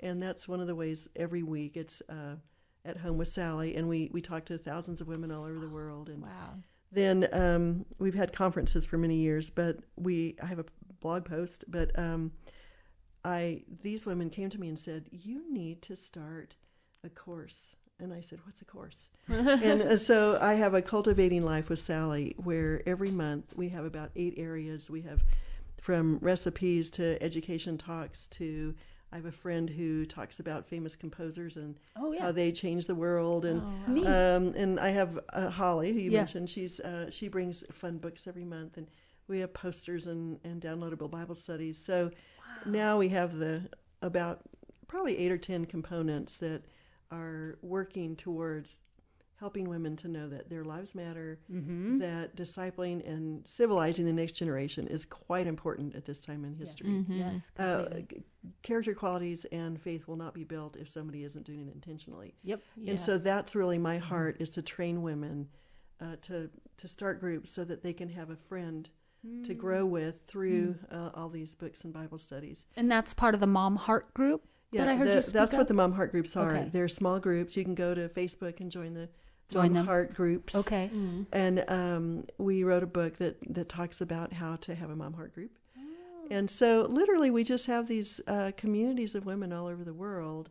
And 0.00 0.22
that's 0.22 0.46
one 0.48 0.60
of 0.60 0.66
the 0.66 0.74
ways 0.76 1.08
every 1.16 1.42
week. 1.42 1.76
It's 1.76 2.02
uh, 2.08 2.36
at 2.84 2.96
home 2.98 3.18
with 3.18 3.28
Sally, 3.28 3.76
and 3.76 3.88
we 3.88 4.10
we 4.12 4.20
talk 4.20 4.44
to 4.46 4.58
thousands 4.58 5.00
of 5.00 5.08
women 5.08 5.30
all 5.30 5.44
over 5.44 5.58
the 5.58 5.68
world. 5.68 6.08
And 6.08 6.22
Wow. 6.22 6.54
then 6.92 7.28
um, 7.32 7.84
we've 7.98 8.14
had 8.14 8.32
conferences 8.32 8.86
for 8.86 8.96
many 8.98 9.16
years, 9.16 9.50
but 9.50 9.78
we 9.96 10.36
I 10.42 10.46
have 10.46 10.58
a 10.60 10.64
blog 11.00 11.24
post, 11.24 11.64
but 11.68 11.96
um, 11.98 12.32
I 13.24 13.62
these 13.82 14.06
women 14.06 14.30
came 14.30 14.50
to 14.50 14.58
me 14.60 14.68
and 14.68 14.78
said, 14.78 15.08
"You 15.10 15.50
need 15.52 15.82
to 15.82 15.96
start 15.96 16.56
a 17.04 17.08
course." 17.08 17.76
And 18.00 18.12
I 18.14 18.20
said, 18.20 18.40
"What's 18.44 18.62
a 18.62 18.64
course?" 18.64 19.10
and 19.28 19.82
uh, 19.82 19.96
so 19.96 20.38
I 20.40 20.54
have 20.54 20.74
a 20.74 20.82
cultivating 20.82 21.42
life 21.44 21.68
with 21.68 21.80
Sally, 21.80 22.34
where 22.38 22.82
every 22.86 23.10
month 23.10 23.52
we 23.56 23.68
have 23.70 23.84
about 23.84 24.10
eight 24.16 24.34
areas. 24.36 24.88
We 24.90 25.02
have 25.02 25.24
from 25.80 26.18
recipes 26.20 26.90
to 26.92 27.20
education 27.22 27.78
talks 27.78 28.28
to 28.28 28.74
I 29.12 29.16
have 29.16 29.24
a 29.26 29.32
friend 29.32 29.70
who 29.70 30.04
talks 30.04 30.38
about 30.38 30.66
famous 30.66 30.94
composers 30.94 31.56
and 31.56 31.76
Oh, 31.96 32.12
yeah. 32.12 32.22
how 32.26 32.32
they 32.32 32.52
changed 32.52 32.88
the 32.88 32.94
world, 32.94 33.44
and 33.44 33.66
Neat. 33.86 34.06
um, 34.06 34.52
and 34.54 34.78
I 34.78 34.90
have 34.90 35.18
uh, 35.32 35.50
Holly, 35.50 35.92
who 35.92 35.98
you 35.98 36.10
Yeah. 36.12 36.18
mentioned. 36.18 36.48
She's 36.50 36.78
uh, 36.80 37.10
she 37.10 37.28
brings 37.28 37.64
fun 37.72 37.98
books 37.98 38.26
every 38.26 38.44
month, 38.44 38.76
and 38.76 38.86
we 39.28 39.40
have 39.40 39.52
posters 39.54 40.06
and, 40.06 40.38
and 40.44 40.60
downloadable 40.60 41.10
Bible 41.10 41.34
studies. 41.34 41.82
So 41.84 42.10
now 42.66 42.98
we 42.98 43.08
have 43.10 43.36
the 43.36 43.68
about 44.02 44.40
probably 44.86 45.18
eight 45.18 45.30
or 45.32 45.38
ten 45.38 45.64
components 45.66 46.38
that 46.38 46.62
are 47.10 47.58
working 47.62 48.16
towards 48.16 48.78
helping 49.38 49.68
women 49.68 49.94
to 49.94 50.08
know 50.08 50.26
that 50.28 50.50
their 50.50 50.64
lives 50.64 50.96
matter, 50.96 51.38
Mm-hmm. 51.52 51.98
that 51.98 52.34
discipling 52.34 53.06
and 53.08 53.46
civilizing 53.46 54.04
the 54.04 54.12
next 54.12 54.32
generation 54.32 54.88
is 54.88 55.04
quite 55.04 55.46
important 55.46 55.94
at 55.94 56.04
this 56.04 56.20
time 56.20 56.44
in 56.44 56.54
history. 56.54 57.04
Yes. 57.08 57.52
Uh, 57.56 57.84
completely. 57.84 58.06
c- 58.10 58.24
character 58.62 58.94
qualities 58.94 59.46
and 59.52 59.80
faith 59.80 60.08
will 60.08 60.16
not 60.16 60.34
be 60.34 60.42
built 60.42 60.74
if 60.76 60.88
somebody 60.88 61.22
isn't 61.22 61.44
doing 61.44 61.68
it 61.68 61.74
intentionally. 61.74 62.34
Yep. 62.42 62.62
And 62.88 62.98
so 62.98 63.16
that's 63.16 63.54
really 63.54 63.78
my 63.78 63.98
heart 63.98 64.38
is 64.40 64.50
to 64.50 64.62
train 64.62 65.02
women 65.02 65.48
uh, 66.00 66.16
to 66.22 66.50
to 66.78 66.88
start 66.88 67.20
groups 67.20 67.48
so 67.50 67.62
that 67.64 67.82
they 67.84 67.92
can 67.92 68.08
have 68.08 68.30
a 68.30 68.36
friend 68.36 68.88
to 69.44 69.54
grow 69.54 69.84
with 69.84 70.16
through 70.26 70.76
uh, 70.90 71.10
all 71.14 71.28
these 71.28 71.54
books 71.54 71.82
and 71.84 71.92
Bible 71.92 72.18
studies. 72.18 72.66
And 72.76 72.90
that's 72.90 73.12
part 73.14 73.34
of 73.34 73.40
the 73.40 73.46
Mom 73.46 73.76
Heart 73.76 74.14
group 74.14 74.44
Yeah, 74.70 74.84
that 74.84 74.90
I 74.90 74.96
heard 74.96 75.08
the- 75.08 75.14
you 75.16 75.22
speak 75.22 75.34
that's 75.34 75.52
of? 75.54 75.58
what 75.58 75.68
the 75.68 75.74
Mom 75.74 75.92
Heart 75.92 76.12
groups 76.12 76.36
are. 76.36 76.54
Okay. 76.54 76.68
They're 76.72 76.88
small 76.88 77.18
groups. 77.18 77.56
You 77.56 77.64
can 77.64 77.74
go 77.74 77.94
to 77.94 78.08
Facebook 78.08 78.60
and 78.60 78.70
join 78.70 78.94
the 78.94 79.08
Join 79.50 79.68
Mom 79.68 79.72
them. 79.74 79.86
Heart 79.86 80.14
groups. 80.14 80.54
Okay. 80.54 80.90
And 81.32 81.64
um, 81.68 82.26
we 82.36 82.64
wrote 82.64 82.82
a 82.82 82.86
book 82.86 83.16
that 83.16 83.36
that 83.54 83.68
talks 83.70 84.00
about 84.02 84.32
how 84.32 84.56
to 84.56 84.74
have 84.74 84.90
a 84.90 84.96
Mom 84.96 85.14
Heart 85.14 85.34
group. 85.34 85.52
Oh. 85.76 85.80
And 86.30 86.48
so, 86.50 86.82
literally, 86.82 87.30
we 87.30 87.44
just 87.44 87.66
have 87.66 87.88
these 87.88 88.20
uh, 88.26 88.52
communities 88.58 89.14
of 89.14 89.24
women 89.24 89.52
all 89.54 89.66
over 89.66 89.84
the 89.84 89.94
world 89.94 90.50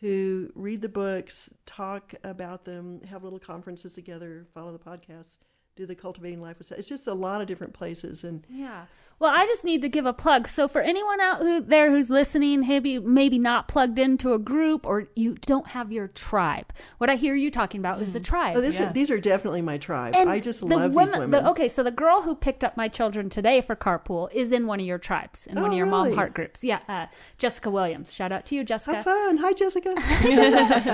who 0.00 0.50
read 0.56 0.82
the 0.82 0.88
books, 0.88 1.50
talk 1.66 2.12
about 2.24 2.64
them, 2.64 3.00
have 3.04 3.22
little 3.22 3.38
conferences 3.38 3.92
together, 3.92 4.44
follow 4.52 4.72
the 4.72 4.78
podcasts, 4.80 5.38
do 5.74 5.86
the 5.86 5.94
cultivating 5.94 6.42
life 6.42 6.58
with 6.58 6.70
it's 6.72 6.88
just 6.88 7.06
a 7.06 7.14
lot 7.14 7.40
of 7.40 7.46
different 7.46 7.72
places 7.72 8.24
and 8.24 8.44
Yeah. 8.50 8.84
Well, 9.18 9.30
I 9.32 9.46
just 9.46 9.62
need 9.62 9.82
to 9.82 9.88
give 9.88 10.04
a 10.04 10.12
plug. 10.12 10.48
So 10.48 10.66
for 10.66 10.80
anyone 10.80 11.20
out 11.20 11.38
who, 11.38 11.60
there 11.60 11.92
who's 11.92 12.10
listening, 12.10 12.66
maybe 12.66 12.98
maybe 12.98 13.38
not 13.38 13.68
plugged 13.68 14.00
into 14.00 14.32
a 14.32 14.38
group 14.38 14.84
or 14.84 15.06
you 15.14 15.34
don't 15.42 15.68
have 15.68 15.92
your 15.92 16.08
tribe. 16.08 16.72
What 16.98 17.08
I 17.08 17.14
hear 17.14 17.36
you 17.36 17.48
talking 17.48 17.78
about 17.78 18.02
is 18.02 18.14
the 18.14 18.18
tribe. 18.20 18.56
oh, 18.56 18.60
this 18.60 18.74
Yeah. 18.74 18.90
these 18.90 19.12
are 19.12 19.20
definitely 19.20 19.62
my 19.62 19.78
tribe 19.78 20.16
And 20.16 20.28
i 20.28 20.40
just 20.40 20.58
the 20.60 20.66
love 20.66 20.92
woman- 20.92 21.04
these 21.06 21.14
the- 21.14 21.20
women 21.20 21.46
okay, 21.46 21.68
so 21.68 21.84
the 21.84 21.92
girl 21.92 22.22
who 22.22 22.34
picked 22.34 22.64
up 22.64 22.76
my 22.76 22.88
children 22.88 23.28
today 23.28 23.60
for 23.60 23.76
carpool 23.76 24.28
is 24.34 24.50
in 24.50 24.66
one 24.66 24.80
of 24.80 24.86
your 24.86 24.98
tribes, 24.98 25.46
in 25.46 25.54
one 25.54 25.64
Oh, 25.64 25.68
of 25.68 25.74
your 25.74 25.86
mom 25.86 26.12
heart 26.14 26.34
groups. 26.34 26.64
Yeah, 26.64 26.80
uh, 26.88 27.06
Jessica 27.38 27.70
Williams. 27.70 28.12
Shout 28.12 28.32
out 28.32 28.44
to 28.46 28.56
you, 28.56 28.64
Jessica. 28.64 28.96
Have 28.96 29.04
fun 29.04 29.36
hi 29.38 29.52
jessica 29.62 29.94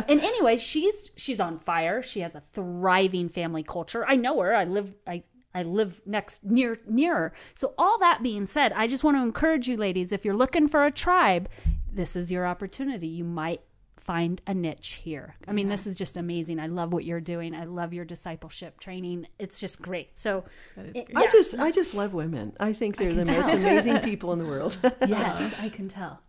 and 0.07 0.21
anyway, 0.21 0.57
she's 0.59 1.11
she's 1.17 1.41
on 1.41 1.59
fire. 1.59 2.03
She 2.03 2.21
has 2.21 2.35
a 2.35 2.41
thriving 2.41 3.29
family 3.31 3.63
culture. 3.63 4.05
I 4.07 4.17
know 4.17 4.39
her. 4.41 4.55
I 4.55 4.65
live 4.69 4.95
I 5.07 5.23
I 5.55 5.63
live 5.65 6.01
next 6.07 6.45
near 6.45 6.79
nearer. 6.87 7.33
So 7.55 7.75
all 7.77 7.99
that 7.99 8.23
being 8.23 8.47
said, 8.47 8.73
I 8.73 8.87
just 8.87 9.03
want 9.03 9.17
to 9.17 9.23
encourage 9.23 9.67
you 9.67 9.77
ladies, 9.77 10.13
if 10.13 10.25
you're 10.25 10.37
looking 10.37 10.69
for 10.69 10.85
a 10.87 10.91
tribe, 10.93 11.49
this 11.93 12.15
is 12.15 12.31
your 12.31 12.47
opportunity. 12.47 13.09
You 13.09 13.25
might 13.25 13.63
find 13.99 14.41
a 14.47 14.55
niche 14.55 15.01
here. 15.03 15.37
I 15.47 15.53
mean, 15.53 15.69
this 15.69 15.87
is 15.87 15.95
just 15.95 16.17
amazing. 16.17 16.61
I 16.61 16.67
love 16.67 16.95
what 16.95 17.05
you're 17.05 17.21
doing. 17.21 17.55
I 17.55 17.65
love 17.65 17.93
your 17.93 18.07
discipleship 18.07 18.81
training. 18.81 19.27
It's 19.39 19.61
just 19.61 19.83
great. 19.83 20.19
So 20.19 20.45
it- 20.77 21.11
i 21.15 21.27
just 21.27 21.59
i 21.59 21.71
just 21.71 21.95
love 21.95 22.15
women 22.15 22.57
i 22.61 22.73
think 22.73 22.97
they're 22.97 23.13
the 23.13 23.27
most 23.27 23.53
amazing 23.53 23.99
people 24.11 24.33
in 24.33 24.39
the 24.39 24.47
world 24.47 24.79
yes, 25.07 25.55
I 25.61 25.69
can 25.69 25.89
tell. 25.89 26.21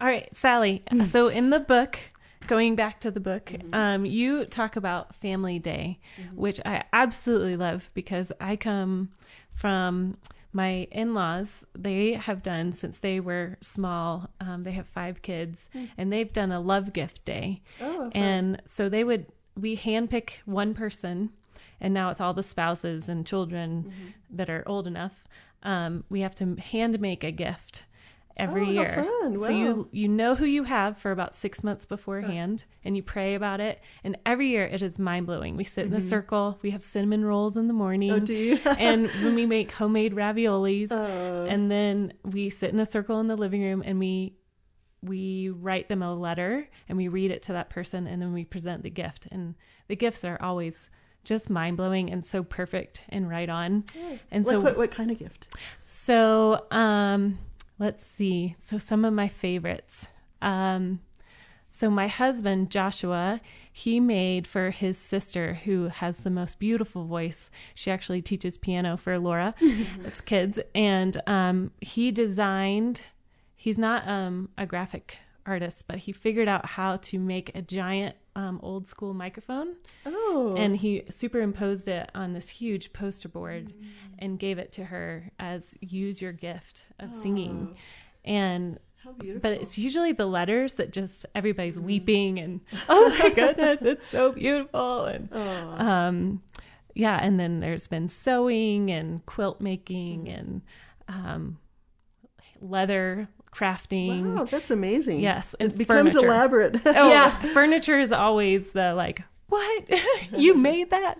All 0.00 0.08
right, 0.08 0.34
Sally. 0.34 0.82
Hmm. 0.90 1.02
So 1.02 1.28
in 1.28 1.50
the 1.50 1.60
book, 1.60 1.98
going 2.46 2.74
back 2.76 3.00
to 3.00 3.10
the 3.10 3.20
book, 3.20 3.52
um, 3.72 4.04
you 4.04 4.44
talk 4.44 4.76
about 4.76 5.14
Family 5.16 5.58
Day, 5.58 5.98
which 6.34 6.60
I 6.64 6.84
absolutely 6.92 7.56
love 7.56 7.90
because 7.94 8.32
I 8.40 8.56
come 8.56 9.10
from 9.54 10.16
my 10.52 10.86
in-laws. 10.90 11.64
They 11.74 12.14
have 12.14 12.42
done 12.42 12.72
since 12.72 12.98
they 12.98 13.20
were 13.20 13.56
small. 13.60 14.28
Um, 14.40 14.62
they 14.62 14.72
have 14.72 14.86
five 14.86 15.22
kids, 15.22 15.70
and 15.96 16.12
they've 16.12 16.32
done 16.32 16.52
a 16.52 16.60
love 16.60 16.92
gift 16.92 17.24
day. 17.24 17.62
Oh, 17.80 17.98
fun. 17.98 18.12
and 18.14 18.62
so 18.66 18.88
they 18.88 19.04
would 19.04 19.26
we 19.54 19.76
handpick 19.76 20.40
one 20.44 20.74
person, 20.74 21.30
and 21.80 21.92
now 21.94 22.10
it's 22.10 22.20
all 22.20 22.34
the 22.34 22.42
spouses 22.42 23.08
and 23.08 23.26
children 23.26 23.92
that 24.30 24.50
are 24.50 24.62
old 24.66 24.86
enough. 24.86 25.24
Um, 25.62 26.04
we 26.08 26.20
have 26.20 26.34
to 26.36 26.56
hand 26.56 26.98
make 27.00 27.22
a 27.22 27.30
gift 27.30 27.84
every 28.36 28.66
Oh, 28.66 28.70
year. 28.70 29.04
fun. 29.20 29.38
So 29.38 29.48
you 29.48 29.88
you 29.92 30.08
know 30.08 30.34
who 30.34 30.44
you 30.44 30.64
have 30.64 30.98
for 30.98 31.10
about 31.10 31.34
six 31.34 31.62
months 31.64 31.86
beforehand, 31.86 32.64
and 32.84 32.96
you 32.96 33.02
pray 33.02 33.34
about 33.34 33.60
it. 33.60 33.80
And 34.04 34.16
every 34.26 34.48
year 34.48 34.64
it 34.64 34.82
is 34.82 34.98
mind 34.98 35.26
blowing. 35.26 35.56
We 35.56 35.64
sit 35.64 35.86
in 35.86 35.92
a 35.94 36.00
circle. 36.00 36.58
We 36.62 36.70
have 36.70 36.82
cinnamon 36.84 37.24
rolls 37.24 37.56
in 37.56 37.66
the 37.68 37.74
morning. 37.74 38.10
Mm-hmm. 38.10 38.22
Oh, 38.22 38.26
do 38.26 38.34
you? 38.34 38.58
and 38.78 39.08
when 39.24 39.34
we 39.34 39.46
make 39.46 39.72
homemade 39.72 40.14
raviolis, 40.14 40.88
Oh. 40.90 41.46
and 41.48 41.70
then 41.70 42.12
we 42.24 42.50
sit 42.50 42.72
in 42.72 42.80
a 42.80 42.86
circle 42.86 43.20
in 43.20 43.26
the 43.28 43.36
living 43.36 43.62
room 43.62 43.82
and 43.84 43.98
we 43.98 44.36
we 45.04 45.48
write 45.50 45.88
them 45.88 46.00
a 46.02 46.14
letter 46.14 46.68
and 46.88 46.96
we 46.96 47.08
read 47.08 47.32
it 47.32 47.42
to 47.42 47.52
that 47.54 47.68
person 47.70 48.06
and 48.06 48.22
then 48.22 48.32
we 48.32 48.44
present 48.44 48.84
the 48.84 48.90
gift 48.90 49.26
and 49.32 49.56
the 49.88 49.96
gifts 49.96 50.24
are 50.24 50.40
always 50.40 50.90
just 51.24 51.50
mind 51.50 51.76
blowing 51.76 52.08
and 52.10 52.24
so 52.24 52.44
perfect 52.44 53.02
and 53.08 53.28
right 53.28 53.48
on. 53.48 53.84
And 54.30 54.44
like 54.44 54.52
so 54.52 54.60
what, 54.60 54.76
what 54.76 54.90
kind 54.92 55.10
of 55.10 55.18
gift 55.18 55.48
so, 55.80 56.66
um, 56.70 57.38
let's 57.82 58.06
see. 58.06 58.54
So, 58.60 58.78
some 58.78 59.04
of 59.04 59.12
my 59.12 59.26
favorites. 59.26 60.08
Um, 60.40 61.00
so, 61.68 61.90
my 61.90 62.06
husband, 62.06 62.70
Joshua, 62.70 63.40
he 63.72 63.98
made 63.98 64.46
for 64.46 64.70
his 64.70 64.96
sister, 64.96 65.54
who 65.64 65.88
has 65.88 66.20
the 66.20 66.30
most 66.30 66.60
beautiful 66.60 67.04
voice. 67.04 67.50
She 67.74 67.90
actually 67.90 68.22
teaches 68.22 68.56
piano 68.56 68.96
for 68.96 69.18
Laura 69.18 69.54
as 70.04 70.20
kids. 70.20 70.60
And 70.76 71.20
um, 71.26 71.72
he 71.80 72.12
designed, 72.12 73.02
he's 73.56 73.78
not 73.78 74.06
um, 74.06 74.50
a 74.56 74.64
graphic 74.64 75.18
artist, 75.46 75.86
but 75.86 75.98
he 75.98 76.12
figured 76.12 76.48
out 76.48 76.66
how 76.66 76.96
to 76.96 77.18
make 77.18 77.54
a 77.54 77.62
giant 77.62 78.16
um, 78.34 78.60
old 78.62 78.86
school 78.86 79.14
microphone. 79.14 79.74
Oh. 80.06 80.54
And 80.56 80.76
he 80.76 81.04
superimposed 81.10 81.88
it 81.88 82.10
on 82.14 82.32
this 82.32 82.48
huge 82.48 82.92
poster 82.92 83.28
board 83.28 83.72
and 84.18 84.38
gave 84.38 84.58
it 84.58 84.72
to 84.72 84.84
her 84.84 85.30
as 85.38 85.76
use 85.80 86.22
your 86.22 86.32
gift 86.32 86.86
of 86.98 87.14
singing. 87.14 87.76
And 88.24 88.78
how 89.02 89.12
beautiful. 89.12 89.40
but 89.40 89.60
it's 89.60 89.76
usually 89.78 90.12
the 90.12 90.26
letters 90.26 90.74
that 90.74 90.92
just 90.92 91.26
everybody's 91.34 91.78
weeping 91.78 92.38
and 92.38 92.60
oh 92.88 93.16
my 93.18 93.30
goodness 93.30 93.82
it's 93.82 94.06
so 94.06 94.30
beautiful. 94.30 95.06
And 95.06 95.28
um 95.32 96.42
yeah 96.94 97.18
and 97.20 97.40
then 97.40 97.58
there's 97.58 97.88
been 97.88 98.06
sewing 98.06 98.92
and 98.92 99.26
quilt 99.26 99.60
making 99.60 100.28
and 100.28 100.62
um 101.08 101.58
leather 102.60 103.28
crafting 103.52 104.34
wow 104.36 104.44
that's 104.44 104.70
amazing 104.70 105.20
yes 105.20 105.54
and 105.60 105.70
it 105.72 105.78
becomes 105.78 106.12
furniture. 106.12 106.26
elaborate 106.26 106.80
Oh, 106.86 107.10
Yeah. 107.10 107.28
furniture 107.30 108.00
is 108.00 108.10
always 108.12 108.72
the 108.72 108.94
like, 108.94 109.22
what? 109.48 109.84
you 110.38 110.54
made 110.56 110.88
that? 110.90 111.18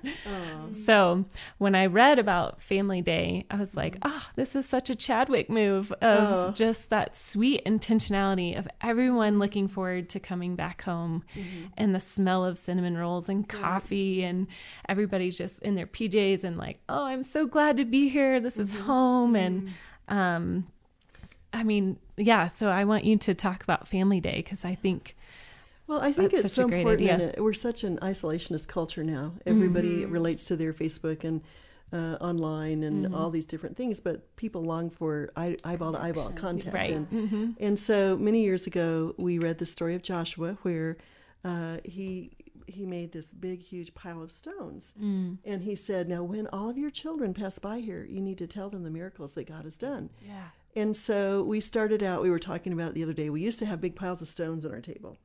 So 0.87 1.27
when 1.59 1.75
I 1.75 1.85
read 1.85 2.18
about 2.18 2.62
Family 2.62 3.03
Day, 3.03 3.45
I 3.51 3.57
was 3.57 3.77
like, 3.77 3.99
ah, 4.03 4.31
this 4.37 4.57
is 4.57 4.66
such 4.66 4.88
a 4.88 4.95
Chadwick 4.97 5.51
move 5.51 5.92
of 6.01 6.55
just 6.55 6.88
that 6.88 7.14
sweet 7.14 7.62
intentionality 7.66 8.59
of 8.59 8.66
everyone 8.81 9.38
looking 9.38 9.68
forward 9.68 10.09
to 10.11 10.18
coming 10.21 10.57
back 10.57 10.81
home 10.83 11.25
and 11.77 11.95
the 11.95 12.01
smell 12.01 12.42
of 12.42 12.57
cinnamon 12.57 12.97
rolls 12.97 13.29
and 13.29 13.47
coffee 13.47 14.25
and 14.25 14.47
everybody's 14.88 15.37
just 15.37 15.59
in 15.61 15.75
their 15.75 15.87
PJs 15.87 16.42
and 16.42 16.57
like, 16.57 16.79
oh, 16.88 17.05
I'm 17.05 17.23
so 17.23 17.45
glad 17.47 17.77
to 17.77 17.85
be 17.85 18.09
here. 18.09 18.40
This 18.40 18.59
is 18.59 18.75
home. 18.79 19.37
And, 19.37 19.71
um, 20.09 20.66
I 21.53 21.65
mean, 21.65 21.99
yeah, 22.17 22.49
so 22.49 22.69
I 22.69 22.85
want 22.85 23.05
you 23.05 23.17
to 23.19 23.35
talk 23.35 23.62
about 23.62 23.87
Family 23.87 24.21
Day 24.21 24.37
because 24.37 24.65
I 24.65 24.75
think 24.75 25.17
Well, 25.87 26.01
I 26.01 26.12
think 26.12 26.33
That's 26.33 26.45
it's 26.47 26.55
such 26.55 26.62
a 26.62 26.62
so 26.62 26.69
great 26.69 26.81
important. 26.81 27.11
idea. 27.11 27.43
We're 27.43 27.53
such 27.53 27.85
an 27.85 27.99
isolationist 27.99 28.69
culture 28.69 29.05
now. 29.05 29.35
Everybody 29.47 30.05
relates 30.07 30.45
to 30.47 30.57
their 30.57 30.73
Facebook 30.73 31.25
and 31.25 31.43
uh, 31.93 32.17
online 32.23 32.83
and 32.85 33.15
all 33.15 33.29
these 33.29 33.45
different 33.45 33.77
things, 33.77 34.01
but 34.01 34.35
people 34.37 34.62
long 34.62 34.88
for 34.88 35.31
eye, 35.37 35.57
eyeball 35.62 35.93
to 35.93 36.01
eyeball 36.01 36.31
contact. 36.31 36.75
Right. 36.75 36.93
And, 36.93 37.55
and 37.61 37.79
so 37.79 38.17
many 38.17 38.43
years 38.43 38.67
ago, 38.67 39.15
we 39.19 39.38
read 39.38 39.59
the 39.59 39.67
story 39.67 39.95
of 39.95 40.03
Joshua, 40.03 40.57
where 40.62 40.97
uh, 41.45 41.79
he 41.85 42.31
he 42.67 42.87
made 42.87 43.12
this 43.12 43.33
big, 43.35 43.61
huge 43.61 43.93
pile 43.93 44.23
of 44.23 44.33
stones, 44.33 44.95
and 44.97 45.62
he 45.62 45.75
said, 45.75 46.09
"Now, 46.09 46.23
when 46.23 46.47
all 46.47 46.71
of 46.71 46.79
your 46.79 46.91
children 46.91 47.35
pass 47.35 47.59
by 47.59 47.81
here, 47.81 48.07
you 48.09 48.23
need 48.23 48.38
to 48.38 48.47
tell 48.47 48.71
them 48.71 48.85
the 48.85 48.91
miracles 48.91 49.35
that 49.35 49.47
God 49.47 49.65
has 49.65 49.77
done." 49.77 50.09
Yeah. 50.27 50.47
And 50.75 50.97
so 50.97 51.43
we 51.43 51.61
started 51.61 52.03
out, 52.03 52.23
we 52.23 52.31
were 52.31 52.39
talking 52.39 52.73
about 52.73 52.89
it 52.89 52.95
the 52.95 53.03
other 53.03 53.13
day. 53.13 53.29
We 53.29 53.43
used 53.43 53.59
to 53.59 53.67
have 53.67 53.81
big 53.81 53.95
piles 53.95 54.23
of 54.23 54.29
stones 54.29 54.65
on 54.65 54.73
our 54.73 54.81
table. 54.81 55.19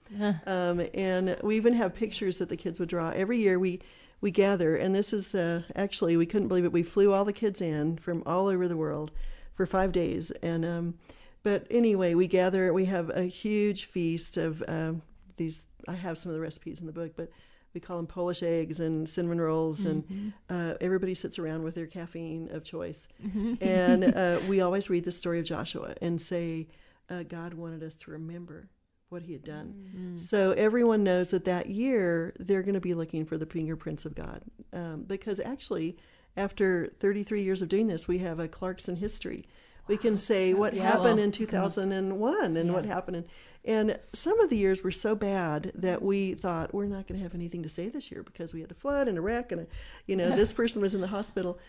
Um, 0.46 0.86
and 0.94 1.38
we 1.42 1.56
even 1.56 1.74
have 1.74 1.94
pictures 1.96 2.38
that 2.40 2.50
the 2.50 2.58
kids 2.58 2.80
would 2.80 2.90
draw. 2.90 3.12
Every 3.12 3.38
year 3.38 3.58
we, 3.58 3.82
we 4.20 4.30
gather, 4.30 4.76
and 4.76 4.94
this 4.94 5.14
is 5.14 5.30
the, 5.30 5.64
actually, 5.76 6.18
we 6.18 6.26
couldn't 6.26 6.50
believe 6.50 6.66
it. 6.66 6.74
We 6.74 6.84
flew 6.84 7.14
all 7.14 7.24
the 7.24 7.34
kids 7.34 7.62
in 7.62 7.98
from 7.98 8.24
all 8.26 8.48
over 8.48 8.68
the 8.68 8.76
world 8.76 9.12
for 9.54 9.66
five 9.66 9.92
days. 9.94 10.32
And, 10.44 10.66
um, 10.66 10.96
but 11.44 11.66
anyway, 11.72 12.14
we 12.14 12.28
gather, 12.28 12.74
we 12.74 12.86
have 12.86 13.10
a 13.10 13.24
huge 13.24 13.86
feast 13.86 14.36
of 14.36 14.62
um, 14.68 15.02
these, 15.38 15.66
I 15.88 15.94
have 15.94 16.18
some 16.18 16.30
of 16.30 16.36
the 16.36 16.42
recipes 16.42 16.82
in 16.82 16.88
the 16.88 16.92
book, 16.92 17.14
but 17.16 17.30
we 17.78 17.82
call 17.82 17.98
them 17.98 18.08
Polish 18.08 18.42
eggs 18.42 18.80
and 18.80 19.08
cinnamon 19.08 19.40
rolls, 19.40 19.86
and 19.86 20.34
uh, 20.50 20.74
everybody 20.82 21.14
sits 21.14 21.38
around 21.38 21.64
with 21.64 21.76
their 21.76 21.86
caffeine 21.86 22.50
of 22.52 22.64
choice. 22.64 23.08
and 23.62 24.04
uh, 24.04 24.40
we 24.50 24.62
always 24.62 24.90
read 24.90 25.06
the 25.06 25.12
story 25.12 25.38
of 25.38 25.46
Joshua 25.46 25.94
and 26.02 26.20
say, 26.20 26.70
uh, 27.12 27.22
God 27.22 27.54
wanted 27.54 27.84
us 27.84 27.94
to 27.98 28.12
remember 28.12 28.68
what 29.10 29.22
he 29.22 29.32
had 29.32 29.44
done. 29.44 30.18
So 30.18 30.54
everyone 30.54 31.04
knows 31.04 31.30
that 31.30 31.46
that 31.46 31.70
year 31.70 32.34
they're 32.40 32.64
going 32.64 32.74
to 32.74 32.82
be 32.82 32.96
looking 32.96 33.26
for 33.26 33.38
the 33.38 33.46
fingerprints 33.46 34.06
of 34.06 34.16
God. 34.16 34.42
Um, 34.74 35.04
because 35.04 35.40
actually, 35.40 35.98
after 36.36 36.88
33 37.00 37.44
years 37.44 37.62
of 37.62 37.70
doing 37.70 37.86
this, 37.86 38.08
we 38.08 38.18
have 38.18 38.40
a 38.40 38.48
Clarkson 38.48 38.96
history. 38.96 39.46
We 39.88 39.98
can 39.98 40.18
say 40.18 40.54
what 40.54 40.74
Yeah, 40.74 40.84
happened 40.84 41.04
well, 41.04 41.14
mm-hmm. 41.16 41.24
in 41.24 41.32
2001 41.32 42.58
and 42.58 42.74
what 42.74 42.86
happened 42.86 43.18
in. 43.18 43.26
And 43.66 44.00
some 44.14 44.40
of 44.40 44.50
the 44.50 44.58
years 44.58 44.82
were 44.82 44.92
so 44.92 45.14
bad 45.14 45.72
that 45.76 46.02
we 46.02 46.36
thought 46.36 46.74
we're 46.74 46.86
not 46.86 47.06
going 47.08 47.20
to 47.20 47.24
have 47.24 47.36
anything 47.36 47.64
to 47.64 47.70
say 47.70 47.90
this 47.90 48.10
year 48.12 48.24
because 48.24 48.54
we 48.54 48.62
had 48.62 48.72
a 48.72 48.76
flood 48.76 49.10
and 49.10 49.18
a 49.18 49.22
wreck 49.22 49.52
and 49.52 49.62
a, 49.62 49.68
you 50.06 50.16
know 50.16 50.30
this 50.30 50.54
person 50.62 50.82
was 50.82 50.94
in 50.94 51.02
the 51.02 51.08
hospital, 51.08 51.60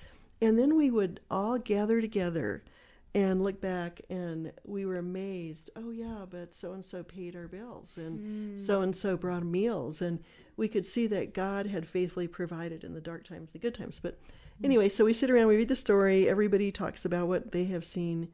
and 0.40 0.56
then 0.58 0.76
we 0.76 0.90
would 0.90 1.20
all 1.30 1.58
gather 1.58 2.00
together 2.00 2.62
and 3.14 3.42
look 3.42 3.60
back 3.60 4.00
and 4.10 4.52
we 4.64 4.84
were 4.84 4.98
amazed 4.98 5.70
oh 5.76 5.90
yeah 5.90 6.26
but 6.28 6.54
so 6.54 6.72
and 6.74 6.84
so 6.84 7.02
paid 7.02 7.34
our 7.34 7.48
bills 7.48 7.96
and 7.96 8.60
so 8.60 8.82
and 8.82 8.94
so 8.94 9.16
brought 9.16 9.44
meals. 9.44 10.02
And 10.02 10.22
we 10.56 10.68
could 10.68 10.84
see 10.84 11.06
that 11.08 11.32
god 11.34 11.66
had 11.66 11.86
faithfully 11.86 12.28
provided 12.28 12.84
in 12.84 12.94
the 12.94 13.00
dark 13.00 13.24
times 13.24 13.52
the 13.52 13.58
good 13.58 13.74
times 13.74 13.98
but 13.98 14.18
anyway 14.62 14.88
so 14.88 15.04
we 15.04 15.12
sit 15.12 15.30
around 15.30 15.46
we 15.46 15.56
read 15.56 15.68
the 15.68 15.76
story 15.76 16.28
everybody 16.28 16.70
talks 16.70 17.04
about 17.04 17.28
what 17.28 17.52
they 17.52 17.64
have 17.64 17.84
seen 17.84 18.28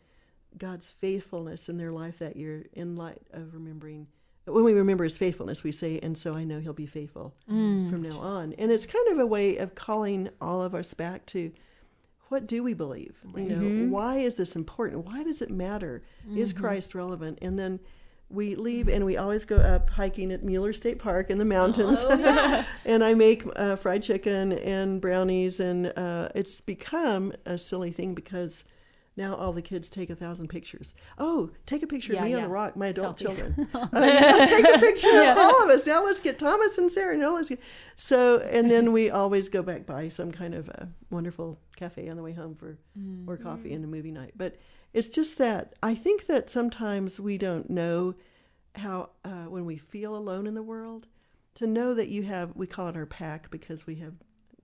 god's 0.57 0.91
faithfulness 0.91 1.69
in 1.69 1.77
their 1.77 1.93
life 1.93 2.19
that 2.19 2.37
year 2.37 2.67
in 2.73 2.97
light 2.97 3.23
of 3.33 3.55
remembering 3.55 4.07
when 4.47 4.65
we 4.65 4.75
remember 4.75 5.05
his 5.05 5.17
faithfulness, 5.17 5.65
we 5.65 5.73
say, 5.73 5.99
and 6.03 6.17
so 6.17 6.35
I 6.35 6.45
know 6.45 6.61
he'll 6.61 6.75
be 6.75 6.87
faithful 6.87 7.35
mm. 7.51 7.91
from 7.91 8.03
now 8.03 8.19
on. 8.19 8.53
And 8.55 8.71
it's 8.71 8.85
kind 8.85 9.09
of 9.09 9.19
a 9.19 9.27
way 9.27 9.57
of 9.57 9.75
calling 9.75 10.29
all 10.41 10.63
of 10.63 10.75
us 10.75 10.93
back 10.93 11.25
to 11.27 11.51
what 12.29 12.47
do 12.47 12.63
we 12.63 12.75
believe? 12.75 13.17
You 13.37 13.43
know, 13.43 13.57
mm-hmm. 13.57 13.91
why 13.91 14.17
is 14.19 14.35
this 14.35 14.57
important? 14.57 15.07
Why 15.07 15.23
does 15.23 15.41
it 15.41 15.51
matter? 15.51 16.03
Is 16.35 16.53
mm-hmm. 16.53 16.63
Christ 16.63 16.95
relevant? 16.95 17.39
And 17.43 17.59
then 17.59 17.81
we 18.35 18.55
leave 18.55 18.89
and 18.89 19.05
we 19.05 19.17
always 19.17 19.45
go 19.45 19.57
up 19.57 19.91
hiking 19.91 20.33
at 20.33 20.43
Mueller 20.43 20.73
State 20.73 20.99
Park 20.99 21.31
in 21.31 21.39
the 21.39 21.45
mountains. 21.45 22.05
and 22.85 23.05
I 23.05 23.15
make 23.15 23.45
uh, 23.57 23.77
fried 23.77 24.03
chicken 24.03 24.53
and 24.53 25.01
brownies. 25.01 25.61
And 25.61 25.93
uh, 25.97 26.29
it's 26.35 26.61
become 26.61 27.33
a 27.47 27.57
silly 27.57 27.91
thing 27.93 28.15
because 28.15 28.65
now 29.17 29.37
all 29.37 29.53
the 29.53 29.63
kids 29.63 29.89
take 29.89 30.11
a 30.11 30.17
thousand 30.17 30.49
pictures. 30.49 30.95
Oh, 31.19 31.51
take 31.67 31.85
a 31.85 31.87
picture 31.87 32.15
Yeah, 32.15 32.21
of 32.21 32.25
me 32.25 32.35
on 32.35 32.43
the 32.43 32.49
rock, 32.49 32.77
my 32.77 32.89
adult 32.89 33.19
Selfies. 33.19 33.37
children. 33.39 33.69
Uh, 33.75 33.89
yeah, 33.93 34.45
take 34.47 34.65
a 34.75 34.79
picture 34.81 35.23
of 35.23 35.39
all 35.39 35.63
of 35.63 35.71
us. 35.71 35.87
Now 35.87 36.05
let's 36.05 36.21
get 36.21 36.39
Thomas 36.39 36.79
and 36.79 36.91
Sarah. 36.91 37.17
No, 37.17 37.35
let's 37.35 37.49
get. 37.49 37.61
So, 37.95 38.39
and 38.41 38.69
then 38.71 38.93
we 38.93 39.11
always 39.11 39.49
go 39.49 39.63
back 39.63 39.87
by 39.87 40.09
some 40.09 40.33
kind 40.33 40.53
of 40.55 40.69
a 40.69 40.89
wonderful 41.11 41.61
cafe 41.77 42.09
on 42.09 42.17
the 42.17 42.23
way 42.25 42.33
home 42.33 42.57
for 42.57 42.77
more 42.97 43.37
coffee 43.37 43.73
and 43.73 43.85
a 43.85 43.89
movie 43.89 44.11
night. 44.11 44.33
But 44.37 44.57
it's 44.95 45.09
just 45.09 45.37
that 45.39 45.75
I 45.83 45.95
think 45.95 46.27
that 46.27 46.49
sometimes 46.49 47.21
we 47.21 47.37
don't 47.37 47.69
know 47.69 48.15
how 48.77 49.11
uh, 49.25 49.45
when 49.45 49.65
we 49.67 49.77
feel 49.77 50.17
alone 50.17 50.47
in 50.47 50.55
the 50.55 50.63
world 50.63 51.07
to 51.57 51.67
know 51.67 51.93
that 51.95 52.09
you 52.09 52.23
have 52.23 52.57
we 52.57 52.67
call 52.67 52.89
it 52.89 52.97
our 52.97 53.07
pack 53.07 53.51
because 53.51 53.87
we 53.87 53.97
have 53.97 54.15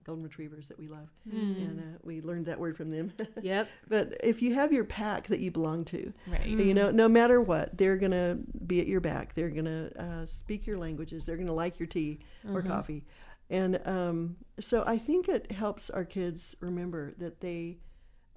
golden 0.03 0.23
retrievers 0.23 0.67
that 0.67 0.79
we 0.79 0.87
love. 0.87 1.09
And 1.31 1.79
uh, 1.79 1.97
we 2.03 2.21
learned 2.21 2.47
that 2.47 2.59
word 2.59 2.75
from 2.75 2.89
them. 2.89 3.13
Yep. 3.41 3.69
but 3.87 4.13
if 4.23 4.41
you 4.41 4.53
have 4.55 4.73
your 4.73 4.83
pack 4.83 5.27
that 5.27 5.39
you 5.39 5.51
belong 5.51 5.85
to 5.85 6.11
Right. 6.27 6.45
you 6.47 6.73
know 6.73 6.89
no 6.89 7.07
matter 7.07 7.39
what 7.39 7.77
they're 7.77 7.97
gonna 7.97 8.39
be 8.65 8.79
at 8.81 8.87
your 8.87 8.99
back. 8.99 9.35
They're 9.35 9.51
gonna 9.51 9.91
uh, 9.97 10.25
speak 10.25 10.65
your 10.65 10.77
languages. 10.79 11.23
They're 11.23 11.37
gonna 11.37 11.53
like 11.53 11.79
your 11.79 11.87
tea 11.87 12.19
or 12.51 12.61
coffee. 12.63 13.03
And 13.51 13.79
um, 13.85 14.37
so 14.59 14.83
i 14.87 14.97
think 14.97 15.27
it 15.29 15.51
helps 15.51 15.89
our 15.89 16.05
kids 16.05 16.55
remember 16.61 17.13
that 17.19 17.39
they 17.41 17.77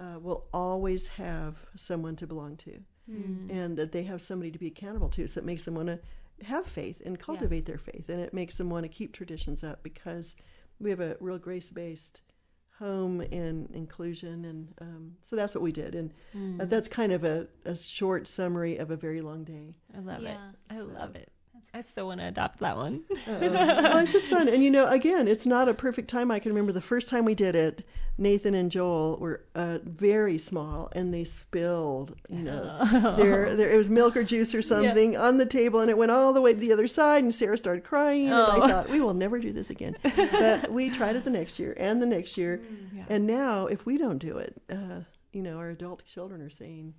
uh, 0.01 0.18
will 0.20 0.47
always 0.53 1.09
have 1.09 1.57
someone 1.76 2.16
to 2.16 2.26
belong 2.26 2.57
to. 2.59 2.80
And 3.07 3.76
that 3.76 3.92
they 3.92 4.05
have 4.05 4.22
somebody 4.22 4.51
to 4.51 4.59
be 4.59 4.68
accountable 4.68 5.11
to. 5.11 5.28
So 5.28 5.38
it 5.40 5.45
makes 5.45 5.66
them 5.66 5.74
want 5.74 5.88
to 5.88 6.01
have 6.47 6.64
faith 6.66 7.03
and 7.05 7.18
cultivate 7.18 7.66
their 7.66 7.76
faith. 7.76 8.09
And 8.09 8.18
it 8.18 8.32
makes 8.32 8.57
them 8.57 8.70
want 8.70 8.84
to 8.84 8.88
keep 8.88 9.12
traditions 9.12 9.62
up 9.62 9.82
because 9.82 10.34
we 10.80 10.88
have 10.88 11.01
a 11.01 11.16
real 11.20 11.36
grace-based 11.38 12.22
home 12.78 13.20
and 13.20 13.70
inclusion 13.72 14.45
and 14.47 14.74
um, 14.80 15.12
so 15.22 15.36
that's 15.36 15.55
what 15.55 15.62
we 15.62 15.70
did. 15.70 15.95
And 15.95 16.12
uh, 16.61 16.64
that's 16.64 16.88
kind 16.88 17.12
of 17.12 17.24
a, 17.24 17.47
a 17.66 17.76
short 17.76 18.26
summary 18.26 18.78
of 18.78 18.90
a 18.90 18.97
very 18.97 19.20
long 19.20 19.45
day. 19.45 19.74
I 19.95 20.01
love 20.01 20.22
Yeah. 20.22 20.30
it. 20.70 20.74
I 20.74 20.80
love 20.80 21.14
it. 21.14 21.30
I 21.72 21.80
still 21.80 22.06
want 22.08 22.20
to 22.20 22.26
adopt 22.28 22.58
that 22.60 22.76
one. 22.76 23.02
well 23.26 23.96
it's 23.98 24.12
just 24.12 24.28
fun. 24.30 24.48
And 24.48 24.62
you 24.62 24.70
know 24.70 24.86
again 24.88 25.28
it's 25.28 25.46
not 25.46 25.68
a 25.68 25.74
perfect 25.74 26.08
time. 26.08 26.30
I 26.30 26.38
can 26.38 26.50
remember 26.52 26.72
the 26.72 26.80
first 26.80 27.08
time 27.08 27.24
we 27.24 27.34
did 27.34 27.54
it 27.54 27.86
nathan 28.16 28.54
and 28.54 28.70
joel 28.70 29.16
were 29.18 29.44
uh, 29.56 29.78
very 29.82 30.38
small 30.38 30.88
and 30.94 31.12
they 31.12 31.24
spilled 31.24 32.14
you 32.28 32.44
know 32.44 32.78
their, 33.16 33.56
their 33.56 33.70
it 33.72 33.76
was 33.76 33.90
milk 33.90 34.16
or 34.16 34.22
juice 34.22 34.54
or 34.54 34.62
something 34.62 35.16
on 35.16 35.36
the 35.38 35.44
table 35.46 35.80
and 35.80 35.90
it 35.90 35.98
went 35.98 36.12
all 36.12 36.32
the 36.32 36.40
way 36.40 36.54
to 36.54 36.60
the 36.60 36.72
other 36.72 36.86
side 36.86 37.24
and 37.24 37.34
sarah 37.34 37.58
started 37.58 37.82
crying 37.82 38.26
and 38.26 38.36
i 38.36 38.68
thought 38.68 38.88
we 38.88 39.00
will 39.00 39.14
never 39.14 39.40
do 39.40 39.52
this 39.52 39.68
again. 39.68 39.96
But 40.02 40.70
we 40.70 40.90
tried 40.90 41.16
it 41.16 41.24
the 41.24 41.30
next 41.30 41.58
year 41.58 41.74
and 41.76 42.00
the 42.00 42.06
next 42.06 42.38
year. 42.38 42.62
Yeah. 42.94 43.04
and 43.08 43.26
now 43.26 43.66
if 43.66 43.84
we 43.84 43.98
don't 43.98 44.18
do 44.18 44.38
it 44.38 44.62
uh, 44.70 45.00
you 45.32 45.42
know 45.42 45.56
our 45.56 45.70
adult 45.70 46.04
children 46.04 46.40
are 46.40 46.50
saying 46.50 46.94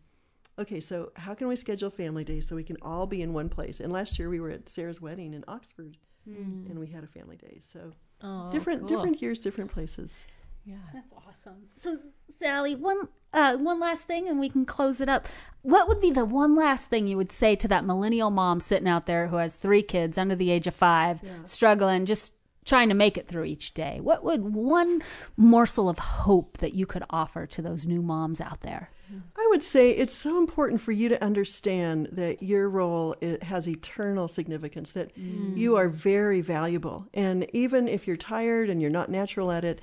okay, 0.60 0.80
so 0.80 1.12
how 1.16 1.34
can 1.34 1.48
we 1.48 1.56
schedule 1.56 1.90
family 1.90 2.24
days 2.24 2.48
so 2.48 2.56
we 2.56 2.64
can 2.64 2.78
all 2.82 3.08
be 3.08 3.22
in 3.22 3.34
one 3.34 3.50
place? 3.50 3.80
And 3.80 3.92
last 3.92 4.18
year 4.20 4.30
we 4.30 4.40
were 4.40 4.50
at 4.50 4.70
Sarah's 4.70 5.02
wedding 5.02 5.34
in 5.34 5.44
Oxford, 5.48 5.98
and 6.26 6.80
we 6.80 6.88
had 6.88 7.04
a 7.04 7.08
family 7.08 7.36
day. 7.38 7.62
So 7.72 7.92
Oh, 8.22 8.52
different 8.52 8.80
cool. 8.82 8.88
different 8.88 9.22
years, 9.22 9.40
different 9.40 9.72
places. 9.72 10.26
Yeah. 10.66 10.78
That's 10.94 11.12
awesome. 11.28 11.68
So, 11.76 12.00
Sally, 12.40 12.74
one 12.76 13.08
uh, 13.34 13.58
one 13.58 13.80
last 13.80 14.04
thing, 14.06 14.28
and 14.28 14.40
we 14.40 14.50
can 14.50 14.66
close 14.66 15.00
it 15.02 15.10
up. 15.10 15.28
What 15.62 15.88
would 15.88 16.00
be 16.00 16.10
the 16.12 16.26
one 16.26 16.56
last 16.56 16.90
thing 16.90 17.06
you 17.06 17.18
would 17.18 17.32
say 17.32 17.56
to 17.58 17.68
that 17.68 17.86
millennial 17.86 18.32
mom 18.32 18.60
sitting 18.62 18.88
out 18.88 19.06
there 19.06 19.28
who 19.28 19.36
has 19.36 19.58
three 19.58 19.84
kids 19.84 20.18
under 20.18 20.36
the 20.36 20.50
age 20.52 20.66
of 20.66 20.74
five, 20.74 21.22
struggling, 21.44 22.06
just 22.06 22.34
trying 22.64 22.90
to 22.90 22.96
make 22.96 23.18
it 23.18 23.28
through 23.28 23.44
each 23.44 23.74
day? 23.76 24.00
What 24.02 24.24
would 24.24 24.56
one 24.56 25.04
morsel 25.38 25.88
of 25.90 26.00
hope 26.00 26.58
that 26.58 26.74
you 26.74 26.86
could 26.88 27.04
offer 27.12 27.46
to 27.46 27.62
those 27.62 27.86
new 27.86 28.02
moms 28.02 28.42
out 28.42 28.62
there? 28.62 28.90
I 29.38 29.48
would 29.50 29.64
say 29.64 29.92
it's 29.92 30.14
so 30.14 30.38
important 30.38 30.82
for 30.82 30.92
you 30.92 31.10
to 31.10 31.24
understand 31.24 32.10
that 32.14 32.42
your 32.42 32.70
role 32.70 33.16
it 33.22 33.44
has 33.44 33.68
eternal 33.68 34.28
significance, 34.28 34.92
that 34.92 35.12
you 35.16 35.76
are 35.76 35.90
very 35.90 36.42
valuable. 36.42 37.08
And 37.14 37.48
even 37.54 37.88
if 37.88 38.08
you're 38.08 38.18
tired 38.18 38.70
and 38.70 38.82
you're 38.82 38.90
not 38.90 39.10
natural 39.10 39.52
at 39.52 39.64
it, 39.64 39.82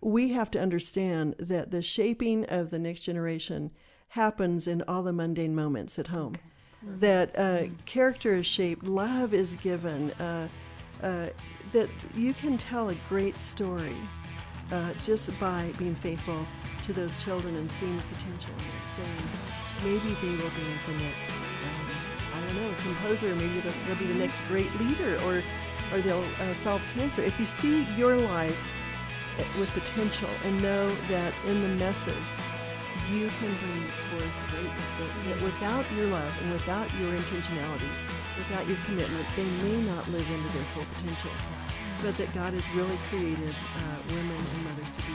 we 0.00 0.30
have 0.30 0.50
to 0.52 0.60
understand 0.60 1.36
that 1.38 1.70
the 1.70 1.82
shaping 1.82 2.44
of 2.46 2.70
the 2.70 2.78
next 2.78 3.00
generation 3.00 3.70
happens 4.08 4.66
in 4.66 4.82
all 4.88 5.02
the 5.02 5.12
mundane 5.12 5.54
moments 5.54 5.98
at 5.98 6.08
home. 6.08 6.34
That 6.98 7.38
uh, 7.38 7.68
character 7.86 8.36
is 8.36 8.46
shaped, 8.46 8.84
love 8.84 9.34
is 9.34 9.54
given, 9.56 10.10
uh, 10.12 10.48
uh, 11.02 11.28
that 11.72 11.88
you 12.14 12.34
can 12.34 12.58
tell 12.58 12.88
a 12.88 12.96
great 13.08 13.38
story 13.38 13.96
uh, 14.72 14.92
just 15.04 15.38
by 15.38 15.70
being 15.78 15.94
faithful 15.94 16.46
to 16.82 16.92
those 16.92 17.14
children 17.22 17.54
and 17.56 17.70
seeing 17.70 17.96
the 17.96 18.02
potential 18.04 18.54
and 18.58 18.90
saying 18.96 19.22
maybe 19.84 20.14
they 20.20 20.42
will 20.42 20.50
be 20.50 20.66
the 20.86 21.04
next 21.04 21.30
um, 21.30 21.90
I 22.34 22.46
don't 22.46 22.56
know 22.56 22.74
composer 22.78 23.34
maybe 23.36 23.60
they'll, 23.60 23.72
they'll 23.86 23.96
be 23.96 24.06
the 24.06 24.18
next 24.18 24.40
great 24.48 24.72
leader 24.80 25.20
or 25.26 25.42
or 25.92 26.00
they'll 26.00 26.24
uh, 26.40 26.54
solve 26.54 26.82
cancer. 26.94 27.22
If 27.22 27.38
you 27.38 27.44
see 27.44 27.84
your 27.98 28.16
life 28.16 28.58
with 29.58 29.70
potential 29.72 30.28
and 30.44 30.62
know 30.62 30.88
that 31.08 31.32
in 31.46 31.60
the 31.62 31.68
messes 31.68 32.26
you 33.10 33.28
can 33.40 33.48
bring 33.56 33.84
forth 34.10 34.32
greatness 34.48 34.90
that, 34.98 35.10
that 35.28 35.42
without 35.42 35.84
your 35.92 36.06
love 36.06 36.32
and 36.42 36.52
without 36.52 36.86
your 37.00 37.12
intentionality 37.12 37.88
without 38.36 38.66
your 38.68 38.76
commitment 38.84 39.26
they 39.36 39.44
may 39.62 39.82
not 39.82 40.08
live 40.10 40.28
into 40.30 40.48
their 40.52 40.64
full 40.74 40.84
potential 40.94 41.30
but 42.02 42.16
that 42.16 42.34
God 42.34 42.52
has 42.52 42.68
really 42.74 42.96
created 43.08 43.54
uh, 43.76 43.80
women 44.08 44.36
and 44.36 44.64
mothers 44.64 44.90
to 44.90 45.02
be 45.06 45.14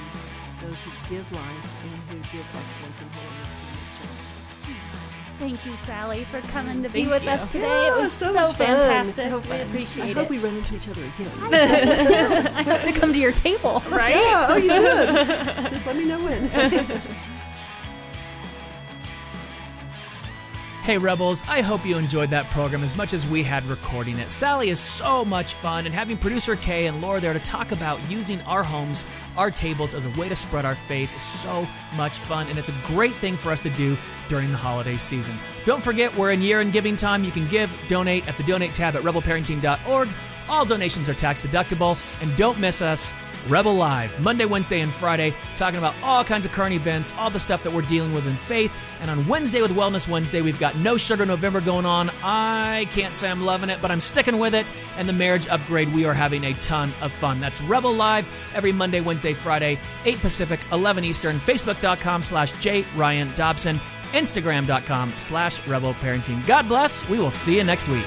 those 0.62 0.80
who 0.82 0.92
give 1.10 1.30
life 1.34 1.84
and 1.84 2.02
who 2.10 2.38
give 2.38 2.46
excellence 2.56 3.02
and 3.02 3.12
holiness 3.12 3.54
to 3.54 3.62
the 3.66 3.72
next 3.76 3.98
generation. 4.00 5.08
Thank 5.38 5.66
you, 5.68 5.76
Sally, 5.78 6.24
for 6.32 6.42
coming 6.42 6.82
to 6.82 6.90
be 6.90 7.04
Thank 7.04 7.14
with 7.14 7.24
you. 7.24 7.30
us 7.30 7.52
today. 7.52 7.68
Yeah, 7.68 7.96
it 7.96 8.02
was 8.02 8.12
so 8.12 8.32
so, 8.32 8.42
much 8.42 8.56
fun. 8.56 8.68
fantastic. 8.68 9.30
So 9.30 9.38
we 9.38 9.44
fun. 9.44 10.02
I 10.02 10.14
hope 10.14 10.24
it. 10.24 10.30
we 10.30 10.38
run 10.40 10.56
into 10.56 10.76
each 10.76 10.88
other 10.88 11.04
again. 11.04 11.30
I 12.56 12.64
hope 12.64 12.82
to 12.82 12.92
come 13.00 13.14
to 13.14 13.20
your 13.20 13.34
table. 13.34 13.84
Right? 13.92 14.16
yeah, 14.16 14.48
oh, 14.50 14.56
you 14.56 14.72
should. 14.72 15.72
Just 15.74 15.86
let 15.86 15.96
me 15.96 16.06
know 16.06 16.24
when. 16.24 16.50
Hey, 20.88 20.98
Rebels, 20.98 21.44
I 21.50 21.60
hope 21.60 21.86
you 21.86 21.98
enjoyed 21.98 22.30
that 22.30 22.50
program 22.50 22.82
as 22.82 22.96
much 22.96 23.14
as 23.14 23.28
we 23.28 23.44
had 23.44 23.66
recording 23.66 24.18
it. 24.20 24.30
Sally 24.30 24.70
is 24.70 24.80
so 24.80 25.26
much 25.26 25.54
fun, 25.56 25.86
and 25.86 25.94
having 25.94 26.18
producer 26.18 26.56
Kay 26.56 26.86
and 26.86 27.02
Laura 27.02 27.20
there 27.20 27.34
to 27.34 27.40
talk 27.40 27.74
about 27.74 28.10
using 28.10 28.40
our 28.44 28.64
homes, 28.64 29.04
our 29.36 29.52
tables, 29.52 29.94
as 29.94 30.06
a 30.06 30.10
way 30.12 30.30
to 30.30 30.36
spread 30.38 30.64
our 30.64 30.76
faith 30.76 31.14
is 31.14 31.22
so 31.22 31.68
much 31.98 32.20
fun, 32.20 32.48
and 32.48 32.58
it's 32.58 32.70
a 32.70 32.74
great 32.86 33.12
thing 33.16 33.36
for 33.36 33.52
us 33.52 33.60
to 33.60 33.70
do 33.72 33.98
during 34.30 34.50
the 34.50 34.56
holiday 34.56 34.96
season. 34.96 35.36
Don't 35.66 35.84
forget, 35.84 36.16
we're 36.16 36.32
in 36.32 36.42
year 36.42 36.62
and 36.62 36.72
giving 36.72 36.96
time. 36.96 37.26
You 37.26 37.32
can 37.32 37.50
give, 37.50 37.70
donate 37.90 38.26
at 38.30 38.38
the 38.38 38.44
donate 38.44 38.74
tab 38.74 38.96
at 38.96 39.02
rebelparenting.org. 39.04 40.08
All 40.48 40.64
donations 40.64 41.10
are 41.10 41.14
tax 41.14 41.42
deductible, 41.42 41.98
and 42.22 42.34
don't 42.38 42.58
miss 42.62 42.82
us. 42.82 43.14
Rebel 43.48 43.76
Live, 43.76 44.20
Monday, 44.24 44.46
Wednesday, 44.46 44.82
and 44.82 44.92
Friday, 44.92 45.34
talking 45.56 45.78
about 45.78 45.96
all 46.04 46.24
kinds 46.24 46.46
of 46.46 46.52
current 46.52 46.74
events, 46.74 47.14
all 47.18 47.30
the 47.30 47.40
stuff 47.40 47.64
that 47.64 47.72
we're 47.72 47.82
dealing 47.84 48.14
with 48.14 48.28
in 48.28 48.36
faith. 48.36 48.76
And 49.02 49.12
on 49.12 49.28
Wednesday 49.28 49.62
with 49.62 49.72
Wellness 49.72 50.08
Wednesday, 50.08 50.42
we've 50.42 50.60
got 50.60 50.76
No 50.78 50.98
Sugar 50.98 51.26
November 51.26 51.62
going 51.62 51.86
on. 51.86 52.10
I 52.24 52.88
can't 52.92 53.16
say 53.16 53.30
I'm 53.30 53.46
loving 53.46 53.70
it, 53.70 53.82
but 53.82 53.92
I'm 53.92 54.02
sticking 54.02 54.40
with 54.40 54.56
it. 54.56 54.72
And 54.98 55.08
the 55.08 55.14
marriage 55.14 55.48
upgrade, 55.48 55.94
we 55.94 56.06
are 56.06 56.14
having 56.14 56.46
a 56.46 56.54
ton 56.56 56.92
of 57.02 57.12
fun. 57.12 57.40
That's 57.40 57.62
Rebel 57.62 57.94
Live 57.94 58.30
every 58.56 58.72
Monday, 58.72 59.02
Wednesday, 59.02 59.34
Friday, 59.34 59.80
8 60.06 60.20
Pacific, 60.20 60.60
11 60.72 61.04
Eastern, 61.06 61.38
Facebook.com 61.38 62.24
slash 62.24 62.54
J. 62.54 62.84
Ryan 62.96 63.34
Dobson, 63.36 63.80
Instagram.com 64.14 65.14
slash 65.16 65.66
Rebel 65.68 65.94
Parenting. 65.96 66.46
God 66.48 66.68
bless. 66.68 67.08
We 67.10 67.20
will 67.20 67.32
see 67.32 67.58
you 67.58 67.64
next 67.64 67.88
week. 67.88 68.06